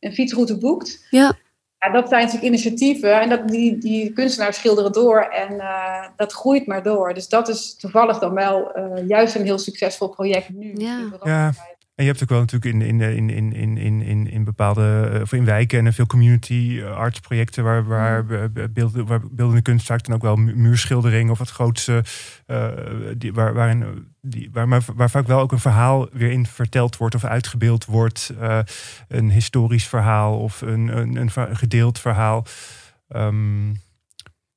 een 0.00 0.12
fietsroute 0.12 0.58
boekt. 0.58 1.06
Ja. 1.10 1.36
Ja, 1.84 1.92
dat 1.92 2.08
zijn 2.08 2.20
natuurlijk 2.20 2.46
initiatieven 2.46 3.20
en 3.20 3.28
dat, 3.28 3.48
die, 3.48 3.78
die 3.78 4.12
kunstenaars 4.12 4.56
schilderen 4.56 4.92
door 4.92 5.20
en 5.20 5.54
uh, 5.54 6.04
dat 6.16 6.32
groeit 6.32 6.66
maar 6.66 6.82
door. 6.82 7.14
Dus 7.14 7.28
dat 7.28 7.48
is 7.48 7.76
toevallig 7.76 8.18
dan 8.18 8.34
wel 8.34 8.76
uh, 8.76 9.08
juist 9.08 9.34
een 9.34 9.44
heel 9.44 9.58
succesvol 9.58 10.08
project 10.08 10.48
nu. 10.48 10.72
Ja. 11.22 11.52
En 11.94 12.04
je 12.04 12.10
hebt 12.10 12.22
ook 12.22 12.28
wel 12.28 12.40
natuurlijk 12.40 12.74
in, 12.74 12.82
in, 12.82 13.00
in, 13.00 13.52
in, 13.52 13.76
in, 13.76 14.02
in, 14.02 14.30
in 14.30 14.44
bepaalde 14.44 15.18
of 15.22 15.32
in 15.32 15.44
wijken 15.44 15.86
en 15.86 15.92
veel 15.92 16.06
community 16.06 16.82
arts 16.82 17.20
projecten 17.20 17.64
waar, 17.64 17.84
waar, 17.84 18.24
beelden, 18.70 19.06
waar 19.06 19.20
beeldende 19.30 19.62
kunst 19.62 19.86
vaak 19.86 20.04
dan 20.04 20.14
ook 20.14 20.22
wel 20.22 20.36
muurschildering 20.36 21.30
of 21.30 21.38
het 21.38 21.50
grootste, 21.50 22.04
uh, 22.46 22.68
die, 23.16 23.32
waar, 23.32 23.54
waarin 23.54 24.08
die, 24.20 24.50
waar, 24.52 24.82
waar 24.94 25.10
vaak 25.10 25.26
wel 25.26 25.40
ook 25.40 25.52
een 25.52 25.58
verhaal 25.58 26.08
weer 26.12 26.30
in 26.30 26.46
verteld 26.46 26.96
wordt 26.96 27.14
of 27.14 27.24
uitgebeeld 27.24 27.84
wordt. 27.84 28.32
Uh, 28.40 28.58
een 29.08 29.30
historisch 29.30 29.86
verhaal 29.86 30.38
of 30.38 30.60
een, 30.60 30.96
een, 30.98 31.16
een 31.16 31.56
gedeeld 31.56 31.98
verhaal. 32.00 32.46
Um, 33.08 33.80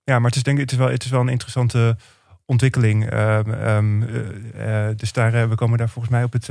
ja, 0.04 0.20
maar 0.20 0.28
het 0.28 0.36
is 0.36 0.44
denk 0.44 0.58
ik, 0.58 0.64
het 0.64 0.72
is 0.72 0.78
wel, 0.78 0.90
het 0.90 1.04
is 1.04 1.12
wel 1.12 1.22
een 1.22 1.30
interessante 1.30 1.98
ontwikkeling. 2.46 3.10
Ehm, 3.10 3.54
ehm, 3.54 4.04
eh, 4.54 4.88
dus 4.96 5.14
daar, 5.14 5.50
we 5.50 5.56
komen 5.56 5.78
daar 5.78 5.90
volgens 5.90 6.14
mij 6.14 6.24
op 6.24 6.34
het, 6.34 6.50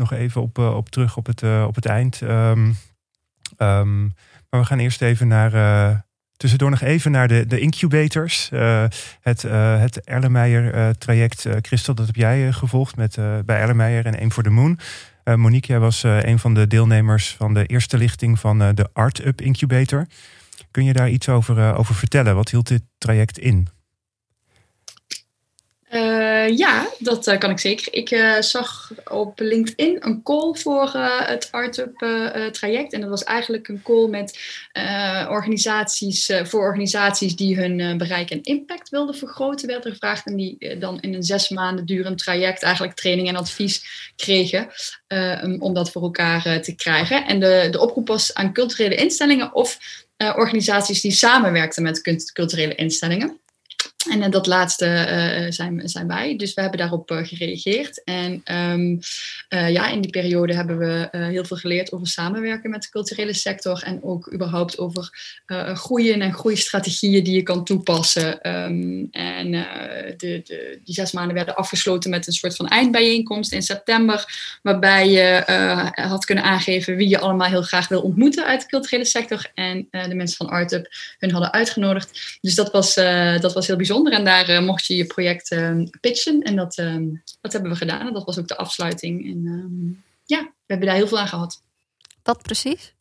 nog 0.00 0.12
even 0.12 0.42
op, 0.42 0.58
op 0.58 0.88
terug 0.88 1.16
op 1.16 1.26
het, 1.26 1.42
op 1.66 1.74
het 1.74 1.86
eind. 1.86 2.22
Ehm, 2.22 2.72
maar 4.50 4.60
we 4.60 4.64
gaan 4.64 4.78
eerst 4.78 5.02
even 5.02 5.28
naar 5.28 6.04
tussendoor 6.36 6.70
nog 6.70 6.80
even 6.80 7.10
naar 7.10 7.28
de, 7.28 7.46
de 7.46 7.60
incubators. 7.60 8.50
het, 9.20 9.42
het 9.78 10.00
Erlenmeyer 10.00 10.98
traject. 10.98 11.46
Christel, 11.60 11.94
dat 11.94 12.06
heb 12.06 12.16
jij 12.16 12.52
gevolgd 12.52 12.96
met, 12.96 13.18
bij 13.44 13.60
Erlenmeyer 13.60 14.06
en 14.06 14.18
Aim 14.18 14.32
for 14.32 14.42
the 14.42 14.50
Moon. 14.50 14.78
Monique, 15.24 15.72
jij 15.72 15.80
was 15.80 16.02
een 16.02 16.38
van 16.38 16.54
de 16.54 16.66
deelnemers 16.66 17.34
van 17.34 17.54
de 17.54 17.66
eerste 17.66 17.98
lichting 17.98 18.38
van 18.38 18.58
de 18.58 18.88
Art 18.92 19.24
Up 19.24 19.40
Incubator. 19.40 20.06
Kun 20.70 20.84
je 20.84 20.92
daar 20.92 21.10
iets 21.10 21.28
over, 21.28 21.74
over 21.74 21.94
vertellen? 21.94 22.34
Wat 22.34 22.50
hield 22.50 22.68
dit 22.68 22.82
traject 22.98 23.38
in? 23.38 23.68
Uh, 25.94 26.56
ja, 26.56 26.88
dat 26.98 27.28
uh, 27.28 27.38
kan 27.38 27.50
ik 27.50 27.58
zeker. 27.58 27.94
Ik 27.94 28.10
uh, 28.10 28.40
zag 28.40 28.92
op 29.04 29.40
LinkedIn 29.40 29.96
een 30.00 30.22
call 30.22 30.54
voor 30.54 30.90
het 31.26 31.48
Artup 31.50 31.98
traject. 32.52 32.92
En 32.92 33.00
dat 33.00 33.10
was 33.10 33.24
eigenlijk 33.24 33.68
een 33.68 33.82
call 33.82 34.08
met 34.08 34.38
organisaties, 35.28 36.32
voor 36.42 36.60
organisaties 36.60 37.36
die 37.36 37.56
hun 37.56 37.98
bereik 37.98 38.30
en 38.30 38.42
impact 38.42 38.88
wilden 38.88 39.14
vergroten, 39.14 39.68
werd 39.68 39.84
er 39.84 39.90
gevraagd. 39.90 40.26
En 40.26 40.36
die 40.36 40.78
dan 40.78 41.00
in 41.00 41.14
een 41.14 41.22
zes 41.22 41.48
maanden 41.48 41.86
durend 41.86 42.18
traject 42.18 42.62
eigenlijk 42.62 42.94
training 42.94 43.28
en 43.28 43.36
advies 43.36 43.84
kregen 44.16 44.68
om 45.58 45.74
dat 45.74 45.90
voor 45.90 46.02
elkaar 46.02 46.60
te 46.62 46.74
krijgen. 46.74 47.26
En 47.26 47.40
de, 47.40 47.68
de 47.70 47.80
oproep 47.80 48.08
was 48.08 48.34
aan 48.34 48.52
culturele 48.52 48.94
instellingen 48.94 49.54
of 49.54 49.78
organisaties 50.16 51.00
die 51.00 51.12
samenwerkten 51.12 51.82
met 51.82 52.32
culturele 52.32 52.74
instellingen. 52.74 53.40
En 54.08 54.18
uh, 54.22 54.30
dat 54.30 54.46
laatste 54.46 54.86
uh, 54.86 55.50
zijn, 55.50 55.88
zijn 55.88 56.06
wij. 56.06 56.36
Dus 56.36 56.54
we 56.54 56.60
hebben 56.60 56.78
daarop 56.78 57.10
gereageerd. 57.22 58.04
En 58.04 58.42
um, 58.72 58.98
ja, 59.48 59.88
in 59.88 60.00
die 60.00 60.10
periode 60.10 60.54
hebben 60.54 60.78
we 60.78 61.08
heel 61.12 61.44
veel 61.44 61.56
geleerd 61.56 61.92
over 61.92 62.06
samenwerken 62.06 62.70
met 62.70 62.82
de 62.82 62.88
culturele 62.88 63.32
sector. 63.32 63.82
En 63.82 64.02
ook 64.02 64.32
überhaupt 64.32 64.78
over 64.78 65.08
groeien 65.74 66.20
en 66.20 66.32
groeistrategieën 66.32 67.24
die 67.24 67.34
je 67.34 67.42
kan 67.42 67.64
toepassen. 67.64 68.48
Um, 68.48 69.08
en 69.10 69.50
de, 69.50 70.40
de, 70.44 70.80
die 70.84 70.94
zes 70.94 71.12
maanden 71.12 71.34
werden 71.34 71.56
afgesloten 71.56 72.10
met 72.10 72.26
een 72.26 72.32
soort 72.32 72.56
van 72.56 72.68
eindbijeenkomst 72.68 73.52
in 73.52 73.62
september. 73.62 74.24
Waarbij 74.62 75.08
je 75.10 75.42
had 75.94 76.24
kunnen 76.24 76.44
aangeven 76.44 76.96
wie 76.96 77.08
je 77.08 77.18
allemaal 77.18 77.48
heel 77.48 77.62
graag 77.62 77.88
wil 77.88 78.00
ontmoeten 78.00 78.46
uit 78.46 78.60
de 78.60 78.66
culturele 78.66 79.04
sector. 79.04 79.50
En 79.54 79.88
de 79.90 80.14
mensen 80.14 80.36
van 80.36 80.48
ArtUp 80.48 80.88
hun 81.18 81.30
hadden 81.30 81.52
uitgenodigd. 81.52 82.38
Dus 82.40 82.54
dat 82.54 82.70
was, 82.70 82.94
dat 83.40 83.52
was 83.52 83.66
heel 83.66 83.76
bijzonder 83.76 83.88
En 83.90 84.24
daar 84.24 84.50
uh, 84.50 84.60
mocht 84.60 84.86
je 84.86 84.96
je 84.96 85.06
project 85.06 85.50
uh, 85.50 85.86
pitchen. 86.00 86.42
En 86.42 86.56
dat, 86.56 86.78
uh, 86.78 86.96
dat 87.40 87.52
hebben 87.52 87.70
we 87.70 87.76
gedaan. 87.76 88.06
En 88.06 88.12
dat 88.12 88.24
was 88.24 88.38
ook 88.38 88.48
de 88.48 88.56
afsluiting. 88.56 89.24
En 89.24 89.46
ehm, 89.46 90.02
ja, 90.24 90.42
we 90.42 90.66
hebben 90.66 90.86
daar 90.86 90.96
heel 90.96 91.06
veel 91.06 91.18
aan 91.18 91.28
gehad. 91.28 91.62
Wat 92.22 92.42
precies? 92.42 92.94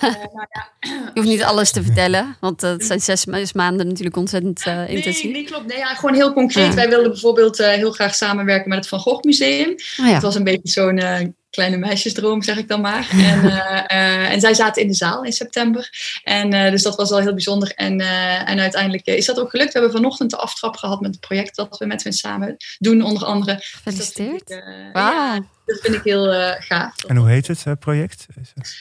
Nou 0.00 0.46
ja. 0.48 0.68
Je 0.80 1.10
hoeft 1.14 1.28
niet 1.28 1.42
alles 1.42 1.70
te 1.70 1.82
vertellen, 1.82 2.36
want 2.40 2.60
het 2.60 2.84
zijn 2.84 3.00
zes 3.00 3.52
maanden 3.52 3.86
natuurlijk 3.86 4.16
ontzettend 4.16 4.66
uh, 4.66 4.88
intensief. 4.88 5.22
Nee, 5.22 5.32
nee, 5.32 5.44
klopt. 5.44 5.66
Nee, 5.66 5.78
ja, 5.78 5.94
gewoon 5.94 6.14
heel 6.14 6.32
concreet. 6.32 6.74
Wij 6.74 6.88
wilden 6.88 7.10
bijvoorbeeld 7.10 7.60
uh, 7.60 7.68
heel 7.68 7.92
graag 7.92 8.14
samenwerken 8.14 8.68
met 8.68 8.78
het 8.78 8.88
Van 8.88 8.98
Gogh 8.98 9.24
Museum. 9.24 9.74
Oh. 10.00 10.12
Het 10.12 10.22
was 10.22 10.34
een 10.34 10.44
beetje 10.44 10.68
zo'n 10.68 11.34
kleine 11.50 11.76
meisjesdroom, 11.76 12.42
zeg 12.42 12.56
ik 12.56 12.68
dan 12.68 12.80
maar. 12.80 13.08
En, 13.30 13.44
uh, 13.44 14.32
en 14.32 14.40
zij 14.40 14.54
zaten 14.54 14.82
in 14.82 14.88
de 14.88 14.94
zaal 14.94 15.24
in 15.24 15.32
september. 15.32 15.90
En 16.24 16.70
dus 16.70 16.82
dat 16.82 16.96
was 16.96 17.10
al 17.10 17.20
heel 17.20 17.32
bijzonder. 17.32 17.72
En, 17.74 18.00
en 18.46 18.60
uiteindelijk 18.60 19.06
is 19.06 19.26
dat 19.26 19.40
ook 19.40 19.50
gelukt. 19.50 19.72
We 19.72 19.78
hebben 19.78 19.96
vanochtend 19.96 20.30
de 20.30 20.36
aftrap 20.36 20.76
gehad 20.76 21.00
met 21.00 21.10
het 21.10 21.20
project 21.20 21.56
dat 21.56 21.78
we 21.78 21.86
met 21.86 22.02
hen 22.02 22.12
samen 22.12 22.56
doen, 22.78 23.02
onder 23.02 23.24
andere. 23.24 23.56
Gefeliciteerd. 23.60 24.46
Dus 24.46 24.62
ja, 24.92 25.40
dat 25.70 25.80
vind 25.82 25.94
ik 25.94 26.02
heel 26.02 26.32
gaaf. 26.58 27.04
En 27.04 27.16
hoe 27.16 27.28
heet 27.28 27.46
het 27.46 27.78
project? 27.78 28.26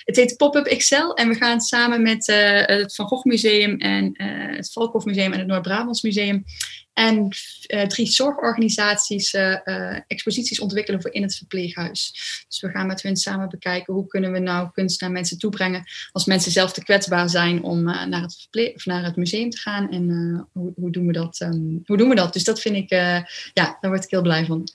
Het 0.04 0.16
heet 0.16 0.38
Pop-up 0.38 0.66
Excel. 0.66 1.14
En 1.14 1.30
we 1.30 1.36
gaan 1.36 1.62
samen 1.62 2.02
met 2.02 2.28
het 2.66 2.96
Van 2.96 3.08
Gogh 3.08 3.26
Museum 3.26 3.78
en 3.78 4.14
het 4.56 4.72
Valkhof 4.72 5.06
Museum 5.06 5.34
en 5.34 5.40
het 5.40 5.48
Noord-Brabants 5.48 6.02
Museum 6.02 6.44
en 6.94 7.30
drie 7.88 8.08
zorgorganisaties 8.08 9.34
exposities 10.08 10.60
ontwikkelen 10.60 11.02
voor 11.02 11.14
in 11.14 11.22
het 11.22 11.36
verpleeghuis. 11.36 12.12
Dus 12.48 12.62
we 12.62 12.70
gaan 12.70 12.88
met 12.88 13.02
hun 13.02 13.16
samen 13.16 13.50
bekijken 13.50 13.94
hoe 13.94 14.08
kunnen 14.08 14.32
we 14.32 14.40
nou 14.40 14.70
kunst 14.72 15.02
naar 15.02 15.12
mensen 15.12 15.38
toebrengen 15.38 15.84
als 16.12 16.26
mensen 16.26 16.52
zelf 16.52 16.74
te 16.74 16.84
kwetsbaar 16.84 17.30
zijn 17.30 17.64
om 17.64 17.84
naar, 17.84 18.22
het 18.22 18.48
of 18.76 18.86
naar 18.86 19.04
het 19.04 19.16
museum 19.16 19.50
te 19.50 19.58
gaan. 19.58 19.92
En 19.92 20.10
hoe, 20.52 20.74
hoe, 20.76 20.92
doen 20.92 21.08
we 21.08 21.14
dat, 21.14 21.40
um, 21.40 21.82
hoe 21.86 21.98
doen 21.98 22.10
we 22.10 22.16
dat? 22.16 22.34
Dus 22.34 22.44
dat 22.44 22.62
vind 22.62 22.76
ik, 22.76 22.90
ja, 22.90 23.78
daar 23.82 23.92
word 23.92 24.04
ik 24.04 24.10
heel 24.10 24.22
blij 24.22 24.46
van. 24.46 24.68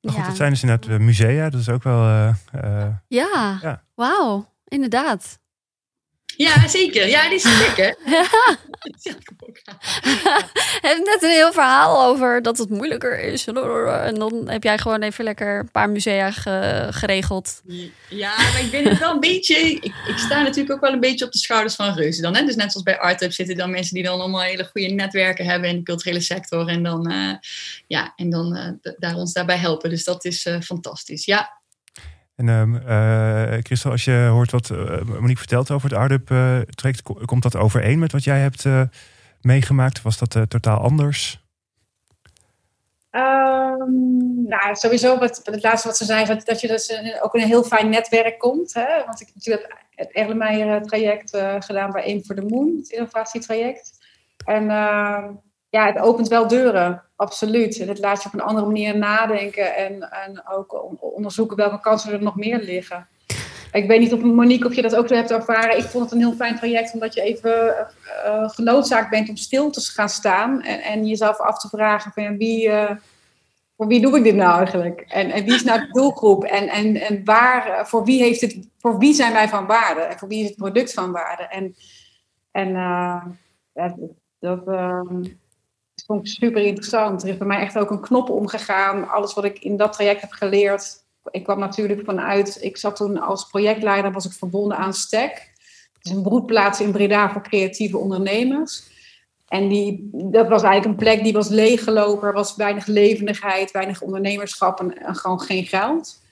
Ja. 0.00 0.10
Goed, 0.10 0.26
het 0.26 0.36
zijn 0.36 0.50
dus 0.50 0.62
inderdaad 0.62 1.00
musea, 1.00 1.50
dat 1.50 1.60
is 1.60 1.68
ook 1.68 1.82
wel... 1.82 2.02
ja, 3.06 3.58
ja. 3.60 3.82
wauw, 3.94 4.54
inderdaad. 4.64 5.38
Ja, 6.38 6.68
zeker. 6.68 7.08
Ja, 7.08 7.28
die 7.28 7.34
is 7.34 7.42
hè? 7.42 7.74
Je 10.82 10.88
hebt 10.88 11.04
net 11.04 11.22
een 11.22 11.30
heel 11.30 11.52
verhaal 11.52 12.04
over 12.04 12.42
dat 12.42 12.58
het 12.58 12.70
moeilijker 12.70 13.18
is. 13.20 13.46
En 13.46 14.14
dan 14.14 14.48
heb 14.48 14.62
jij 14.62 14.78
gewoon 14.78 15.02
even 15.02 15.24
lekker 15.24 15.58
een 15.58 15.70
paar 15.70 15.90
musea 15.90 16.30
geregeld. 16.90 17.62
Ja, 18.08 18.36
maar 18.36 18.60
ik 18.60 18.70
ben 18.70 18.88
het 18.88 18.98
wel 18.98 19.12
een 19.12 19.20
beetje... 19.20 19.56
Ik, 19.56 19.84
ik, 19.84 20.16
sta 20.16 20.42
natuurlijk 20.42 20.72
ook 20.72 20.80
wel 20.80 20.92
een 20.92 21.00
beetje 21.00 21.24
op 21.24 21.32
de 21.32 21.38
schouders 21.38 21.74
van 21.74 21.94
reuzen 21.94 22.22
dan. 22.22 22.36
Hè? 22.36 22.44
Dus 22.44 22.56
net 22.56 22.70
zoals 22.70 22.86
bij 22.86 22.98
ArtUp 22.98 23.32
zitten 23.32 23.56
dan 23.56 23.70
mensen 23.70 23.94
die 23.94 24.04
dan 24.04 24.20
allemaal 24.20 24.42
hele 24.42 24.68
goede 24.72 24.88
netwerken 24.88 25.44
hebben 25.44 25.68
in 25.70 25.76
de 25.76 25.82
culturele 25.82 26.20
sector. 26.20 26.68
En 26.68 26.82
dan, 26.82 27.12
uh, 27.12 27.32
ja, 27.86 28.12
en 28.16 28.30
dan 28.30 28.56
uh, 28.56 28.92
daar 28.98 29.14
ons 29.14 29.32
daarbij 29.32 29.58
helpen. 29.58 29.90
Dus 29.90 30.04
dat 30.04 30.24
is 30.24 30.46
uh, 30.46 30.60
fantastisch. 30.60 31.24
Ja, 31.24 31.57
en 32.38 32.82
uh, 32.86 33.58
Christel, 33.62 33.90
als 33.90 34.04
je 34.04 34.28
hoort 34.30 34.50
wat 34.50 34.70
uh, 34.70 35.02
Monique 35.02 35.38
vertelt 35.38 35.70
over 35.70 35.88
het 35.90 35.98
Ardup 35.98 36.26
traject, 36.74 37.02
komt 37.02 37.42
dat 37.42 37.56
overeen 37.56 37.98
met 37.98 38.12
wat 38.12 38.24
jij 38.24 38.38
hebt 38.38 38.64
meegemaakt? 39.40 40.02
Was 40.02 40.18
dat 40.18 40.50
totaal 40.50 40.78
anders? 40.78 41.46
Um, 43.10 44.42
nou, 44.48 44.74
sowieso 44.74 45.18
wat, 45.18 45.40
het 45.44 45.62
laatste 45.62 45.88
wat 45.88 45.96
ze 45.96 46.04
zei, 46.04 46.24
dat, 46.24 46.44
dat 46.44 46.60
je 46.60 46.66
dus 46.68 46.92
ook 47.20 47.34
in 47.34 47.42
een 47.42 47.48
heel 47.48 47.64
fijn 47.64 47.88
netwerk 47.88 48.38
komt. 48.38 48.74
Hè? 48.74 49.04
Want 49.06 49.20
ik 49.20 49.26
heb 49.26 49.34
natuurlijk 49.34 49.84
het 49.94 50.12
Erlenmeyer 50.12 50.82
traject 50.82 51.30
gedaan 51.58 51.90
bij 51.90 52.04
Aim 52.04 52.24
for 52.24 52.34
the 52.34 52.42
Moon, 52.42 52.76
het 52.76 52.88
innovatietraject. 52.88 53.98
En 54.44 54.70
ehm, 54.70 55.32
ja, 55.70 55.86
het 55.86 55.98
opent 55.98 56.28
wel 56.28 56.48
deuren, 56.48 57.02
absoluut. 57.16 57.80
En 57.80 57.88
het 57.88 57.98
laat 57.98 58.22
je 58.22 58.28
op 58.28 58.34
een 58.34 58.46
andere 58.46 58.66
manier 58.66 58.98
nadenken 58.98 59.76
en, 59.76 60.10
en 60.10 60.48
ook 60.48 60.98
onderzoeken 61.00 61.56
welke 61.56 61.80
kansen 61.80 62.12
er 62.12 62.22
nog 62.22 62.36
meer 62.36 62.58
liggen. 62.58 63.08
Ik 63.72 63.86
weet 63.86 64.00
niet 64.00 64.12
of 64.12 64.20
Monique 64.20 64.66
of 64.66 64.74
je 64.74 64.82
dat 64.82 64.96
ook 64.96 65.08
zo 65.08 65.14
hebt 65.14 65.30
ervaren. 65.30 65.78
Ik 65.78 65.84
vond 65.84 66.04
het 66.04 66.12
een 66.12 66.18
heel 66.18 66.34
fijn 66.34 66.56
traject 66.56 66.94
omdat 66.94 67.14
je 67.14 67.22
even 67.22 67.88
uh, 68.26 68.48
genoodzaakt 68.48 69.10
bent 69.10 69.28
om 69.28 69.36
stil 69.36 69.70
te 69.70 69.80
gaan 69.80 70.08
staan 70.08 70.62
en, 70.62 70.80
en 70.80 71.06
jezelf 71.06 71.38
af 71.38 71.58
te 71.58 71.68
vragen 71.68 72.12
van 72.12 72.36
wie, 72.36 72.68
uh, 72.68 72.90
voor 73.76 73.86
wie 73.86 74.00
doe 74.00 74.16
ik 74.16 74.24
dit 74.24 74.34
nou 74.34 74.58
eigenlijk? 74.58 75.00
En, 75.00 75.30
en 75.30 75.44
wie 75.44 75.54
is 75.54 75.64
nou 75.64 75.80
de 75.80 75.92
doelgroep? 75.92 76.44
En, 76.44 76.68
en, 76.68 76.96
en 76.96 77.24
waar, 77.24 77.88
voor 77.88 78.04
wie 78.04 78.22
heeft 78.22 78.40
het, 78.40 78.68
voor 78.78 78.98
wie 78.98 79.14
zijn 79.14 79.32
wij 79.32 79.48
van 79.48 79.66
waarde? 79.66 80.00
En 80.00 80.18
voor 80.18 80.28
wie 80.28 80.42
is 80.42 80.48
het 80.48 80.56
product 80.56 80.92
van 80.92 81.12
waarde? 81.12 81.42
En, 81.42 81.74
en 82.50 82.72
dat, 83.72 83.94
dat 84.38 84.64
vond 86.08 86.26
ik 86.26 86.32
super 86.32 86.62
interessant. 86.62 87.22
Er 87.22 87.28
is 87.28 87.36
bij 87.36 87.46
mij 87.46 87.60
echt 87.60 87.78
ook 87.78 87.90
een 87.90 88.00
knop 88.00 88.30
omgegaan. 88.30 89.08
Alles 89.08 89.34
wat 89.34 89.44
ik 89.44 89.58
in 89.58 89.76
dat 89.76 89.92
traject 89.92 90.20
heb 90.20 90.30
geleerd. 90.30 91.04
Ik 91.30 91.44
kwam 91.44 91.58
natuurlijk 91.58 92.04
vanuit, 92.04 92.58
ik 92.60 92.76
zat 92.76 92.96
toen 92.96 93.20
als 93.20 93.46
projectleider, 93.46 94.12
was 94.12 94.24
ik 94.24 94.32
verbonden 94.32 94.76
aan 94.76 94.94
STEC. 94.94 95.30
Het 95.92 96.06
is 96.06 96.10
een 96.10 96.22
broedplaats 96.22 96.80
in 96.80 96.92
Breda 96.92 97.30
voor 97.30 97.42
creatieve 97.42 97.98
ondernemers. 97.98 98.96
En 99.48 99.68
die, 99.68 100.10
dat 100.12 100.48
was 100.48 100.62
eigenlijk 100.62 100.84
een 100.84 101.04
plek 101.04 101.22
die 101.22 101.32
was 101.32 101.48
leeggelopen. 101.48 102.28
Er 102.28 102.34
was 102.34 102.56
weinig 102.56 102.86
levendigheid, 102.86 103.70
weinig 103.70 104.02
ondernemerschap 104.02 104.80
en, 104.80 105.14
gewoon 105.16 105.40
geen 105.40 105.64
geld. 105.64 106.22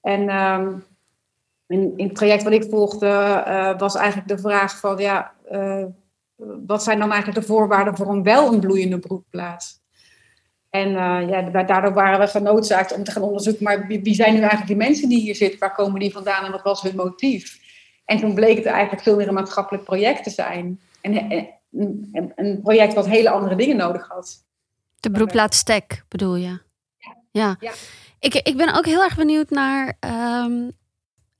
En 0.00 0.28
ehm, 0.28 0.72
in, 1.66 1.92
in, 1.96 2.06
het 2.06 2.14
traject 2.14 2.42
wat 2.42 2.52
ik 2.52 2.66
volgde 2.70 3.44
uh, 3.46 3.78
was 3.78 3.94
eigenlijk 3.94 4.28
de 4.28 4.38
vraag 4.38 4.78
van... 4.78 4.98
ja, 4.98 5.32
uh, 5.52 5.84
wat 6.66 6.82
zijn 6.82 6.98
dan 6.98 7.12
eigenlijk 7.12 7.40
de 7.40 7.52
voorwaarden 7.52 7.96
voor 7.96 8.08
een 8.08 8.22
wel 8.22 8.52
een 8.52 8.60
bloeiende 8.60 8.98
broedplaats? 8.98 9.82
En 10.70 10.88
uh, 10.88 11.28
ja, 11.28 11.62
daardoor 11.62 11.92
waren 11.92 12.20
we 12.20 12.26
genoodzaakt 12.26 12.92
om 12.92 13.04
te 13.04 13.10
gaan 13.10 13.22
onderzoeken, 13.22 13.64
maar 13.64 13.86
wie, 13.86 14.02
wie, 14.02 14.14
zijn 14.14 14.32
nu 14.32 14.40
eigenlijk 14.40 14.68
die 14.68 14.76
mensen 14.76 15.08
die 15.08 15.20
hier 15.20 15.34
zitten? 15.34 15.58
Waar 15.58 15.74
komen 15.74 16.00
die 16.00 16.12
vandaan 16.12 16.44
en 16.44 16.52
wat 16.52 16.62
was 16.62 16.82
hun 16.82 16.96
motief? 16.96 17.58
En 18.04 18.18
toen 18.18 18.34
bleek 18.34 18.56
het 18.56 18.66
eigenlijk 18.66 19.02
veel 19.02 19.16
meer 19.16 19.28
een 19.28 19.34
maatschappelijk 19.34 19.84
project 19.84 20.24
te 20.24 20.30
zijn. 20.30 20.80
En, 21.00 21.32
een, 21.72 22.32
een 22.34 22.60
project 22.62 22.94
wat 22.94 23.06
hele 23.06 23.30
andere 23.30 23.56
dingen 23.56 23.76
nodig 23.76 24.08
had. 24.08 24.44
De 25.00 25.10
broedplaats 25.10 25.58
Stek 25.58 26.04
bedoel 26.08 26.36
je? 26.36 26.60
Ja. 27.30 27.56
ja. 27.60 27.72
Ik, 28.18 28.34
ik 28.34 28.56
ben 28.56 28.74
ook 28.74 28.86
heel 28.86 29.02
erg 29.02 29.16
benieuwd 29.16 29.50
naar 29.50 29.96
um, 30.44 30.72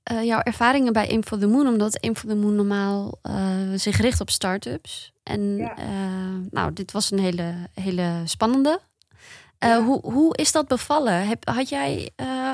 eh, 0.05 0.23
jouw 0.23 0.39
ervaringen 0.41 0.93
bij 0.93 1.09
Aim 1.09 1.23
for 1.23 1.37
the 1.37 1.47
Moon, 1.47 1.67
omdat 1.67 2.01
Aim 2.01 2.15
for 2.15 2.29
the 2.29 2.35
Moon 2.35 2.55
normaal 2.55 3.17
uh, 3.23 3.33
zich 3.75 3.97
richt 3.97 4.21
op 4.21 4.29
start-ups. 4.29 5.11
En 5.23 5.57
Ja. 5.57 5.77
eh, 5.77 5.85
nou, 6.51 6.73
dit 6.73 6.91
was 6.91 7.11
een 7.11 7.19
hele, 7.19 7.53
hele 7.73 8.21
spannende. 8.25 8.79
Eh, 9.57 9.69
Ja. 9.69 9.81
hoe, 9.83 9.99
hoe 10.11 10.35
is 10.37 10.51
dat 10.51 10.67
bevallen? 10.67 11.27
Heb, 11.27 11.49
had 11.49 11.69
jij 11.69 12.09
eh, 12.15 12.53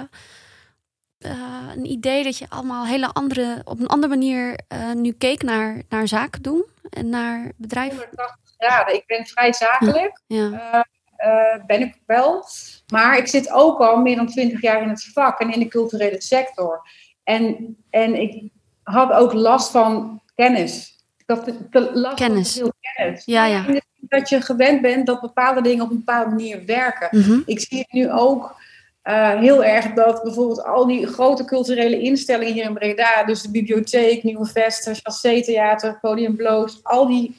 eh, 1.18 1.32
een 1.76 1.86
idee 1.92 2.24
dat 2.24 2.38
je 2.38 2.46
allemaal 2.50 2.86
hele 2.86 3.08
andere, 3.14 3.62
op 3.64 3.80
een 3.80 3.88
andere 3.88 4.14
manier 4.14 4.60
eh, 4.68 4.92
nu 4.92 5.12
keek 5.12 5.44
naar, 5.44 5.82
naar 5.90 6.08
zaken 6.08 6.42
doen 6.42 6.66
en 6.90 7.10
naar 7.10 7.52
bedrijven? 7.58 7.98
180 7.98 8.38
graden. 8.58 8.96
Ik 8.96 9.04
ben 9.08 9.26
vrij 9.26 9.54
zakelijk. 9.54 10.22
Ja. 10.28 10.86
eh, 11.16 11.66
ben 11.66 11.82
ik 11.82 11.96
wel. 12.06 12.46
Maar 12.94 13.18
ik 13.18 13.28
zit 13.28 13.52
ook 13.52 13.80
al 13.80 13.98
meer 13.98 14.16
dan 14.16 14.28
twintig 14.28 14.62
jaar 14.62 14.82
in 14.82 14.90
het 14.90 15.10
vak 15.14 15.40
en 15.40 15.54
in 15.54 15.60
de 15.60 15.68
culturele 15.68 16.22
sector. 16.22 16.82
En, 17.24 17.78
en 17.90 18.22
ik 18.22 18.50
had 18.84 19.12
ook 19.12 19.34
last 19.34 19.72
van 19.72 20.22
kennis. 20.36 21.00
Ik 21.18 21.24
had 21.26 21.46
te- 21.72 21.92
last 21.94 22.16
Kennis. 22.16 22.54
van 22.54 22.62
veel 22.62 22.74
kennis. 22.96 23.26
Ja, 23.26 23.46
ja. 23.46 23.66
Dat 24.00 24.30
je 24.30 24.42
gewend 24.42 24.82
bent 24.82 25.06
dat 25.06 25.22
bepaalde 25.22 25.62
dingen 25.62 25.84
op 25.84 25.90
een 25.90 26.04
bepaalde 26.04 26.30
manier 26.30 26.66
werken. 26.66 27.20
Mhm. 27.20 27.40
Ik 27.46 27.60
zie 27.60 27.78
het 27.78 27.92
nu 27.92 28.12
ook 28.12 28.56
eh, 29.02 29.40
heel 29.40 29.64
erg 29.64 29.94
dat 29.94 30.24
bijvoorbeeld 30.24 30.64
al 30.64 30.86
die 30.88 31.08
grote 31.08 31.46
culturele 31.46 32.00
instellingen 32.00 32.54
hier 32.54 32.64
in 32.64 32.74
Breda, 32.74 33.24
dus 33.24 33.42
de 33.42 33.52
bibliotheek, 33.52 34.24
Nieuwe 34.24 34.46
Vesten, 34.46 34.96
Chassé-theater, 34.96 35.98
Podium 36.02 36.36
Bloos, 36.36 36.80
al 36.84 37.08
die 37.08 37.36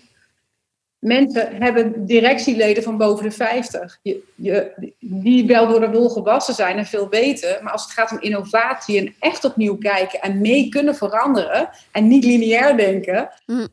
mensen 1.02 1.62
hebben 1.62 2.06
directieleden 2.06 2.82
van 2.82 2.96
boven 2.96 3.24
de 3.24 3.30
50. 3.30 3.98
Je, 4.02 4.22
je, 4.34 4.72
die 4.98 5.46
wel 5.46 5.68
door 5.68 5.80
de 5.80 5.90
wol 5.90 6.08
gewassen 6.08 6.54
zijn 6.54 6.78
en 6.78 6.86
veel 6.86 7.08
weten, 7.08 7.62
maar 7.62 7.72
als 7.72 7.82
het 7.82 7.92
gaat 7.92 8.10
om 8.10 8.20
innovatie 8.20 8.98
en 8.98 9.14
echt 9.18 9.44
opnieuw 9.44 9.78
kijken 9.78 10.20
en 10.20 10.40
mee 10.40 10.68
kunnen 10.68 10.94
veranderen 10.94 11.68
en 11.92 12.08
niet 12.08 12.24
lineair 12.24 12.76
denken, 12.76 13.30
Mm. 13.46 13.68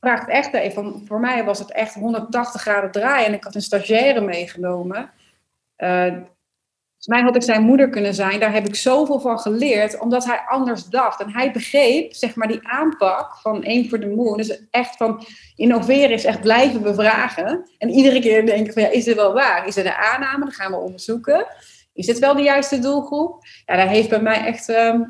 vraagt 0.00 0.28
echt 0.28 0.54
even. 0.54 1.02
Voor 1.06 1.20
mij 1.20 1.44
was 1.44 1.58
het 1.58 1.72
echt 1.72 1.94
180 1.94 2.60
graden 2.60 2.90
draaien 2.90 3.26
en 3.26 3.34
ik 3.34 3.44
had 3.44 3.54
een 3.54 3.62
stagiaire 3.62 4.20
meegenomen. 4.20 5.10
Eh, 5.76 6.12
Volgens 7.04 7.24
mij 7.24 7.32
had 7.32 7.42
ik 7.42 7.54
zijn 7.54 7.66
moeder 7.66 7.90
kunnen 7.90 8.14
zijn. 8.14 8.40
Daar 8.40 8.52
heb 8.52 8.66
ik 8.66 8.74
zoveel 8.74 9.20
van 9.20 9.38
geleerd, 9.38 9.98
omdat 9.98 10.24
hij 10.24 10.42
anders 10.46 10.84
dacht. 10.84 11.20
En 11.20 11.32
hij 11.32 11.52
begreep, 11.52 12.14
zeg 12.14 12.34
maar, 12.34 12.48
die 12.48 12.68
aanpak 12.68 13.36
van 13.36 13.62
één 13.62 13.88
voor 13.88 14.00
de 14.00 14.08
moon. 14.08 14.36
Dus 14.36 14.66
echt 14.70 14.96
van 14.96 15.26
innoveren 15.56 16.10
is 16.10 16.24
echt 16.24 16.40
blijven 16.40 16.82
bevragen. 16.82 17.70
En 17.78 17.90
iedere 17.90 18.20
keer 18.20 18.46
denken 18.46 18.72
van, 18.72 18.82
ja, 18.82 18.88
is 18.88 19.04
dit 19.04 19.14
wel 19.14 19.32
waar? 19.32 19.66
Is 19.66 19.74
het 19.74 19.84
een 19.84 19.92
aanname? 19.92 20.44
Dat 20.44 20.54
gaan 20.54 20.70
we 20.70 20.76
onderzoeken. 20.76 21.46
Is 21.92 22.06
dit 22.06 22.18
wel 22.18 22.34
de 22.34 22.42
juiste 22.42 22.78
doelgroep? 22.78 23.44
Ja, 23.66 23.76
dat 23.76 23.88
heeft 23.88 24.08
bij 24.08 24.22
mij 24.22 24.44
echt 24.44 24.68
ehm, 24.68 25.02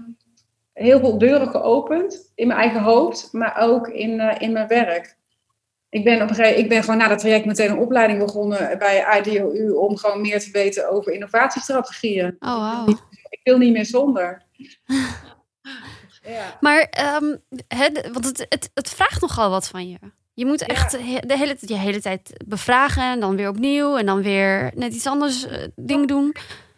heel 0.73 0.99
veel 0.99 1.19
deuren 1.19 1.49
geopend. 1.49 2.33
In 2.35 2.47
mijn 2.47 2.61
eigen 2.61 2.83
hoofd, 2.83 3.29
maar 3.33 3.57
ook 3.61 3.89
in, 3.89 4.21
eh, 4.21 4.41
in 4.41 4.53
mijn 4.53 4.69
werk. 4.69 5.17
Ik 5.95 6.05
ben, 6.05 6.23
op 6.23 6.29
een 6.29 6.35
gegeven, 6.35 6.59
ik 6.59 6.69
ben 6.69 6.83
gewoon 6.83 6.99
na 6.99 7.09
dat 7.09 7.19
traject 7.19 7.45
meteen 7.45 7.71
een 7.71 7.79
opleiding 7.79 8.19
begonnen 8.19 8.79
bij 8.79 9.19
IDOU 9.19 9.71
om 9.71 9.97
gewoon 9.97 10.21
meer 10.21 10.41
te 10.41 10.51
weten 10.51 10.91
over 10.91 11.13
innovatiestrategieën. 11.13 12.37
Oh, 12.39 12.85
wow. 12.87 12.97
Ik 13.29 13.41
wil 13.43 13.59
niet 13.59 13.73
meer 13.73 13.87
zonder. 13.87 14.43
Ja. 16.27 16.59
Maar 16.61 16.81
ehm, 16.81 17.37
het, 17.69 18.09
want 18.13 18.25
het, 18.25 18.47
het, 18.49 18.71
het 18.75 18.91
vraagt 18.91 19.21
nogal 19.21 19.51
wat 19.51 19.69
van 19.69 19.89
je. 19.89 19.99
Je 20.35 20.47
moet 20.47 20.67
echt 20.67 20.91
de 21.29 21.37
hele, 21.37 21.57
je 21.61 21.77
hele 21.77 22.01
tijd 22.01 22.45
bevragen 22.47 23.03
en 23.03 23.21
dan 23.21 23.37
weer 23.37 23.49
opnieuw 23.49 23.97
en 23.97 24.07
dan 24.07 24.23
weer 24.23 24.71
net 24.75 24.95
iets 24.95 25.07
anders 25.07 25.47
eh, 25.47 25.67
ding 25.75 26.09
doen. 26.09 26.35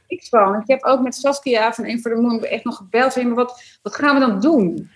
Niks 0.08 0.28
van. 0.28 0.60
Ik 0.60 0.66
heb 0.66 0.84
ook 0.84 1.00
met 1.00 1.14
Saskia 1.14 1.72
van 1.72 1.84
een 1.84 2.00
voor 2.00 2.14
de 2.14 2.20
Moon 2.20 2.44
echt 2.44 2.64
nog 2.64 2.76
gebeld. 2.76 3.14
Wat, 3.14 3.78
wat 3.82 3.94
gaan 3.94 4.14
we 4.14 4.20
dan 4.20 4.40
doen? 4.40 4.90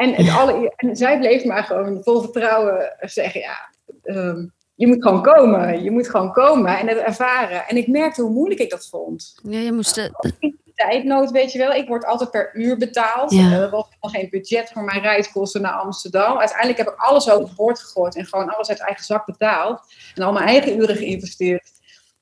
En, 0.00 0.14
het 0.14 0.28
alle, 0.28 0.72
en 0.76 0.96
zij 0.96 1.18
bleef 1.18 1.44
maar 1.44 1.64
gewoon 1.64 2.02
vol 2.02 2.20
vertrouwen 2.20 2.96
zeggen: 3.00 3.40
ja, 3.40 3.70
ehm, 4.02 4.46
je 4.74 4.86
moet 4.86 5.02
gewoon 5.02 5.22
komen. 5.22 5.82
Je 5.82 5.90
moet 5.90 6.08
gewoon 6.08 6.32
komen 6.32 6.78
en 6.78 6.88
het 6.88 6.98
ervaren. 6.98 7.68
En 7.68 7.76
ik 7.76 7.86
merkte 7.86 8.22
hoe 8.22 8.30
moeilijk 8.30 8.60
ik 8.60 8.70
dat 8.70 8.88
vond. 8.88 9.34
Ja, 9.42 9.58
je 9.58 9.72
moest 9.72 9.98
eh, 9.98 10.04
de, 10.20 10.54
tijdnood, 10.74 11.30
weet 11.30 11.52
je 11.52 11.58
wel. 11.58 11.72
Ik 11.72 11.88
word 11.88 12.04
altijd 12.04 12.30
per 12.30 12.50
uur 12.52 12.76
betaald. 12.76 13.32
Ja. 13.32 13.38
Eh, 13.40 13.52
Er 13.52 13.70
was 13.70 13.86
nog 14.00 14.10
geen 14.10 14.28
budget 14.30 14.70
voor 14.72 14.82
mijn 14.84 15.00
reiskosten 15.00 15.62
naar 15.62 15.72
Amsterdam. 15.72 16.38
Uiteindelijk 16.38 16.78
heb 16.78 16.88
ik 16.88 16.94
alles 16.96 17.30
overboord 17.30 17.80
gegooid 17.80 18.16
en 18.16 18.26
gewoon 18.26 18.54
alles 18.54 18.68
uit 18.68 18.80
eigen 18.80 19.04
zak 19.04 19.26
betaald. 19.26 19.80
En 20.14 20.22
al 20.22 20.32
mijn 20.32 20.46
eigen 20.46 20.78
uren 20.78 20.96
geïnvesteerd. 20.96 21.70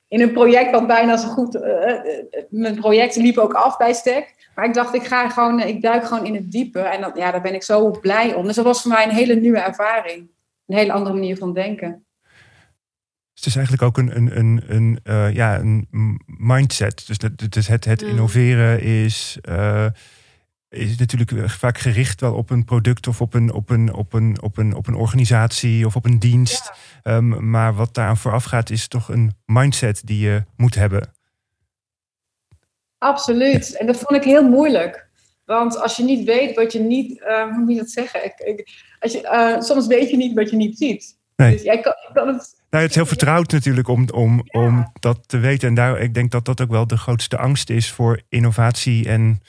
In 0.09 0.20
een 0.20 0.33
project 0.33 0.70
wat 0.70 0.87
bijna 0.87 1.16
zo 1.16 1.29
goed... 1.29 1.55
eh, 1.55 1.93
eh, 1.93 2.24
mijn 2.49 2.74
project 2.74 3.16
liep 3.16 3.39
ook 3.39 3.55
af 3.55 3.76
bij 3.76 3.93
Stek. 3.93 4.38
Maar 4.59 4.67
ik 4.67 4.75
dacht, 4.75 4.95
ik, 4.95 5.07
ga 5.07 5.29
gewoon, 5.29 5.61
eh, 5.61 5.69
ik 5.69 5.83
duik 5.83 6.07
gewoon 6.07 6.27
in 6.27 6.35
het 6.35 6.51
diepe. 6.51 6.81
En 6.81 7.01
dat, 7.01 7.17
ja, 7.17 7.31
daar 7.31 7.41
ben 7.41 7.55
ik 7.55 7.63
zo 7.63 7.91
blij 7.91 8.35
om. 8.35 8.47
Dus 8.47 8.55
dat 8.55 8.65
was 8.65 8.83
voor 8.83 8.91
mij 8.91 9.05
een 9.05 9.15
hele 9.15 9.35
nieuwe 9.35 9.59
ervaring. 9.59 10.31
Een 10.67 10.77
hele 10.77 10.93
andere 10.93 11.15
manier 11.15 11.37
van 11.37 11.55
denken. 11.55 12.07
Het 13.35 13.47
is 13.47 13.57
eigenlijk 13.57 13.85
ook 13.85 13.99
een, 13.99 14.17
een, 14.17 14.39
een, 14.39 14.63
een, 14.67 15.01
eh, 15.03 15.35
ja, 15.35 15.59
een 15.59 15.89
mindset. 16.27 17.07
Dus 17.07 17.19
dat, 17.19 17.31
het, 17.37 17.55
het, 17.55 17.85
het 17.85 18.01
Ja. 18.01 18.07
innoveren 18.07 18.81
is, 18.83 19.39
eh, 19.41 19.87
is 20.69 20.97
natuurlijk 20.97 21.51
vaak 21.51 21.79
gericht 21.79 22.21
wel 22.21 22.35
op 22.35 22.51
een 22.51 22.65
product 22.65 23.07
of 23.07 23.21
op 23.21 23.35
een, 23.35 23.53
op 23.53 23.71
een, 23.71 23.93
op 23.95 24.13
een, 24.13 24.43
op 24.43 24.57
een, 24.57 24.75
op 24.75 24.87
een 24.87 24.95
organisatie 24.95 25.87
of 25.87 25.97
op 25.97 26.05
een 26.05 26.19
dienst. 26.19 26.73
Ehm, 27.03 27.51
maar 27.51 27.75
wat 27.75 27.95
daaraan 27.95 28.17
vooraf 28.17 28.45
gaat, 28.45 28.71
is 28.71 28.89
toch 28.89 29.09
een 29.09 29.33
mindset 29.45 30.03
die 30.05 30.21
je 30.21 30.43
moet 30.57 30.75
hebben. 30.75 31.18
Absoluut. 32.99 33.76
En 33.76 33.86
dat 33.86 33.96
vond 33.96 34.20
ik 34.20 34.24
heel 34.24 34.49
moeilijk. 34.49 35.09
Want 35.44 35.80
als 35.80 35.96
je 35.96 36.03
niet 36.03 36.24
weet 36.24 36.57
wat 36.57 36.72
je 36.72 36.80
niet, 36.80 37.22
eh, 37.22 37.42
hoe 37.42 37.59
moet 37.59 37.72
je 37.72 37.78
dat 37.78 37.90
zeggen? 37.90 38.24
Ik, 38.24 38.38
ik, 38.38 38.68
als 39.01 39.12
je, 39.12 39.28
eh, 39.28 39.61
soms 39.61 39.86
weet 39.86 40.11
je 40.11 40.16
niet 40.16 40.34
wat 40.34 40.51
je 40.51 40.57
niet 40.57 40.78
ziet. 40.78 41.18
Nee. 41.36 41.53
Dus 41.53 41.62
jij 41.62 41.80
kan 42.12 42.28
het. 42.28 42.57
Nou, 42.70 42.82
het 42.82 42.90
is 42.90 42.94
heel 42.94 43.07
vertrouwd 43.07 43.51
natuurlijk 43.53 43.88
om, 43.88 44.09
om, 44.11 44.42
om 44.51 44.92
dat 45.01 45.28
te 45.28 45.38
weten. 45.38 45.68
En 45.68 45.74
daar, 45.74 46.01
ik 46.01 46.14
denk 46.14 46.30
dat 46.30 46.44
dat 46.44 46.61
ook 46.61 46.70
wel 46.70 46.86
de 46.86 46.96
grootste 46.96 47.38
angst 47.38 47.70
is 47.70 47.90
voor 47.90 48.20
innovatie. 48.28 49.09
En, 49.09 49.40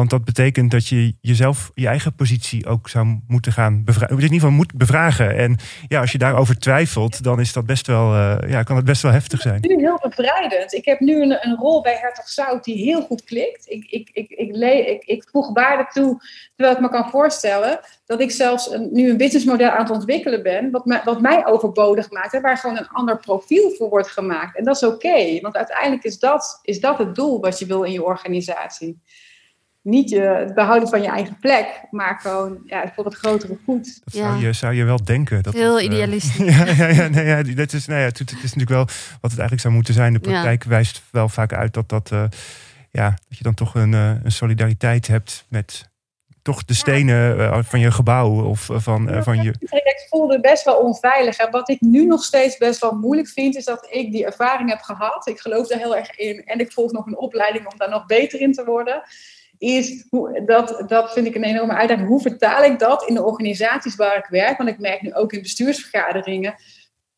want 0.00 0.12
dat 0.12 0.24
betekent 0.24 0.70
dat 0.70 0.86
je 0.86 1.14
jezelf, 1.20 1.70
je 1.74 1.86
eigen 1.86 2.14
positie 2.14 2.66
ook 2.66 2.88
zou 2.88 3.20
moeten 3.28 3.52
gaan 3.52 3.84
bevragen. 3.84 4.16
In 4.16 4.22
ieder 4.22 4.34
geval 4.34 4.50
moet 4.50 4.74
bevragen. 4.74 5.36
En 5.36 5.56
ja, 5.88 6.00
als 6.00 6.12
je 6.12 6.18
daarover 6.18 6.58
twijfelt, 6.58 7.22
dan 7.22 7.40
is 7.40 7.52
dat 7.52 7.66
best 7.66 7.86
wel, 7.86 8.14
eh, 8.14 8.50
ja, 8.50 8.62
kan 8.62 8.76
het 8.76 8.84
best 8.84 9.02
wel 9.02 9.12
heftig 9.12 9.40
zijn. 9.40 9.60
nu 9.60 9.78
heel 9.78 9.98
bevrijdend. 10.02 10.72
Ik 10.72 10.84
heb 10.84 11.00
nu 11.00 11.22
een, 11.22 11.46
een 11.46 11.56
rol 11.56 11.82
bij 11.82 11.98
Hertog 12.00 12.28
Zout 12.28 12.64
die 12.64 12.76
heel 12.76 13.02
goed 13.02 13.24
klikt. 13.24 13.70
Ik, 13.70 13.84
ik, 13.90 14.10
ik, 14.12 14.30
ik, 14.30 14.56
ik, 14.86 15.04
ik 15.04 15.28
voeg 15.32 15.52
waarde 15.52 15.86
toe, 15.92 16.22
terwijl 16.56 16.76
ik 16.76 16.82
me 16.82 16.90
kan 16.90 17.10
voorstellen 17.10 17.80
dat 18.06 18.20
ik 18.20 18.30
zelfs 18.30 18.76
nu 18.90 19.10
een 19.10 19.16
businessmodel 19.16 19.70
aan 19.70 19.82
het 19.82 19.90
ontwikkelen 19.90 20.42
ben, 20.42 20.70
wat, 20.70 21.00
wat 21.04 21.20
mij 21.20 21.46
overbodig 21.46 22.10
maakt, 22.10 22.34
en 22.34 22.42
waar 22.42 22.58
gewoon 22.58 22.76
een 22.78 22.88
ander 22.88 23.18
profiel 23.18 23.70
voor 23.70 23.88
wordt 23.88 24.08
gemaakt. 24.08 24.56
En 24.56 24.64
dat 24.64 24.76
is 24.76 24.82
oké, 24.82 25.40
want 25.40 25.56
uiteindelijk 25.56 26.04
is 26.04 26.18
dat, 26.18 26.58
is 26.62 26.80
dat 26.80 26.98
het 26.98 27.14
doel 27.14 27.40
wat 27.40 27.58
je 27.58 27.66
wil 27.66 27.82
in 27.82 27.92
je 27.92 28.04
organisatie. 28.04 29.00
Niet 29.82 30.10
je, 30.10 30.20
het 30.20 30.54
behouden 30.54 30.88
van 30.88 31.02
je 31.02 31.08
eigen 31.08 31.36
plek, 31.40 31.82
maar 31.90 32.18
gewoon 32.20 32.62
ja, 32.66 32.92
voor 32.94 33.04
het 33.04 33.14
grotere 33.14 33.56
goed. 33.64 34.00
Dat 34.04 34.14
Ja. 34.14 34.30
zou, 34.30 34.44
je, 34.46 34.52
zou 34.52 34.74
je 34.74 34.84
wel 34.84 35.04
denken. 35.04 35.42
Dat 35.42 35.54
heel 35.54 35.72
het, 35.74 35.80
eh, 35.80 35.84
idealistisch. 35.86 36.36
Ja, 36.56 36.66
ja, 36.66 36.86
ja, 36.86 37.08
nee, 37.08 37.26
ja, 37.26 37.42
dat 37.42 37.72
is, 37.72 37.86
nou 37.86 38.00
ja, 38.00 38.06
het, 38.06 38.18
het 38.18 38.30
is 38.32 38.42
natuurlijk 38.42 38.70
wel 38.70 38.84
wat 39.20 39.30
het 39.30 39.30
eigenlijk 39.30 39.60
zou 39.60 39.74
moeten 39.74 39.94
zijn. 39.94 40.12
De 40.12 40.18
praktijk 40.18 40.64
wijst 40.64 41.02
wel 41.10 41.28
vaak 41.28 41.52
uit 41.52 41.74
dat, 41.74 41.88
dat, 41.88 42.10
eh, 42.12 42.24
ja, 42.90 43.08
dat 43.28 43.38
je 43.38 43.44
dan 43.44 43.54
toch 43.54 43.74
een, 43.74 43.94
eh, 43.94 44.12
een 44.24 44.32
solidariteit 44.32 45.06
hebt 45.06 45.44
met 45.48 45.88
toch 46.42 46.64
de 46.64 46.74
stenen 46.74 47.64
van 47.64 47.80
je 47.80 47.90
gebouw 47.90 48.44
of 48.44 48.68
van, 48.72 49.22
van 49.22 49.42
je. 49.42 49.48
Het 49.50 49.68
traject 49.68 50.06
voelde 50.08 50.40
best 50.40 50.64
wel 50.64 50.76
onveilig. 50.76 51.36
En 51.36 51.50
wat 51.50 51.68
ik 51.68 51.80
nu 51.80 52.06
nog 52.06 52.22
steeds 52.24 52.56
best 52.58 52.80
wel 52.80 52.92
moeilijk 52.92 53.28
vind, 53.28 53.56
is 53.56 53.64
dat 53.64 53.86
ik 53.90 54.12
die 54.12 54.26
ervaring 54.26 54.70
heb 54.70 54.80
gehad. 54.80 55.26
Ik 55.26 55.40
geloof 55.40 55.68
daar 55.68 55.78
heel 55.78 55.96
erg 55.96 56.16
in. 56.18 56.44
En 56.44 56.60
ik 56.60 56.72
volg 56.72 56.92
nog 56.92 57.06
een 57.06 57.18
opleiding 57.18 57.66
om 57.66 57.78
daar 57.78 57.90
nog 57.90 58.06
beter 58.06 58.40
in 58.40 58.52
te 58.52 58.64
worden. 58.64 59.02
Is 59.60 60.06
hoe, 60.10 60.42
dat, 60.46 60.82
dat 60.86 61.12
vind 61.12 61.26
ik 61.26 61.34
een 61.34 61.44
enorme 61.44 61.72
uitdaging. 61.72 62.08
Hoe 62.08 62.20
vertaal 62.20 62.64
ik 62.64 62.78
dat 62.78 63.08
in 63.08 63.14
de 63.14 63.24
organisaties 63.24 63.96
waar 63.96 64.16
ik 64.16 64.26
werk? 64.28 64.58
Want 64.58 64.70
ik 64.70 64.78
merk 64.78 65.02
nu 65.02 65.14
ook 65.14 65.32
in 65.32 65.42
bestuursvergaderingen. 65.42 66.54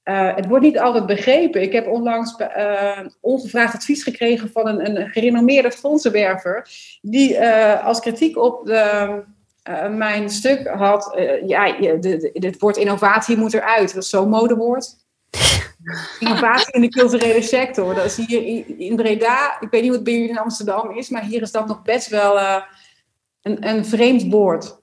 eh, 0.03 0.36
het 0.36 0.47
wordt 0.47 0.64
niet 0.64 0.78
altijd 0.78 1.07
begrepen. 1.07 1.62
Ik 1.62 1.72
heb 1.72 1.86
onlangs 1.86 2.36
eh, 2.36 2.99
ongevraagd 3.20 3.74
advies 3.74 4.03
gekregen 4.03 4.51
van 4.51 4.66
een, 4.68 5.01
een 5.01 5.09
gerenommeerde 5.09 5.70
fondsenwerver. 5.70 6.68
Die 7.03 7.36
eh, 7.36 7.86
als 7.86 8.01
kritiek 8.01 8.36
op 8.38 8.66
de, 8.66 9.22
mijn 9.90 10.30
stuk 10.30 10.66
had, 10.66 11.18
ja, 11.47 11.74
het 12.32 12.59
woord 12.59 12.76
innovatie 12.76 13.36
moet 13.36 13.55
eruit. 13.55 13.95
Dat 13.95 14.03
is 14.03 14.11
zo'n 14.11 14.28
modewoord. 14.28 15.01
Innovatie 16.18 16.72
in 16.72 16.80
de 16.80 16.88
culturele 16.88 17.42
sector. 17.42 17.94
Dat 17.94 18.04
is 18.04 18.16
hier 18.16 18.44
in- 18.46 18.78
in 18.78 18.96
Breda, 18.96 19.56
ik 19.60 19.70
weet 19.70 19.80
niet 19.80 19.84
hoe 19.90 19.92
het 19.94 20.04
bij 20.04 20.12
jullie 20.12 20.28
in 20.28 20.38
Amsterdam 20.38 20.90
is, 20.90 21.08
maar 21.08 21.22
hier 21.24 21.42
is 21.42 21.50
dat 21.52 21.66
nog 21.66 21.82
best 21.82 22.08
wel 22.08 22.38
eh, 22.40 22.62
een, 23.42 23.68
een 23.68 23.84
vreemd 23.86 24.22
woord. 24.32 24.80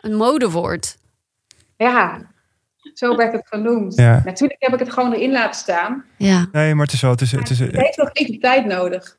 Een 0.00 0.14
modewoord. 0.16 0.96
Ja, 1.76 2.20
zo 2.94 3.16
werd 3.16 3.32
het 3.32 3.46
genoemd. 3.48 3.94
Ja. 3.94 4.22
Natuurlijk 4.24 4.62
heb 4.62 4.72
ik 4.72 4.78
het 4.78 4.92
gewoon 4.92 5.12
erin 5.12 5.32
laten 5.32 5.60
staan. 5.60 6.04
Ja. 6.16 6.46
Nee, 6.52 6.74
maar 6.74 6.84
het 6.84 6.94
is 6.94 7.00
wel. 7.00 7.10
Het 7.10 7.20
is, 7.20 7.32
het 7.32 7.50
is, 7.50 7.58
Het 7.58 7.76
heeft 7.76 7.96
nog 7.96 8.10
even 8.12 8.38
tijd 8.40 8.64
nodig. 8.66 9.18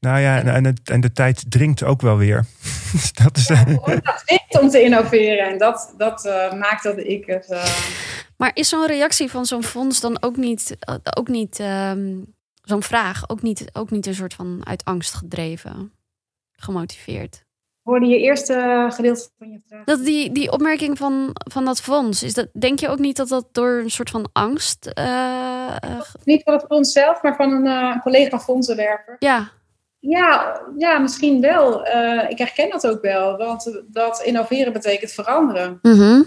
Nou 0.00 0.20
ja, 0.20 0.38
en, 0.38 0.48
en, 0.48 0.64
het, 0.64 0.80
en 0.90 1.00
de 1.00 1.12
tijd 1.12 1.44
dringt 1.50 1.82
ook 1.82 2.00
wel 2.00 2.16
weer. 2.16 2.44
Dat 3.22 3.36
is, 3.36 3.46
Ja, 3.46 3.64
dat 3.64 4.22
dringt 4.26 4.60
om 4.60 4.68
te 4.68 4.82
innoveren. 4.82 5.48
En 5.50 5.58
dat, 5.58 5.94
dat 5.96 6.26
eh, 6.26 6.52
maakt 6.52 6.82
dat 6.82 6.98
ik 6.98 7.26
het... 7.26 7.50
eh, 7.50 7.64
Maar 8.42 8.50
is 8.54 8.68
zo'n 8.68 8.86
reactie 8.86 9.30
van 9.30 9.46
zo'n 9.46 9.62
fonds 9.62 10.00
dan 10.00 10.22
ook 10.22 10.36
niet, 10.36 10.76
eh, 10.78 10.94
ook 11.16 11.28
niet 11.28 11.58
ehm, 11.58 12.20
zo'n 12.62 12.82
vraag, 12.82 13.28
ook 13.28 13.42
niet, 13.42 13.70
ook 13.72 13.90
niet 13.90 14.06
een 14.06 14.14
soort 14.14 14.34
van 14.34 14.60
uit 14.64 14.84
angst 14.84 15.14
gedreven, 15.14 15.92
gemotiveerd? 16.52 17.44
hoorde 17.82 18.06
je 18.06 18.18
eerste 18.18 18.86
gedeelte 18.90 19.28
van 19.38 19.50
je 19.50 19.60
vraag? 19.68 19.84
Dat 19.84 20.04
die, 20.04 20.32
die 20.32 20.52
opmerking 20.52 20.98
van, 20.98 21.30
van 21.32 21.64
dat 21.64 21.80
fonds, 21.80 22.22
is 22.22 22.34
dat, 22.34 22.48
denk 22.52 22.78
je 22.78 22.88
ook 22.88 22.98
niet 22.98 23.16
dat 23.16 23.28
dat 23.28 23.48
door 23.52 23.78
een 23.78 23.90
soort 23.90 24.10
van 24.10 24.28
angst. 24.32 24.86
eh, 24.86 25.76
eh, 25.80 26.00
Niet 26.24 26.42
van 26.42 26.52
het 26.52 26.64
fonds 26.68 26.92
zelf, 26.92 27.22
maar 27.22 27.36
van 27.36 27.66
een 27.66 28.00
collega 28.00 28.38
fondsenwerver. 28.38 29.16
ja, 29.18 29.50
Ja, 29.98 30.62
ja, 30.78 30.98
misschien 30.98 31.40
wel. 31.40 31.80
Ik 32.28 32.38
herken 32.38 32.70
dat 32.70 32.86
ook 32.86 33.02
wel. 33.02 33.36
Want 33.36 33.82
dat 33.86 34.22
innoveren 34.22 34.72
betekent 34.72 35.12
veranderen. 35.12 35.78
mhm. 35.82 36.22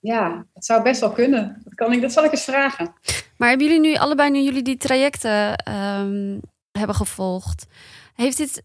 Ja, 0.00 0.46
het 0.54 0.64
zou 0.64 0.82
best 0.82 1.00
wel 1.00 1.12
kunnen. 1.12 1.60
Dat, 1.64 1.74
kan 1.74 1.92
ik, 1.92 2.00
dat 2.00 2.12
zal 2.12 2.24
ik 2.24 2.30
eens 2.32 2.44
vragen. 2.44 2.92
Maar 3.36 3.48
hebben 3.48 3.66
jullie 3.66 3.80
nu 3.80 3.96
allebei, 3.96 4.30
nu 4.30 4.40
jullie 4.40 4.62
die 4.62 4.76
trajecten 4.76 5.56
ehm, 5.56 6.38
hebben 6.70 6.96
gevolgd, 6.96 7.66
heeft 8.14 8.36
dit. 8.36 8.62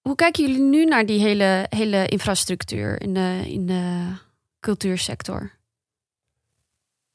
Hoe 0.00 0.14
kijken 0.14 0.44
jullie 0.44 0.62
nu 0.62 0.84
naar 0.84 1.06
die 1.06 1.20
hele, 1.20 1.66
hele 1.68 2.06
infrastructuur 2.06 3.02
in 3.02 3.14
de, 3.14 3.42
in 3.46 3.66
de 3.66 4.12
cultuursector? 4.60 5.59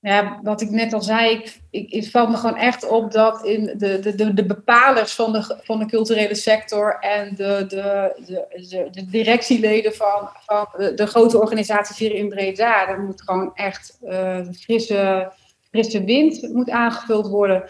Ja, 0.06 0.40
wat 0.44 0.62
ik 0.62 0.70
net 0.70 0.94
al 0.94 1.02
zei, 1.02 1.32
ik, 1.32 1.60
ik, 1.70 1.94
het 1.94 2.10
valt 2.12 2.30
me 2.30 2.38
gewoon 2.38 2.56
echt 2.58 2.88
op 2.90 3.12
dat 3.12 3.46
in 3.46 3.64
de, 3.78 4.00
de, 4.00 4.16
de, 4.16 4.34
de 4.34 4.46
bepalers 4.46 5.14
van 5.14 5.32
de, 5.34 5.58
van 5.64 5.80
de 5.80 5.86
culturele 5.86 6.36
sector 6.36 6.98
en 7.00 7.36
de, 7.36 7.66
de, 7.68 8.14
de, 8.26 8.46
de, 8.70 8.88
de 8.92 9.06
directieleden 9.06 9.94
van, 9.96 10.30
van 10.46 10.68
de, 10.78 10.94
de 10.94 11.06
grote 11.08 11.40
organisaties 11.40 11.98
hier 11.98 12.14
in 12.14 12.30
Breda, 12.30 12.86
daar 12.86 13.00
moet 13.00 13.22
gewoon 13.22 13.52
echt 13.56 13.98
eh, 14.04 14.40
frisse, 14.60 15.32
frisse 15.72 16.04
wind 16.04 16.54
moet 16.54 16.70
aangevuld 16.70 17.28
worden. 17.28 17.64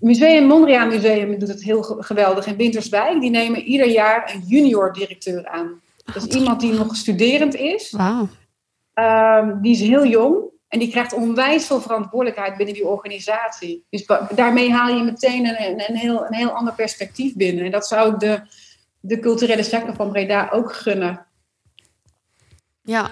Museum 0.00 0.44
Mondriaan 0.46 0.88
Museum 0.88 1.38
doet 1.38 1.48
het 1.48 1.62
heel 1.62 1.82
ge- 1.82 2.02
geweldig 2.02 2.46
in 2.46 2.56
Winterswijk. 2.56 3.20
Die 3.20 3.30
nemen 3.30 3.62
ieder 3.62 3.88
jaar 3.88 4.32
een 4.34 4.42
junior 4.46 4.92
directeur 4.92 5.46
aan. 5.48 5.80
Dat 6.14 6.26
is 6.28 6.36
iemand 6.36 6.60
die 6.60 6.72
nog 6.72 6.96
studerend 6.96 7.54
is. 7.54 7.90
Ehm, 8.94 9.60
die 9.60 9.72
is 9.72 9.80
heel 9.80 10.06
jong 10.06 10.50
en 10.72 10.78
die 10.78 10.90
krijgt 10.90 11.12
onwijs 11.12 11.66
veel 11.66 11.80
verantwoordelijkheid 11.80 12.56
binnen 12.56 12.74
die 12.74 12.86
organisatie. 12.86 13.84
Dus 13.90 14.06
daarmee 14.34 14.72
haal 14.72 14.96
je 14.96 15.02
meteen 15.02 15.46
een, 15.46 15.62
een, 15.62 15.84
een 15.88 15.96
heel, 15.96 16.26
een 16.26 16.34
heel 16.34 16.50
ander 16.50 16.74
perspectief 16.74 17.34
binnen. 17.34 17.64
En 17.64 17.70
dat 17.70 17.86
zou 17.86 18.12
ik 18.12 18.20
de, 18.20 18.40
de 19.00 19.18
culturele 19.18 19.62
sector 19.62 19.94
van 19.94 20.12
Breda 20.12 20.48
ook 20.52 20.72
gunnen. 20.72 21.26
Ja, 22.82 23.10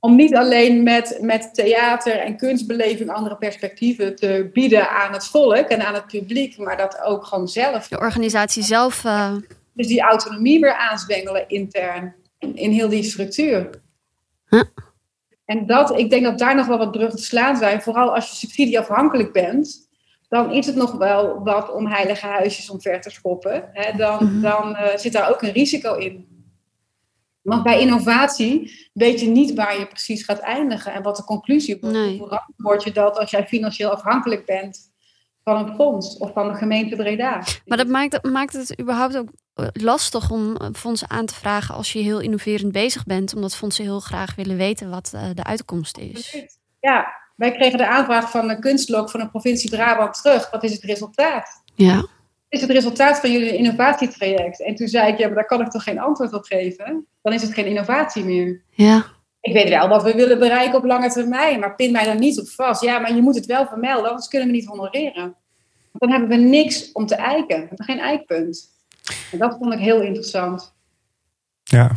Om 0.00 0.16
niet 0.16 0.36
alleen 0.36 0.82
met, 0.82 1.18
met 1.20 1.54
theater 1.54 2.18
en 2.18 2.36
kunstbeleving 2.36 3.10
andere 3.10 3.36
perspectieven 3.36 4.16
te 4.16 4.50
bieden 4.52 4.90
aan 4.90 5.12
het 5.12 5.26
volk 5.26 5.66
en 5.68 5.86
aan 5.86 5.94
het 5.94 6.06
publiek, 6.06 6.58
maar 6.58 6.76
dat 6.76 7.00
ook 7.02 7.24
gewoon 7.24 7.48
zelf. 7.48 7.88
de 7.88 7.98
organisatie 7.98 8.62
zelf. 8.62 9.04
eh, 9.04 9.34
Dus 9.72 9.86
die 9.86 10.00
autonomie 10.00 10.60
weer 10.60 10.74
aanzwengelen 10.74 11.48
intern 11.48 12.14
in, 12.38 12.56
in 12.56 12.70
heel 12.70 12.88
die 12.88 13.02
structuur. 13.02 13.70
Huh. 14.48 14.62
En 15.50 15.66
dat, 15.66 15.98
ik 15.98 16.10
denk 16.10 16.24
dat 16.24 16.38
daar 16.38 16.54
nog 16.56 16.66
wel 16.66 16.78
wat 16.78 16.90
bruggen 16.90 17.16
te 17.18 17.24
slaan 17.24 17.56
zijn. 17.56 17.82
Vooral 17.82 18.14
als 18.14 18.30
je 18.30 18.36
subsidieafhankelijk 18.36 19.32
bent, 19.32 19.88
dan 20.28 20.52
is 20.52 20.66
het 20.66 20.74
nog 20.76 20.92
wel 20.92 21.42
wat 21.44 21.72
om 21.72 21.86
heilige 21.86 22.26
huisjes 22.26 22.70
omver 22.70 23.00
te 23.00 23.10
schoppen. 23.10 23.68
Hè, 23.72 23.96
dan 23.96 24.24
Mhm. 24.24 24.40
dan 24.40 24.76
eh, 24.76 24.96
zit 24.98 25.12
daar 25.12 25.30
ook 25.30 25.42
een 25.42 25.52
risico 25.52 25.94
in. 25.94 26.28
Want 27.42 27.62
bij 27.62 27.80
innovatie 27.80 28.72
weet 28.92 29.20
je 29.20 29.26
niet 29.26 29.54
waar 29.54 29.78
je 29.78 29.86
precies 29.86 30.24
gaat 30.24 30.38
eindigen 30.38 30.92
en 30.92 31.02
wat 31.02 31.16
de 31.16 31.24
conclusie 31.24 31.78
wordt. 31.80 31.96
Nee. 31.96 32.22
Word 32.56 32.82
je 32.82 32.92
dat 32.92 33.18
als 33.18 33.30
jij 33.30 33.46
financieel 33.46 33.90
afhankelijk 33.90 34.46
bent 34.46 34.92
van 35.44 35.68
een 35.68 35.74
fonds 35.74 36.16
of 36.18 36.32
van 36.32 36.48
de 36.48 36.54
gemeente 36.54 36.96
Breda. 36.96 37.42
maar 37.64 37.78
dat 37.78 37.86
maakt, 37.88 38.24
maakt 38.24 38.52
het 38.52 38.80
überhaupt 38.80 39.16
ook 39.16 39.28
lastig 39.72 40.30
om 40.30 40.56
eh, 40.56 40.68
fondsen 40.72 41.10
aan 41.10 41.26
te 41.26 41.34
vragen 41.34 41.74
als 41.74 41.92
je 41.92 41.98
heel 41.98 42.20
innoverend 42.20 42.72
bezig 42.72 43.04
bent, 43.04 43.34
omdat 43.34 43.56
fondsen 43.56 43.84
heel 43.84 44.00
graag 44.00 44.34
willen 44.34 44.56
weten 44.56 44.90
wat 44.90 45.10
eh, 45.14 45.22
de 45.34 45.44
uitkomst 45.44 45.98
is. 45.98 46.44
Ja, 46.80 47.06
wij 47.36 47.52
kregen 47.52 47.78
de 47.78 47.86
aanvraag 47.88 48.30
van 48.30 48.48
de 48.48 48.58
kunstlok 48.58 49.10
van 49.10 49.20
de 49.20 49.28
provincie 49.28 49.70
Brabant 49.70 50.22
terug. 50.22 50.50
Wat 50.50 50.62
is 50.64 50.72
het 50.72 50.82
resultaat? 50.82 51.62
Ja, 51.74 51.94
Wat 51.96 52.08
is 52.48 52.60
het 52.60 52.70
resultaat 52.70 53.20
van 53.20 53.32
jullie 53.32 53.56
innovatietraject? 53.56 54.62
En 54.62 54.74
toen 54.74 54.88
zei 54.88 55.12
ik, 55.12 55.18
ja, 55.18 55.26
maar 55.26 55.34
daar 55.34 55.46
kan 55.46 55.60
ik 55.60 55.70
toch 55.70 55.82
geen 55.82 55.98
antwoord 56.00 56.32
op 56.32 56.44
geven? 56.44 57.06
Dan 57.22 57.32
is 57.32 57.42
het 57.42 57.54
geen 57.54 57.66
innovatie 57.66 58.24
meer. 58.24 58.62
ja, 58.70 59.04
Ik 59.40 59.52
weet 59.52 59.68
wel 59.68 59.88
wat 59.88 60.02
we 60.02 60.14
willen 60.14 60.38
bereiken 60.38 60.78
op 60.78 60.84
lange 60.84 61.10
termijn, 61.10 61.60
maar 61.60 61.74
pin 61.74 61.92
mij 61.92 62.04
daar 62.04 62.18
niet 62.18 62.40
op 62.40 62.48
vast. 62.48 62.82
Ja, 62.82 62.98
maar 62.98 63.14
je 63.14 63.22
moet 63.22 63.34
het 63.34 63.46
wel 63.46 63.66
vermelden, 63.66 64.08
anders 64.08 64.28
kunnen 64.28 64.48
we 64.48 64.54
niet 64.54 64.66
honoreren. 64.66 65.34
Want 65.92 65.98
dan 65.98 66.10
hebben 66.10 66.28
we 66.28 66.36
niks 66.36 66.92
om 66.92 67.06
te 67.06 67.14
eiken. 67.14 67.60
We 67.60 67.66
hebben 67.68 67.84
geen 67.84 67.98
eikpunt. 67.98 68.68
En 69.32 69.38
dat 69.38 69.56
vond 69.58 69.72
ik 69.72 69.78
heel 69.78 70.00
interessant. 70.02 70.74
ja. 71.62 71.90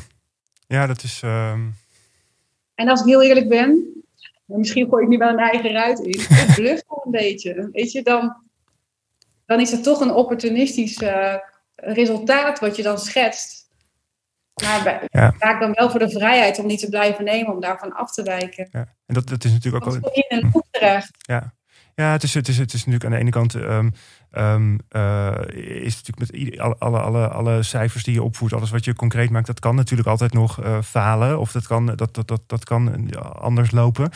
ja, 0.68 0.88
dat 0.88 1.03
is. 1.03 1.22
ehm, 1.24 1.70
En 2.76 2.89
als 2.89 2.99
ik 2.99 3.05
heel 3.05 3.24
eerlijk 3.24 3.49
ben, 3.49 3.88
misschien 4.45 4.88
gooi 4.89 5.03
ik 5.03 5.09
nu 5.09 5.18
wel 5.18 5.30
een 5.30 5.39
eigen 5.39 5.72
ruit 5.72 5.99
in. 5.99 6.09
Ik 6.09 6.28
bluff 6.55 6.84
wel 6.88 7.01
een 7.05 7.11
beetje. 7.11 7.70
Weet 7.72 7.91
je, 7.91 8.01
dan, 8.01 8.43
dan 9.45 9.59
is 9.59 9.72
het 9.72 9.84
toch 9.84 9.99
een 9.99 10.11
opportunistisch 10.14 10.97
eh, 10.97 11.36
resultaat 11.76 12.59
wat 12.59 12.76
je 12.76 12.84
dan 12.84 12.99
schetst. 12.99 13.61
Maar 14.64 15.03
Ja. 15.11 15.32
ga 15.39 15.53
ik 15.53 15.59
dan 15.59 15.72
wel 15.74 15.89
voor 15.89 15.99
de 15.99 16.09
vrijheid 16.09 16.59
om 16.59 16.66
niet 16.66 16.80
te 16.80 16.89
blijven 16.89 17.24
nemen, 17.24 17.53
om 17.53 17.59
daarvan 17.61 17.93
af 17.93 18.11
te 18.14 18.24
wijken. 18.24 18.68
ja. 18.72 18.95
En 19.05 19.14
dat, 19.14 19.28
dat 19.28 19.43
is 19.43 19.51
natuurlijk 19.51 19.86
ook 19.86 19.93
je 20.14 20.26
in 20.30 20.38
een 20.38 20.49
loop 20.53 20.68
terecht. 20.72 21.09
Ja, 21.18 21.53
ja 21.96 22.12
het, 22.12 22.24
is, 22.24 22.34
het, 22.34 22.48
is, 22.48 22.58
het 22.58 22.74
is 22.74 22.86
natuurlijk 22.86 23.06
aan 23.06 23.12
de 23.12 23.18
ene 23.18 23.30
kant. 23.30 23.56
ehm, 23.56 23.89
ehm, 24.32 24.78
eh, 24.89 25.32
is 25.84 26.02
natuurlijk 26.04 26.32
met 26.32 26.60
alle, 26.80 27.00
alle, 27.00 27.28
alle, 27.28 27.64
cijfers 27.64 28.04
die 28.04 28.14
je 28.14 28.24
opvoert, 28.24 28.54
alles 28.54 28.70
wat 28.70 28.86
je 28.86 28.94
concreet 28.96 29.30
maakt, 29.30 29.48
dat 29.48 29.60
kan 29.60 29.76
natuurlijk 29.76 30.10
altijd 30.10 30.34
nog 30.34 30.62
eh, 30.62 30.82
falen. 30.82 31.39
Of 31.39 31.52
dat 31.52 31.68
kan, 31.68 31.86
dat, 31.86 32.14
dat, 32.14 32.28
dat, 32.28 32.41
dat 32.48 32.64
kan 32.64 33.10
eh, 33.10 33.22
anders 33.22 33.72
lopen. 33.72 34.10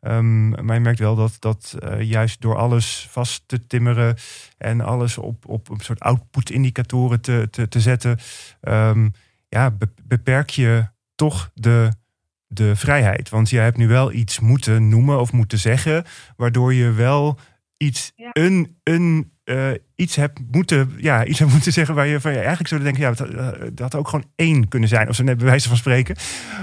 Ehm, 0.00 0.64
maar 0.64 0.74
je 0.74 0.80
merkt 0.80 0.98
wel 0.98 1.14
dat, 1.14 1.36
dat 1.38 1.76
juist 1.98 2.40
door 2.40 2.56
alles 2.56 3.06
vast 3.10 3.42
te 3.46 3.66
timmeren 3.66 4.16
en 4.58 4.80
alles 4.80 5.18
op, 5.18 5.48
op 5.48 5.70
een 5.70 5.80
soort 5.80 6.00
output-indicatoren 6.00 7.20
te, 7.20 7.48
te, 7.50 7.68
te 7.68 7.80
zetten, 7.80 8.18
ja, 9.48 9.70
be- 9.70 9.92
beperk 10.02 10.50
je 10.50 10.86
toch 11.14 11.50
de, 11.54 11.90
de 12.52 12.76
vrijheid. 12.76 13.28
Want 13.28 13.50
je 13.50 13.58
hebt 13.58 13.76
nu 13.76 13.88
wel 13.88 14.12
iets 14.12 14.40
moeten 14.40 14.88
noemen 14.88 15.20
of 15.20 15.32
moeten 15.32 15.58
zeggen, 15.58 16.04
waardoor 16.36 16.74
je 16.74 16.90
wel 16.92 17.38
iets, 17.76 18.12
Ja. 18.16 18.30
een, 18.32 18.76
een, 18.82 19.30
eh, 19.44 19.70
iets 19.96 20.16
hebt 20.16 20.40
moeten, 20.50 20.92
ja, 20.96 21.24
iets 21.24 21.38
hebt 21.38 21.52
moeten 21.52 21.72
zeggen 21.72 21.94
waar 21.94 22.06
je 22.06 22.20
van 22.20 22.30
ja, 22.32 22.38
eigenlijk 22.38 22.68
zou 22.68 22.82
denken, 22.82 23.02
ja, 23.02 23.12
dat, 23.12 23.28
eh, 23.28 23.48
dat 23.60 23.78
had 23.78 23.94
ook 23.94 24.08
gewoon 24.08 24.24
één 24.36 24.68
kunnen 24.68 24.88
zijn, 24.88 25.08
of 25.08 25.14
zo 25.14 25.22
net 25.22 25.36
bij 25.36 25.46
wijze 25.46 25.68
van 25.68 25.76
spreken. 25.76 26.16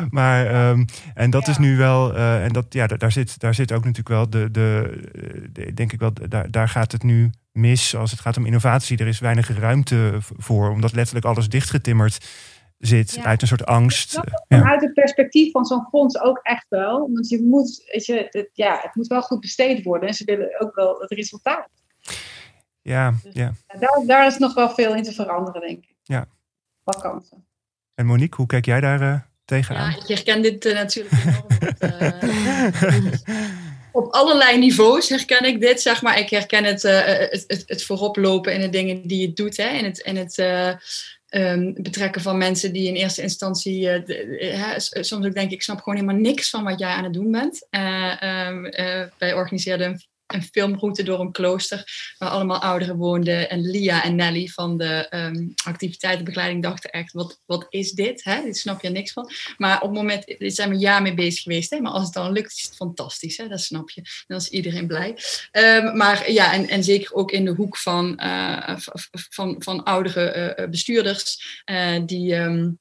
Maar 0.09 0.45
ehm, 0.45 0.85
en 1.13 1.29
dat 1.29 1.45
Ja. 1.45 1.51
is 1.51 1.57
nu 1.57 1.77
wel, 1.77 2.15
eh, 2.15 2.43
en 2.43 2.53
dat 2.53 2.65
ja, 2.69 2.87
daar, 2.87 3.11
zit, 3.11 3.39
daar 3.39 3.53
zit 3.53 3.71
ook 3.71 3.83
natuurlijk 3.85 4.09
wel 4.09 4.29
de, 4.29 4.51
de, 4.51 5.01
de 5.51 5.73
denk 5.73 5.93
ik 5.93 5.99
wel, 5.99 6.13
daar, 6.27 6.51
daar 6.51 6.69
gaat 6.69 6.91
het 6.91 7.03
nu 7.03 7.29
mis 7.51 7.95
als 7.95 8.11
het 8.11 8.19
gaat 8.19 8.37
om 8.37 8.45
innovatie. 8.45 8.97
Er 8.97 9.07
is 9.07 9.19
weinig 9.19 9.59
ruimte 9.59 10.17
voor, 10.37 10.69
omdat 10.69 10.93
letterlijk 10.93 11.25
alles 11.25 11.49
dichtgetimmerd 11.49 12.27
zit 12.80 13.13
Ja. 13.13 13.23
uit 13.23 13.41
een 13.41 13.47
soort 13.47 13.65
angst. 13.65 14.15
het 14.15 14.43
Ja. 14.47 14.57
Vanuit 14.59 14.82
het 14.82 14.93
perspectief 14.93 15.51
van 15.51 15.65
zo'n 15.65 15.88
fonds 15.89 16.19
ook 16.19 16.39
echt 16.43 16.65
wel. 16.69 17.09
Want 17.13 17.30
je 17.30 17.41
moet, 17.41 17.84
weet 17.91 18.05
je, 18.05 18.27
het, 18.30 18.49
ja, 18.53 18.80
het 18.82 18.95
moet 18.95 19.07
wel 19.07 19.21
goed 19.21 19.39
besteed 19.39 19.84
worden. 19.84 20.07
En 20.07 20.13
ze 20.13 20.23
willen 20.25 20.61
ook 20.61 20.75
wel 20.75 20.99
het 20.99 21.11
resultaat. 21.11 21.69
Ja, 22.82 23.13
ja. 23.34 23.53
En 23.67 23.80
daar, 23.80 24.03
daar 24.05 24.27
is 24.27 24.38
nog 24.38 24.53
wel 24.53 24.69
veel 24.69 24.95
in 24.95 25.03
te 25.03 25.13
veranderen, 25.13 25.61
denk 25.61 25.84
ik. 25.84 25.95
Ja. 26.03 26.25
Wat 26.84 27.01
kansen. 27.01 27.45
En 27.95 28.05
Monique, 28.05 28.36
hoe 28.36 28.45
kijk 28.45 28.65
jij 28.65 28.80
daar 28.82 29.01
eh, 29.01 29.19
tegenaan? 29.45 29.91
Ja, 29.91 29.97
ik 29.97 30.07
herken 30.07 30.41
dit 30.41 30.65
eh, 30.65 30.73
natuurlijk 30.73 31.15
enorm. 31.25 31.47
want, 31.59 33.23
eh, 33.23 33.39
op 33.91 34.13
allerlei 34.13 34.57
niveaus 34.57 35.09
herken 35.09 35.45
ik 35.45 35.59
dit, 35.59 35.82
zeg 35.82 36.01
maar. 36.01 36.19
Ik 36.19 36.30
herken 36.30 36.63
het, 36.63 36.84
eh, 36.84 37.05
het, 37.05 37.43
het, 37.47 37.63
het 37.65 37.84
vooroplopen 37.84 38.53
in 38.53 38.61
de 38.61 38.69
dingen 38.69 39.07
die 39.07 39.21
je 39.21 39.34
doet. 39.34 39.57
Hè? 39.57 39.67
In 39.69 39.86
het, 39.86 39.97
in 39.99 40.15
het 40.17 40.38
eh, 40.38 40.73
ehm, 41.30 41.73
betrekken 41.73 42.21
van 42.21 42.38
mensen 42.38 42.73
die 42.73 42.88
in 42.88 42.95
eerste 42.95 43.21
instantie... 43.21 43.89
eh, 43.89 44.71
eh, 44.71 44.77
s- 44.77 44.89
soms 45.07 45.25
ook 45.25 45.34
denk 45.34 45.47
ik, 45.47 45.51
ik 45.51 45.61
snap 45.61 45.77
gewoon 45.82 45.99
helemaal 45.99 46.21
niks 46.21 46.49
van 46.49 46.63
wat 46.63 46.80
jij 46.80 46.89
aan 46.89 47.03
het 47.03 47.13
doen 47.13 47.32
bent. 47.32 47.67
Eh, 47.69 48.21
ehm, 48.21 48.65
eh, 48.65 49.03
wij 49.17 49.34
een 50.34 50.43
filmroute 50.43 51.03
door 51.03 51.19
een 51.19 51.32
klooster 51.32 52.13
waar 52.17 52.30
allemaal 52.30 52.61
ouderen 52.61 52.95
woonden. 52.95 53.49
En 53.49 53.69
Lia 53.69 54.03
en 54.03 54.15
Nelly 54.15 54.47
van 54.47 54.77
de 54.77 55.07
um, 55.09 55.53
activiteitenbegeleiding 55.65 56.63
dachten 56.63 56.89
echt, 56.89 57.13
wat, 57.13 57.41
wat 57.45 57.65
is 57.69 57.91
dit? 57.91 58.23
Hè? 58.23 58.41
Dit 58.43 58.57
snap 58.57 58.82
je 58.82 58.89
niks 58.89 59.13
van. 59.13 59.32
Maar 59.57 59.75
op 59.75 59.89
het 59.89 59.97
moment, 59.97 60.25
dit 60.25 60.55
zijn 60.55 60.69
we 60.69 60.75
een 60.75 60.82
jaar 60.82 61.01
mee 61.01 61.13
bezig 61.13 61.43
geweest. 61.43 61.69
Hè? 61.69 61.80
Maar 61.80 61.91
als 61.91 62.03
het 62.03 62.13
dan 62.13 62.32
lukt, 62.32 62.57
is 62.57 62.63
het 62.63 62.75
fantastisch. 62.75 63.38
Hè? 63.38 63.47
Dat 63.47 63.61
snap 63.61 63.89
je. 63.89 64.01
Dan 64.27 64.38
is 64.38 64.49
iedereen 64.49 64.88
blij. 64.88 65.17
Um, 65.51 65.97
maar 65.97 66.32
ja, 66.32 66.53
en, 66.53 66.67
en 66.67 66.84
zeker 66.84 67.13
ook 67.13 67.32
in 67.32 67.45
de 67.45 67.51
hoek 67.51 67.77
van, 67.77 68.19
uh, 68.23 68.75
van, 69.30 69.55
van 69.59 69.84
oudere 69.84 70.55
uh, 70.59 70.69
bestuurders 70.69 71.61
uh, 71.65 71.99
die... 72.05 72.36
Um, 72.36 72.80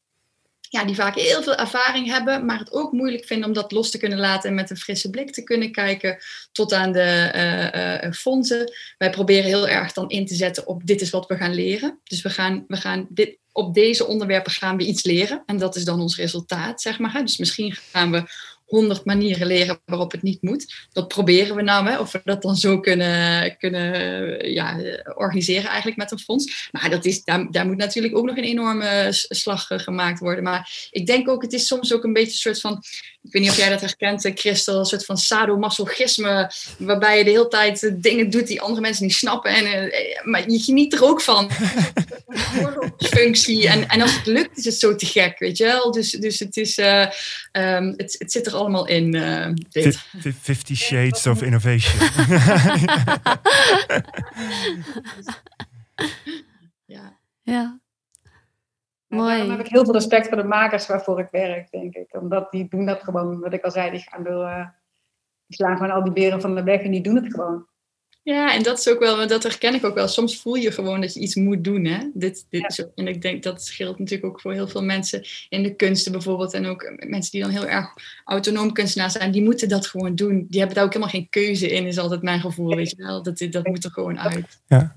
ja, 0.68 0.84
die 0.84 0.94
vaak 0.94 1.14
heel 1.14 1.42
veel 1.42 1.54
ervaring 1.54 2.06
hebben, 2.06 2.44
maar 2.44 2.58
het 2.58 2.72
ook 2.72 2.92
moeilijk 2.92 3.24
vinden 3.24 3.48
om 3.48 3.54
dat 3.54 3.72
los 3.72 3.90
te 3.90 3.98
kunnen 3.98 4.18
laten 4.18 4.48
en 4.48 4.54
met 4.54 4.70
een 4.70 4.76
frisse 4.76 5.10
blik 5.10 5.32
te 5.32 5.42
kunnen 5.42 5.72
kijken 5.72 6.18
tot 6.52 6.72
aan 6.72 6.92
de 6.92 8.00
uh, 8.04 8.12
fondsen. 8.12 8.72
Wij 8.98 9.10
proberen 9.10 9.44
heel 9.44 9.68
erg 9.68 9.92
dan 9.92 10.08
in 10.08 10.26
te 10.26 10.34
zetten 10.34 10.66
op 10.66 10.86
dit 10.86 11.00
is 11.00 11.10
wat 11.10 11.26
we 11.26 11.36
gaan 11.36 11.54
leren. 11.54 11.98
Dus 12.04 12.22
we 12.22 12.30
gaan, 12.30 12.64
we 12.68 12.76
gaan 12.76 13.06
dit, 13.10 13.36
op 13.52 13.74
deze 13.74 14.06
onderwerpen 14.06 14.52
gaan 14.52 14.76
we 14.76 14.84
iets 14.84 15.04
leren 15.04 15.42
en 15.46 15.58
dat 15.58 15.76
is 15.76 15.84
dan 15.84 16.00
ons 16.00 16.16
resultaat, 16.16 16.80
zeg 16.80 16.98
maar. 16.98 17.22
Dus 17.22 17.38
misschien 17.38 17.74
gaan 17.74 18.10
we 18.10 18.22
honderd 18.68 19.04
manieren 19.04 19.46
leren 19.46 19.80
waarop 19.84 20.12
het 20.12 20.22
niet 20.22 20.42
moet. 20.42 20.86
Dat 20.92 21.08
proberen 21.08 21.56
we 21.56 21.62
nou, 21.62 21.88
hè, 21.88 21.98
of 21.98 22.12
we 22.12 22.20
dat 22.24 22.42
dan 22.42 22.56
zo 22.56 22.80
kunnen, 22.80 23.56
kunnen 23.56 24.52
ja, 24.52 24.76
organiseren 25.14 25.66
eigenlijk 25.68 25.96
met 25.96 26.10
een 26.10 26.18
fonds. 26.18 26.68
Maar 26.70 26.90
dat 26.90 27.04
is, 27.04 27.24
daar, 27.24 27.50
daar 27.50 27.66
moet 27.66 27.76
natuurlijk 27.76 28.16
ook 28.16 28.26
nog 28.26 28.36
een 28.36 28.44
enorme 28.44 29.06
slag 29.10 29.66
gemaakt 29.66 30.20
worden. 30.20 30.44
Maar 30.44 30.88
ik 30.90 31.06
denk 31.06 31.28
ook, 31.28 31.42
het 31.42 31.52
is 31.52 31.66
soms 31.66 31.92
ook 31.92 32.04
een 32.04 32.12
beetje 32.12 32.30
een 32.30 32.54
soort 32.54 32.60
van, 32.60 32.82
ik 33.29 33.35
weet 33.35 33.43
niet 33.43 33.51
of 33.51 33.57
jij 33.57 33.68
dat 33.68 33.81
herkent, 33.81 34.31
Christel, 34.35 34.79
een 34.79 34.85
soort 34.85 35.05
van 35.05 35.16
sadomasochisme, 35.16 36.53
waarbij 36.79 37.18
je 37.18 37.24
de 37.24 37.31
hele 37.31 37.49
tijd 37.49 37.95
dingen 38.03 38.31
doet 38.31 38.47
die 38.47 38.61
andere 38.61 38.81
mensen 38.81 39.05
niet 39.05 39.14
snappen. 39.14 39.51
En, 39.55 39.93
maar 40.24 40.51
je 40.51 40.59
geniet 40.59 40.93
er 40.93 41.05
ook 41.05 41.20
van. 41.20 41.51
functie. 42.99 43.68
En, 43.68 43.89
en 43.89 44.01
als 44.01 44.16
het 44.16 44.26
lukt, 44.26 44.59
is 44.59 44.64
het 44.64 44.74
zo 44.74 44.95
te 44.95 45.07
gek, 45.07 45.39
weet 45.39 45.57
je 45.57 45.64
wel. 45.64 45.93
Dus, 45.93 46.11
dus 46.11 46.39
het, 46.39 46.57
is, 46.57 46.79
uh, 46.79 47.07
um, 47.53 47.95
het, 47.97 48.16
het 48.18 48.33
zit 48.33 48.47
er 48.47 48.55
allemaal 48.55 48.87
in. 48.87 49.14
Uh, 49.14 49.49
dit. 49.68 49.99
Fifty 50.41 50.74
Shades 50.74 51.26
of 51.26 51.43
Innovation. 51.43 51.99
ja. 56.95 57.18
ja. 57.43 57.81
Mooi. 59.09 59.36
Daarom 59.36 59.50
heb 59.50 59.66
ik 59.66 59.72
heel 59.72 59.84
veel 59.84 59.94
respect 59.94 60.28
voor 60.28 60.36
de 60.36 60.44
makers 60.44 60.86
waarvoor 60.86 61.20
ik 61.20 61.28
werk, 61.30 61.70
denk 61.70 61.94
ik. 61.94 62.09
Omdat 62.11 62.50
die 62.50 62.68
doen 62.68 62.86
dat 62.86 63.02
gewoon, 63.02 63.40
wat 63.40 63.52
ik 63.52 63.64
al 63.64 63.70
zei, 63.70 63.90
die 63.90 64.00
gaan 64.00 64.22
door, 64.22 64.44
uh, 64.44 64.66
die 65.46 65.56
slaan 65.56 65.76
gewoon 65.76 65.92
al 65.92 66.04
die 66.04 66.12
beren 66.12 66.40
van 66.40 66.54
de 66.54 66.62
weg 66.62 66.80
en 66.80 66.90
die 66.90 67.02
doen 67.02 67.16
het 67.16 67.34
gewoon. 67.34 67.66
Ja, 68.22 68.54
en 68.54 68.62
dat 68.62 68.78
is 68.78 68.88
ook 68.88 68.98
wel, 68.98 69.26
dat 69.26 69.42
herken 69.42 69.74
ik 69.74 69.84
ook 69.84 69.94
wel. 69.94 70.09
Soms 70.09 70.40
voel 70.40 70.54
je 70.54 70.70
gewoon 70.70 71.00
dat 71.00 71.14
je 71.14 71.20
iets 71.20 71.34
moet 71.34 71.64
doen. 71.64 71.84
Hè? 71.84 71.98
Dit, 72.14 72.46
dit 72.50 72.72
zo, 72.72 72.90
en 72.94 73.09
ik 73.09 73.22
denk 73.22 73.42
dat 73.42 73.64
scheelt 73.64 73.98
natuurlijk 73.98 74.30
ook 74.30 74.40
voor 74.40 74.52
heel 74.52 74.68
veel 74.68 74.82
mensen 74.82 75.24
in 75.48 75.62
de 75.62 75.74
kunsten 75.74 76.12
bijvoorbeeld. 76.12 76.54
En 76.54 76.66
ook 76.66 76.92
mensen 77.06 77.32
die 77.32 77.40
dan 77.40 77.50
heel 77.50 77.66
erg 77.66 77.94
autonoom 78.24 78.72
kunstenaar 78.72 79.11
zijn, 79.11 79.30
die 79.30 79.42
moeten 79.42 79.68
dat 79.68 79.86
gewoon 79.86 80.14
doen. 80.14 80.46
Die 80.48 80.59
hebben 80.59 80.76
daar 80.76 80.84
ook 80.84 80.92
helemaal 80.92 81.14
geen 81.14 81.28
keuze 81.30 81.70
in, 81.70 81.86
is 81.86 81.98
altijd 81.98 82.22
mijn 82.22 82.40
gevoel. 82.40 82.76
Weet 82.76 82.90
je 82.90 82.96
wel? 82.96 83.22
Dat, 83.22 83.46
dat 83.50 83.66
moet 83.66 83.84
er 83.84 83.90
gewoon 83.90 84.20
uit. 84.20 84.61
Ja. 84.66 84.96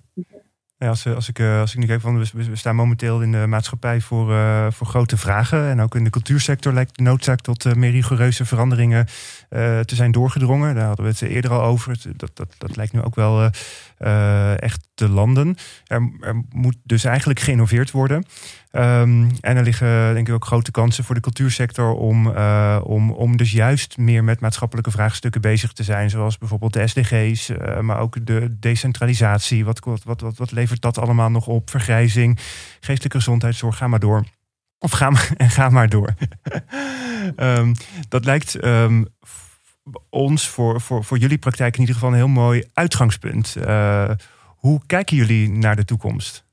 Ja, 0.81 0.87
als, 0.87 1.07
als, 1.07 1.29
ik, 1.29 1.39
als 1.39 1.73
ik 1.73 1.79
nu 1.79 1.85
kijk, 1.85 2.01
van, 2.01 2.17
we, 2.17 2.55
staan 2.55 2.75
momenteel 2.75 3.21
in 3.21 3.31
de 3.31 3.47
maatschappij 3.47 4.01
voor, 4.01 4.31
uh, 4.31 4.67
voor 4.69 4.87
grote 4.87 5.17
vragen. 5.17 5.69
En 5.69 5.81
ook 5.81 5.95
in 5.95 6.03
de 6.03 6.09
cultuursector 6.09 6.73
lijkt 6.73 6.97
de 6.97 7.03
noodzaak 7.03 7.41
tot 7.41 7.75
meer 7.75 7.91
rigoureuze 7.91 8.45
veranderingen 8.45 9.05
te 9.49 9.95
zijn 9.95 10.11
doorgedrongen. 10.11 10.75
Daar 10.75 10.85
hadden 10.85 11.05
we 11.05 11.11
het 11.11 11.21
eerder 11.21 11.51
al 11.51 11.61
over. 11.61 11.97
Dat, 12.15 12.31
dat, 12.33 12.55
dat 12.57 12.75
lijkt 12.75 12.93
nu 12.93 13.01
ook 13.01 13.15
wel 13.15 13.49
echt 14.55 14.87
te 14.93 15.09
landen. 15.09 15.55
Er, 15.85 16.11
er, 16.19 16.43
moet 16.49 16.75
dus 16.83 17.03
eigenlijk 17.03 17.39
geïnnoveerd 17.39 17.91
worden. 17.91 18.25
Um, 18.71 19.29
en 19.41 19.57
er 19.57 19.63
liggen 19.63 20.13
denk 20.13 20.27
ik 20.27 20.33
ook 20.33 20.45
grote 20.45 20.71
kansen 20.71 21.03
voor 21.03 21.15
de 21.15 21.21
cultuursector 21.21 21.93
om, 21.93 22.27
uh, 22.27 22.79
om, 22.83 23.11
om 23.11 23.37
dus 23.37 23.51
juist 23.51 23.97
meer 23.97 24.23
met 24.23 24.39
maatschappelijke 24.39 24.91
vraagstukken 24.91 25.41
bezig 25.41 25.73
te 25.73 25.83
zijn. 25.83 26.09
Zoals 26.09 26.37
bijvoorbeeld 26.37 26.73
de 26.73 26.87
SDG's, 26.87 27.49
uh, 27.49 27.79
maar 27.79 27.99
ook 27.99 28.25
de 28.25 28.57
decentralisatie. 28.59 29.65
Wat, 29.65 29.79
wat, 29.79 30.03
wat, 30.03 30.37
wat 30.37 30.51
levert 30.51 30.81
dat 30.81 30.97
allemaal 30.97 31.29
nog 31.29 31.47
op? 31.47 31.69
Vergrijzing, 31.69 32.39
geestelijke 32.79 33.17
gezondheidszorg, 33.17 33.77
ga 33.77 33.87
maar 33.87 33.99
door. 33.99 34.23
Of 34.79 34.91
ga 34.91 35.09
maar, 35.09 35.31
en 35.37 35.49
ga 35.49 35.69
maar 35.69 35.89
door. 35.89 36.13
um, 37.37 37.73
dat 38.09 38.25
lijkt 38.25 38.63
um, 38.63 39.07
ons 40.09 40.47
voor, 40.47 40.81
voor, 40.81 41.03
voor 41.03 41.17
jullie 41.17 41.37
praktijk 41.37 41.73
in 41.73 41.79
ieder 41.79 41.95
geval 41.95 42.09
een 42.09 42.15
heel 42.15 42.27
mooi 42.27 42.63
uitgangspunt. 42.73 43.55
Uh, 43.57 44.11
hoe 44.45 44.81
kijken 44.85 45.17
jullie 45.17 45.49
naar 45.49 45.75
de 45.75 45.85
toekomst? 45.85 46.43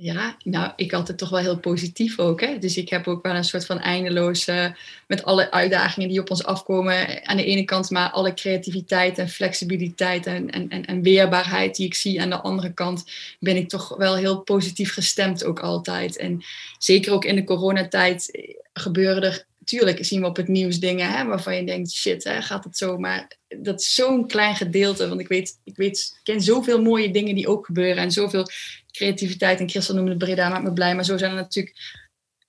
Ja, 0.00 0.36
nou, 0.44 0.72
ik 0.76 0.92
altijd 0.92 1.18
toch 1.18 1.30
wel 1.30 1.38
heel 1.38 1.58
positief 1.58 2.18
ook. 2.18 2.40
Hè? 2.40 2.58
Dus 2.58 2.76
ik 2.76 2.88
heb 2.88 3.06
ook 3.06 3.22
wel 3.22 3.34
een 3.34 3.44
soort 3.44 3.66
van 3.66 3.78
eindeloze, 3.78 4.76
met 5.06 5.24
alle 5.24 5.50
uitdagingen 5.50 6.08
die 6.08 6.20
op 6.20 6.30
ons 6.30 6.44
afkomen, 6.44 7.26
aan 7.26 7.36
de 7.36 7.44
ene 7.44 7.64
kant, 7.64 7.90
maar 7.90 8.10
alle 8.10 8.34
creativiteit 8.34 9.18
en 9.18 9.28
flexibiliteit 9.28 10.26
en, 10.26 10.50
en, 10.50 10.84
en, 10.84 11.02
weerbaarheid 11.02 11.76
die 11.76 11.86
ik 11.86 11.94
zie. 11.94 12.22
Aan 12.22 12.30
de 12.30 12.40
andere 12.40 12.72
kant 12.72 13.04
ben 13.40 13.56
ik 13.56 13.68
toch 13.68 13.96
wel 13.96 14.16
heel 14.16 14.40
positief 14.40 14.92
gestemd 14.92 15.44
ook 15.44 15.60
altijd. 15.60 16.16
En 16.16 16.42
zeker 16.78 17.12
ook 17.12 17.24
in 17.24 17.36
de 17.36 17.44
coronatijd 17.44 18.38
gebeuren 18.72 19.22
er 19.22 19.46
tuurlijk 19.68 20.04
zien 20.04 20.20
we 20.20 20.26
op 20.26 20.36
het 20.36 20.48
nieuws 20.48 20.78
dingen 20.78 21.10
hè, 21.10 21.24
waarvan 21.24 21.56
je 21.56 21.64
denkt, 21.64 21.90
shit, 21.90 22.24
hè, 22.24 22.42
gaat 22.42 22.64
het 22.64 22.76
zo? 22.76 22.98
Maar 22.98 23.36
dat 23.48 23.80
is 23.80 23.94
zo'n 23.94 24.26
klein 24.26 24.56
gedeelte, 24.56 25.08
want 25.08 25.20
ik 25.20 25.28
weet, 25.28 25.60
ik 25.64 25.76
weet, 25.76 25.98
ik 25.98 26.20
ken 26.22 26.40
zoveel 26.40 26.82
mooie 26.82 27.10
dingen 27.10 27.34
die 27.34 27.48
ook 27.48 27.66
gebeuren 27.66 28.02
en 28.02 28.12
zoveel 28.12 28.46
creativiteit. 28.92 29.60
En 29.60 29.68
Christel 29.68 29.94
noemde 29.94 30.16
Breda, 30.16 30.48
maakt 30.48 30.64
me 30.64 30.72
blij, 30.72 30.94
maar 30.94 31.04
zo 31.04 31.18
zijn 31.18 31.30
er 31.30 31.36
natuurlijk 31.36 31.76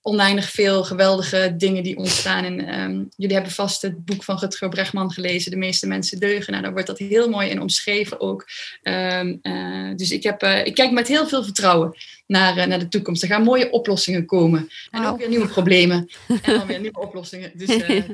oneindig 0.02 0.50
veel 0.50 0.84
geweldige 0.84 1.54
dingen 1.56 1.82
die 1.82 1.96
ontstaan. 1.96 2.44
En 2.44 2.80
um, 2.80 3.08
jullie 3.16 3.34
hebben 3.34 3.52
vast 3.52 3.82
het 3.82 4.04
boek 4.04 4.24
van 4.24 4.38
Rutger 4.38 4.68
Bregman 4.68 5.12
gelezen, 5.12 5.50
De 5.50 5.56
meeste 5.56 5.86
mensen 5.86 6.20
deugen. 6.20 6.50
Nou, 6.50 6.62
daar 6.62 6.72
wordt 6.72 6.86
dat 6.86 6.98
heel 6.98 7.28
mooi 7.28 7.48
in 7.48 7.60
omschreven 7.60 8.20
ook. 8.20 8.48
Um, 8.82 9.38
uh, 9.42 9.94
dus 9.96 10.10
ik, 10.10 10.22
heb, 10.22 10.42
uh, 10.42 10.66
ik 10.66 10.74
kijk 10.74 10.90
met 10.90 11.08
heel 11.08 11.28
veel 11.28 11.44
vertrouwen 11.44 11.96
naar, 12.30 12.56
uh, 12.56 12.64
naar 12.64 12.78
de 12.78 12.88
toekomst. 12.88 13.22
Er 13.22 13.28
gaan 13.28 13.42
mooie 13.42 13.70
oplossingen 13.70 14.26
komen. 14.26 14.68
En 14.90 15.06
ook 15.06 15.18
weer 15.18 15.28
nieuwe 15.28 15.48
problemen. 15.48 16.08
En 16.42 16.58
dan 16.58 16.66
weer 16.66 16.80
nieuwe 16.80 17.00
oplossingen. 17.00 17.52
Dus, 17.54 17.68
uh, 17.76 18.04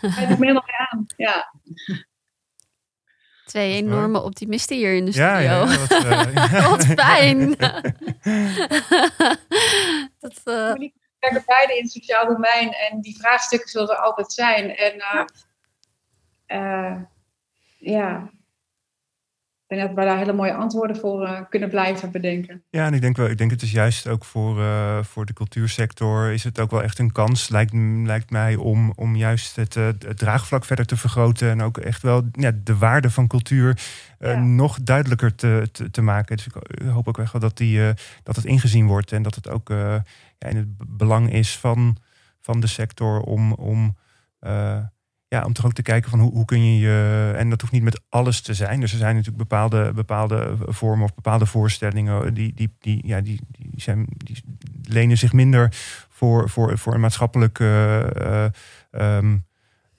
Hij 0.00 0.26
me 0.28 0.36
helemaal 0.38 0.68
aan, 0.90 1.06
ja. 1.16 1.54
Twee 3.44 3.74
enorme 3.74 4.22
optimisten 4.22 4.76
hier 4.76 4.94
in 4.94 5.04
de 5.04 5.12
studio. 5.12 5.30
Ja, 5.30 5.40
ja, 5.40 5.66
wat, 5.66 6.04
uh, 6.04 6.70
wat 6.70 6.86
fijn. 6.86 7.48
dat, 10.20 10.40
uh... 10.44 10.72
We 10.72 10.92
werken 11.18 11.42
beide 11.46 11.76
in 11.76 11.82
het 11.82 11.92
sociaal 11.92 12.26
domein 12.26 12.72
en 12.72 13.00
die 13.00 13.16
vraagstukken 13.16 13.68
zullen 13.68 13.88
er 13.88 14.02
altijd 14.02 14.32
zijn. 14.32 14.76
En 14.76 14.94
uh, 16.48 17.02
ja, 17.78 18.30
ik 19.72 19.78
denk 19.78 19.96
dat 19.96 20.04
we 20.04 20.10
daar 20.10 20.18
hele 20.18 20.32
mooie 20.32 20.54
antwoorden 20.54 20.96
voor 20.96 21.22
uh, 21.22 21.40
kunnen 21.48 21.68
blijven 21.68 22.10
bedenken. 22.10 22.62
Ja, 22.70 22.86
en 22.86 22.94
ik 22.94 23.00
denk 23.00 23.16
wel, 23.16 23.28
ik 23.28 23.38
denk 23.38 23.50
het 23.50 23.62
is 23.62 23.72
juist 23.72 24.08
ook 24.08 24.24
voor, 24.24 24.58
uh, 24.58 25.02
voor 25.02 25.26
de 25.26 25.32
cultuursector 25.32 26.32
is 26.32 26.44
het 26.44 26.60
ook 26.60 26.70
wel 26.70 26.82
echt 26.82 26.98
een 26.98 27.12
kans, 27.12 27.48
lijkt, 27.48 27.72
lijkt 28.04 28.30
mij, 28.30 28.56
om, 28.56 28.92
om 28.96 29.16
juist 29.16 29.56
het, 29.56 29.76
uh, 29.76 29.86
het 29.86 30.18
draagvlak 30.18 30.64
verder 30.64 30.86
te 30.86 30.96
vergroten. 30.96 31.50
En 31.50 31.62
ook 31.62 31.78
echt 31.78 32.02
wel 32.02 32.22
ja, 32.32 32.52
de 32.64 32.76
waarde 32.76 33.10
van 33.10 33.26
cultuur 33.26 33.80
ja. 34.18 34.38
nog 34.38 34.82
duidelijker 34.82 35.34
te, 35.34 35.68
te, 35.72 35.90
te, 35.90 36.02
maken. 36.02 36.36
Dus 36.36 36.46
ik 36.46 36.54
hoop 36.88 37.08
ook 37.08 37.18
echt 37.18 37.32
wel 37.32 37.40
dat, 37.40 37.56
die, 37.56 37.80
dat 38.22 38.36
het 38.36 38.44
ingezien 38.44 38.86
wordt 38.86 39.12
en 39.12 39.22
dat 39.22 39.34
het 39.34 39.48
ook 39.48 39.68
ja, 40.38 40.48
in 40.48 40.56
het 40.56 40.68
belang 40.88 41.32
is 41.32 41.58
van, 41.58 41.96
van 42.40 42.60
de 42.60 42.66
sector 42.66 43.20
om. 43.20 43.52
om 43.52 43.96
ja, 45.32 45.44
om 45.44 45.52
toch 45.52 45.64
ook 45.64 45.72
te 45.72 45.82
kijken 45.82 46.10
van 46.10 46.20
hoe, 46.20 46.32
hoe 46.32 46.44
kun 46.44 46.64
je 46.64 46.78
je. 46.78 47.32
En 47.36 47.50
dat 47.50 47.60
hoeft 47.60 47.72
niet 47.72 47.82
met 47.82 48.00
alles 48.08 48.40
te 48.40 48.54
zijn. 48.54 48.80
Dus 48.80 48.92
er 48.92 48.98
zijn 48.98 49.14
natuurlijk 49.14 49.48
bepaalde, 49.48 49.92
bepaalde 49.92 50.56
vormen 50.58 51.04
of 51.04 51.14
bepaalde 51.14 51.46
voorstellingen 51.46 52.34
die, 52.34 52.54
die, 52.54 52.74
die, 52.78 53.06
ja, 53.06 53.20
die, 53.20 53.40
die, 53.48 53.70
zijn, 53.76 54.06
die 54.16 54.42
lenen 54.82 55.18
zich 55.18 55.32
minder 55.32 55.68
voor, 56.08 56.48
voor, 56.48 56.78
voor 56.78 56.94
een 56.94 57.00
maatschappelijke. 57.00 58.52
Uh, 58.92 59.16
um, 59.16 59.44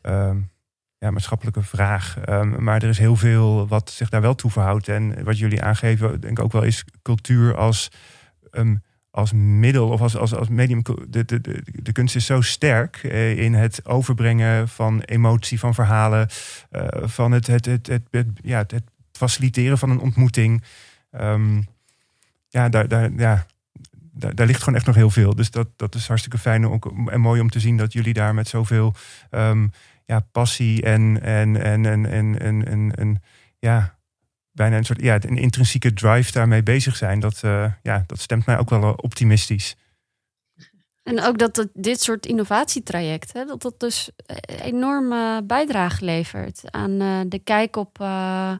um, 0.01 0.51
ja, 0.97 1.11
maatschappelijke 1.11 1.63
vraag. 1.63 2.17
Um, 2.29 2.63
maar 2.63 2.83
er 2.83 2.89
is 2.89 2.97
heel 2.97 3.15
veel 3.15 3.67
wat 3.67 3.89
zich 3.89 4.09
daar 4.09 4.21
wel 4.21 4.35
toe 4.35 4.51
verhoudt. 4.51 4.87
En 4.87 5.23
wat 5.23 5.37
jullie 5.37 5.63
aangeven, 5.63 6.21
denk 6.21 6.37
ik 6.37 6.43
ook 6.43 6.51
wel, 6.51 6.63
is 6.63 6.85
cultuur 7.01 7.55
als 7.55 7.91
als 9.13 9.31
middel 9.33 9.89
of 9.89 10.01
als, 10.01 10.17
als, 10.17 10.35
als 10.35 10.47
medium. 10.47 10.81
De, 10.83 11.25
de, 11.25 11.41
de, 11.41 11.63
de 11.65 11.91
kunst 11.91 12.15
is 12.15 12.25
zo 12.25 12.41
sterk 12.41 12.95
eh, 13.03 13.37
in 13.37 13.53
het 13.53 13.85
overbrengen 13.85 14.67
van 14.67 15.01
emotie, 15.01 15.59
van 15.59 15.73
verhalen, 15.73 16.27
uh, 16.71 16.87
van 17.03 17.31
het, 17.31 17.47
het, 17.47 17.65
het, 17.65 17.89
het, 18.11 18.27
ja, 18.41 18.57
het, 18.57 18.83
faciliteren 19.11 19.77
van 19.77 19.89
een 19.89 19.99
ontmoeting. 19.99 20.63
Um, 21.11 21.67
ja, 22.49 22.69
daar, 22.69 22.87
daar, 22.87 23.11
ja 23.17 23.45
daar, 24.11 24.35
daar, 24.35 24.47
ligt 24.47 24.59
gewoon 24.59 24.75
echt 24.75 24.85
nog 24.85 24.95
heel 24.95 25.09
veel. 25.09 25.35
Dus 25.35 25.51
dat, 25.51 25.67
dat 25.75 25.95
is 25.95 26.07
hartstikke 26.07 26.37
fijn 26.37 26.81
en 27.05 27.21
mooi 27.21 27.41
om 27.41 27.49
te 27.49 27.59
zien 27.59 27.77
dat 27.77 27.93
jullie 27.93 28.13
daar 28.13 28.33
met 28.33 28.47
zoveel 28.47 28.95
um, 29.31 29.71
ja, 30.05 30.19
passie 30.31 30.83
en, 30.83 31.21
en, 31.21 31.61
en, 31.61 31.85
en, 31.85 32.05
en, 32.05 32.39
en, 32.39 32.65
en, 32.67 32.95
en 32.95 33.23
ja, 33.59 33.95
bijna 34.53 34.77
een 34.77 34.85
soort 34.85 35.01
ja, 35.01 35.17
een 35.21 35.37
intrinsieke 35.37 35.93
drive 35.93 36.31
daarmee 36.31 36.63
bezig 36.63 36.95
zijn. 36.95 37.19
Dat, 37.19 37.41
uh, 37.45 37.71
ja, 37.81 38.03
dat 38.07 38.19
stemt 38.19 38.45
mij 38.45 38.57
ook 38.57 38.69
wel 38.69 38.93
optimistisch. 38.93 39.75
En 41.03 41.21
ook 41.21 41.37
dat 41.37 41.55
het, 41.55 41.69
dit 41.73 42.01
soort 42.01 42.25
innovatietrajecten, 42.25 43.47
dat 43.47 43.61
dat 43.61 43.79
dus 43.79 44.09
enorme 44.61 45.43
bijdrage 45.43 46.05
levert 46.05 46.61
aan 46.65 47.01
uh, 47.01 47.19
de 47.27 47.39
kijk 47.39 47.75
op, 47.75 47.99
uh, 48.01 48.55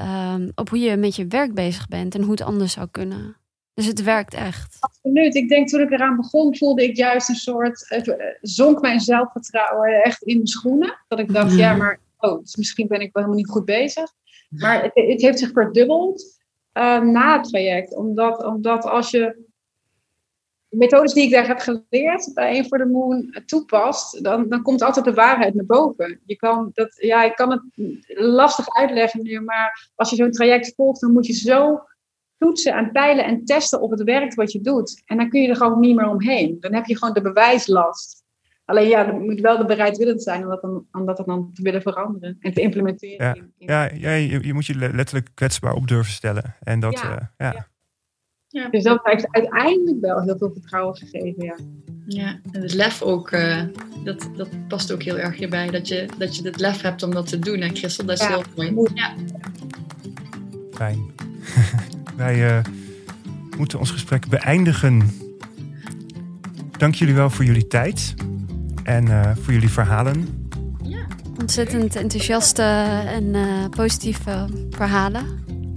um, 0.00 0.52
op 0.54 0.68
hoe 0.68 0.78
je 0.78 0.96
met 0.96 1.16
je 1.16 1.26
werk 1.26 1.54
bezig 1.54 1.88
bent 1.88 2.14
en 2.14 2.22
hoe 2.22 2.30
het 2.30 2.42
anders 2.42 2.72
zou 2.72 2.88
kunnen. 2.90 3.36
Dus 3.74 3.86
het 3.86 4.02
werkt 4.02 4.34
echt. 4.34 4.76
Absoluut. 4.80 5.34
Ik 5.34 5.48
denk 5.48 5.68
toen 5.68 5.80
ik 5.80 5.90
eraan 5.90 6.16
begon, 6.16 6.56
voelde 6.56 6.84
ik 6.84 6.96
juist 6.96 7.28
een 7.28 7.34
soort. 7.34 8.04
Uh, 8.06 8.14
zonk 8.40 8.80
mijn 8.80 9.00
zelfvertrouwen 9.00 10.02
echt 10.02 10.22
in 10.22 10.34
mijn 10.34 10.46
schoenen. 10.46 10.98
Dat 11.08 11.18
ik 11.18 11.32
dacht, 11.32 11.56
ja, 11.56 11.76
maar 11.76 12.00
oh, 12.18 12.40
dus 12.40 12.56
misschien 12.56 12.86
ben 12.86 13.00
ik 13.00 13.12
wel 13.12 13.22
helemaal 13.22 13.44
niet 13.44 13.52
goed 13.52 13.64
bezig. 13.64 14.12
Maar 14.50 14.82
het, 14.82 15.20
heeft 15.20 15.38
zich 15.38 15.50
verdubbeld 15.52 16.40
uh, 16.78 17.00
na 17.00 17.36
het 17.36 17.48
traject. 17.48 17.94
Omdat, 17.94 18.44
omdat 18.44 18.84
als 18.84 19.10
je 19.10 19.48
de 20.68 20.76
methodes 20.76 21.12
die 21.12 21.24
ik 21.24 21.30
daar 21.30 21.46
heb 21.46 21.58
geleerd 21.58 22.30
bij 22.34 22.58
een 22.58 22.68
voor 22.68 22.78
de 22.78 22.86
Moon 22.86 23.42
toepast, 23.46 24.24
dan, 24.24 24.48
dan 24.48 24.62
komt 24.62 24.82
altijd 24.82 25.04
de 25.04 25.14
waarheid 25.14 25.54
naar 25.54 25.66
boven. 25.66 26.20
Je 26.24 26.36
kan 26.36 26.70
dat, 26.74 26.96
ja, 26.96 27.24
ik 27.24 27.34
kan 27.34 27.50
het 27.50 27.62
lastig 28.06 28.68
uitleggen 28.68 29.22
nu, 29.22 29.40
maar 29.40 29.90
als 29.94 30.10
je 30.10 30.16
zo'n 30.16 30.30
traject 30.30 30.74
volgt, 30.74 31.00
dan 31.00 31.12
moet 31.12 31.26
je 31.26 31.32
zo 31.32 31.80
toetsen 32.38 32.72
en 32.72 32.92
peilen 32.92 33.24
en 33.24 33.44
testen 33.44 33.80
of 33.80 33.90
het 33.90 34.02
werkt 34.02 34.34
wat 34.34 34.52
je 34.52 34.60
doet. 34.60 35.02
En 35.04 35.16
dan 35.16 35.28
kun 35.28 35.40
je 35.40 35.48
er 35.48 35.56
gewoon 35.56 35.80
niet 35.80 35.96
meer 35.96 36.08
omheen. 36.08 36.56
Dan 36.60 36.74
heb 36.74 36.86
je 36.86 36.98
gewoon 36.98 37.14
de 37.14 37.20
bewijslast. 37.20 38.19
Alleen 38.70 38.88
ja, 38.88 39.04
dan 39.04 39.24
moet 39.24 39.40
wel 39.40 39.58
de 39.58 39.64
bereidwillend 39.64 40.22
zijn 40.22 40.42
om 40.42 40.48
dat 40.48 40.62
dan, 40.62 40.86
om 40.92 41.06
dat 41.06 41.22
dan 41.26 41.50
te 41.54 41.62
willen 41.62 41.82
veranderen 41.82 42.36
en 42.40 42.52
te 42.52 42.60
implementeren. 42.60 43.26
Ja, 43.26 43.34
in, 43.34 43.52
in... 43.58 43.66
ja, 43.66 43.90
ja 43.94 44.12
je, 44.12 44.46
je, 44.46 44.54
moet 44.54 44.66
je 44.66 44.74
letterlijk 44.74 45.28
kwetsbaar 45.34 45.74
op 45.74 45.88
durven 45.88 46.12
stellen. 46.12 46.56
En 46.60 46.80
dat, 46.80 47.00
ja, 47.00 47.10
uh, 47.10 47.16
ja. 47.36 47.52
ja. 47.52 47.68
Ja. 48.48 48.68
Dus 48.68 48.82
dat 48.82 49.00
heeft 49.02 49.26
uiteindelijk 49.30 50.00
wel 50.00 50.22
heel 50.22 50.38
veel 50.38 50.50
vertrouwen 50.52 50.96
gegeven, 50.96 51.44
ja. 51.44 51.56
Ja, 52.06 52.40
en 52.52 52.62
het 52.62 52.74
lef 52.74 53.02
ook, 53.02 53.30
uh, 53.30 53.62
dat, 54.04 54.30
dat 54.36 54.48
past 54.68 54.92
ook 54.92 55.02
heel 55.02 55.18
erg 55.18 55.36
hierbij. 55.36 55.70
Dat 55.70 55.88
je, 55.88 56.08
dat 56.18 56.36
je 56.36 56.42
het 56.42 56.60
lef 56.60 56.80
hebt 56.80 57.02
om 57.02 57.10
dat 57.10 57.26
te 57.26 57.38
doen. 57.38 57.60
En 57.60 57.76
Christel, 57.76 58.06
dat 58.06 58.20
is 58.20 58.28
ja. 58.28 58.42
heel 58.54 58.72
mooi. 58.72 58.90
Ja. 58.94 59.14
Fijn. 60.72 61.10
Wij 62.16 62.50
uh, 62.50 62.64
moeten 63.56 63.78
ons 63.78 63.90
gesprek 63.90 64.28
beëindigen. 64.28 65.02
Dank 66.78 66.94
jullie 66.94 67.14
wel 67.14 67.30
voor 67.30 67.44
jullie 67.44 67.66
tijd 67.66 68.14
en 68.90 69.06
uh, 69.06 69.30
voor 69.42 69.52
jullie 69.52 69.70
verhalen. 69.70 70.48
Ja. 70.82 70.98
Ontzettend 71.40 71.96
enthousiaste 71.96 72.62
en 73.06 73.24
uh, 73.24 73.42
positieve 73.70 74.46
verhalen 74.70 75.26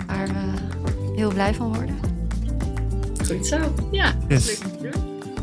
waar 0.08 0.28
we 0.28 1.14
heel 1.16 1.34
blij 1.34 1.54
van 1.54 1.74
worden. 1.76 1.96
Goed 3.28 3.48
zo, 3.48 3.58
ja. 3.92 4.14
Yes. 4.28 4.62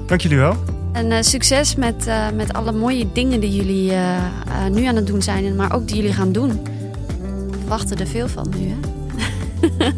Dank 0.06 0.20
jullie 0.20 0.38
wel. 0.38 0.56
En 0.92 1.06
uh, 1.10 1.16
succes 1.20 1.74
met, 1.74 2.10
met 2.34 2.52
alle 2.52 2.72
mooie 2.72 3.12
dingen 3.12 3.40
die 3.40 3.54
jullie 3.54 3.92
nu 4.70 4.84
aan 4.84 4.96
het 4.96 5.06
doen 5.06 5.22
zijn, 5.22 5.56
maar 5.56 5.74
ook 5.74 5.86
die 5.86 5.96
jullie 5.96 6.12
gaan 6.12 6.32
doen. 6.32 6.62
We 7.50 7.56
verwachten 7.58 7.98
er 7.98 8.06
veel 8.06 8.28
van 8.28 8.52
nu, 8.58 8.68
hè? 8.68 8.76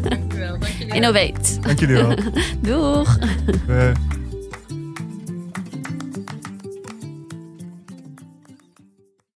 Dankjewel. 0.01 0.59
Dank 0.59 0.73
jullie 0.73 0.93
Innovate. 0.93 1.59
Dank 1.61 1.79
jullie 1.79 1.95
wel. 1.95 2.15
Doeg. 2.61 3.17
We 3.67 3.91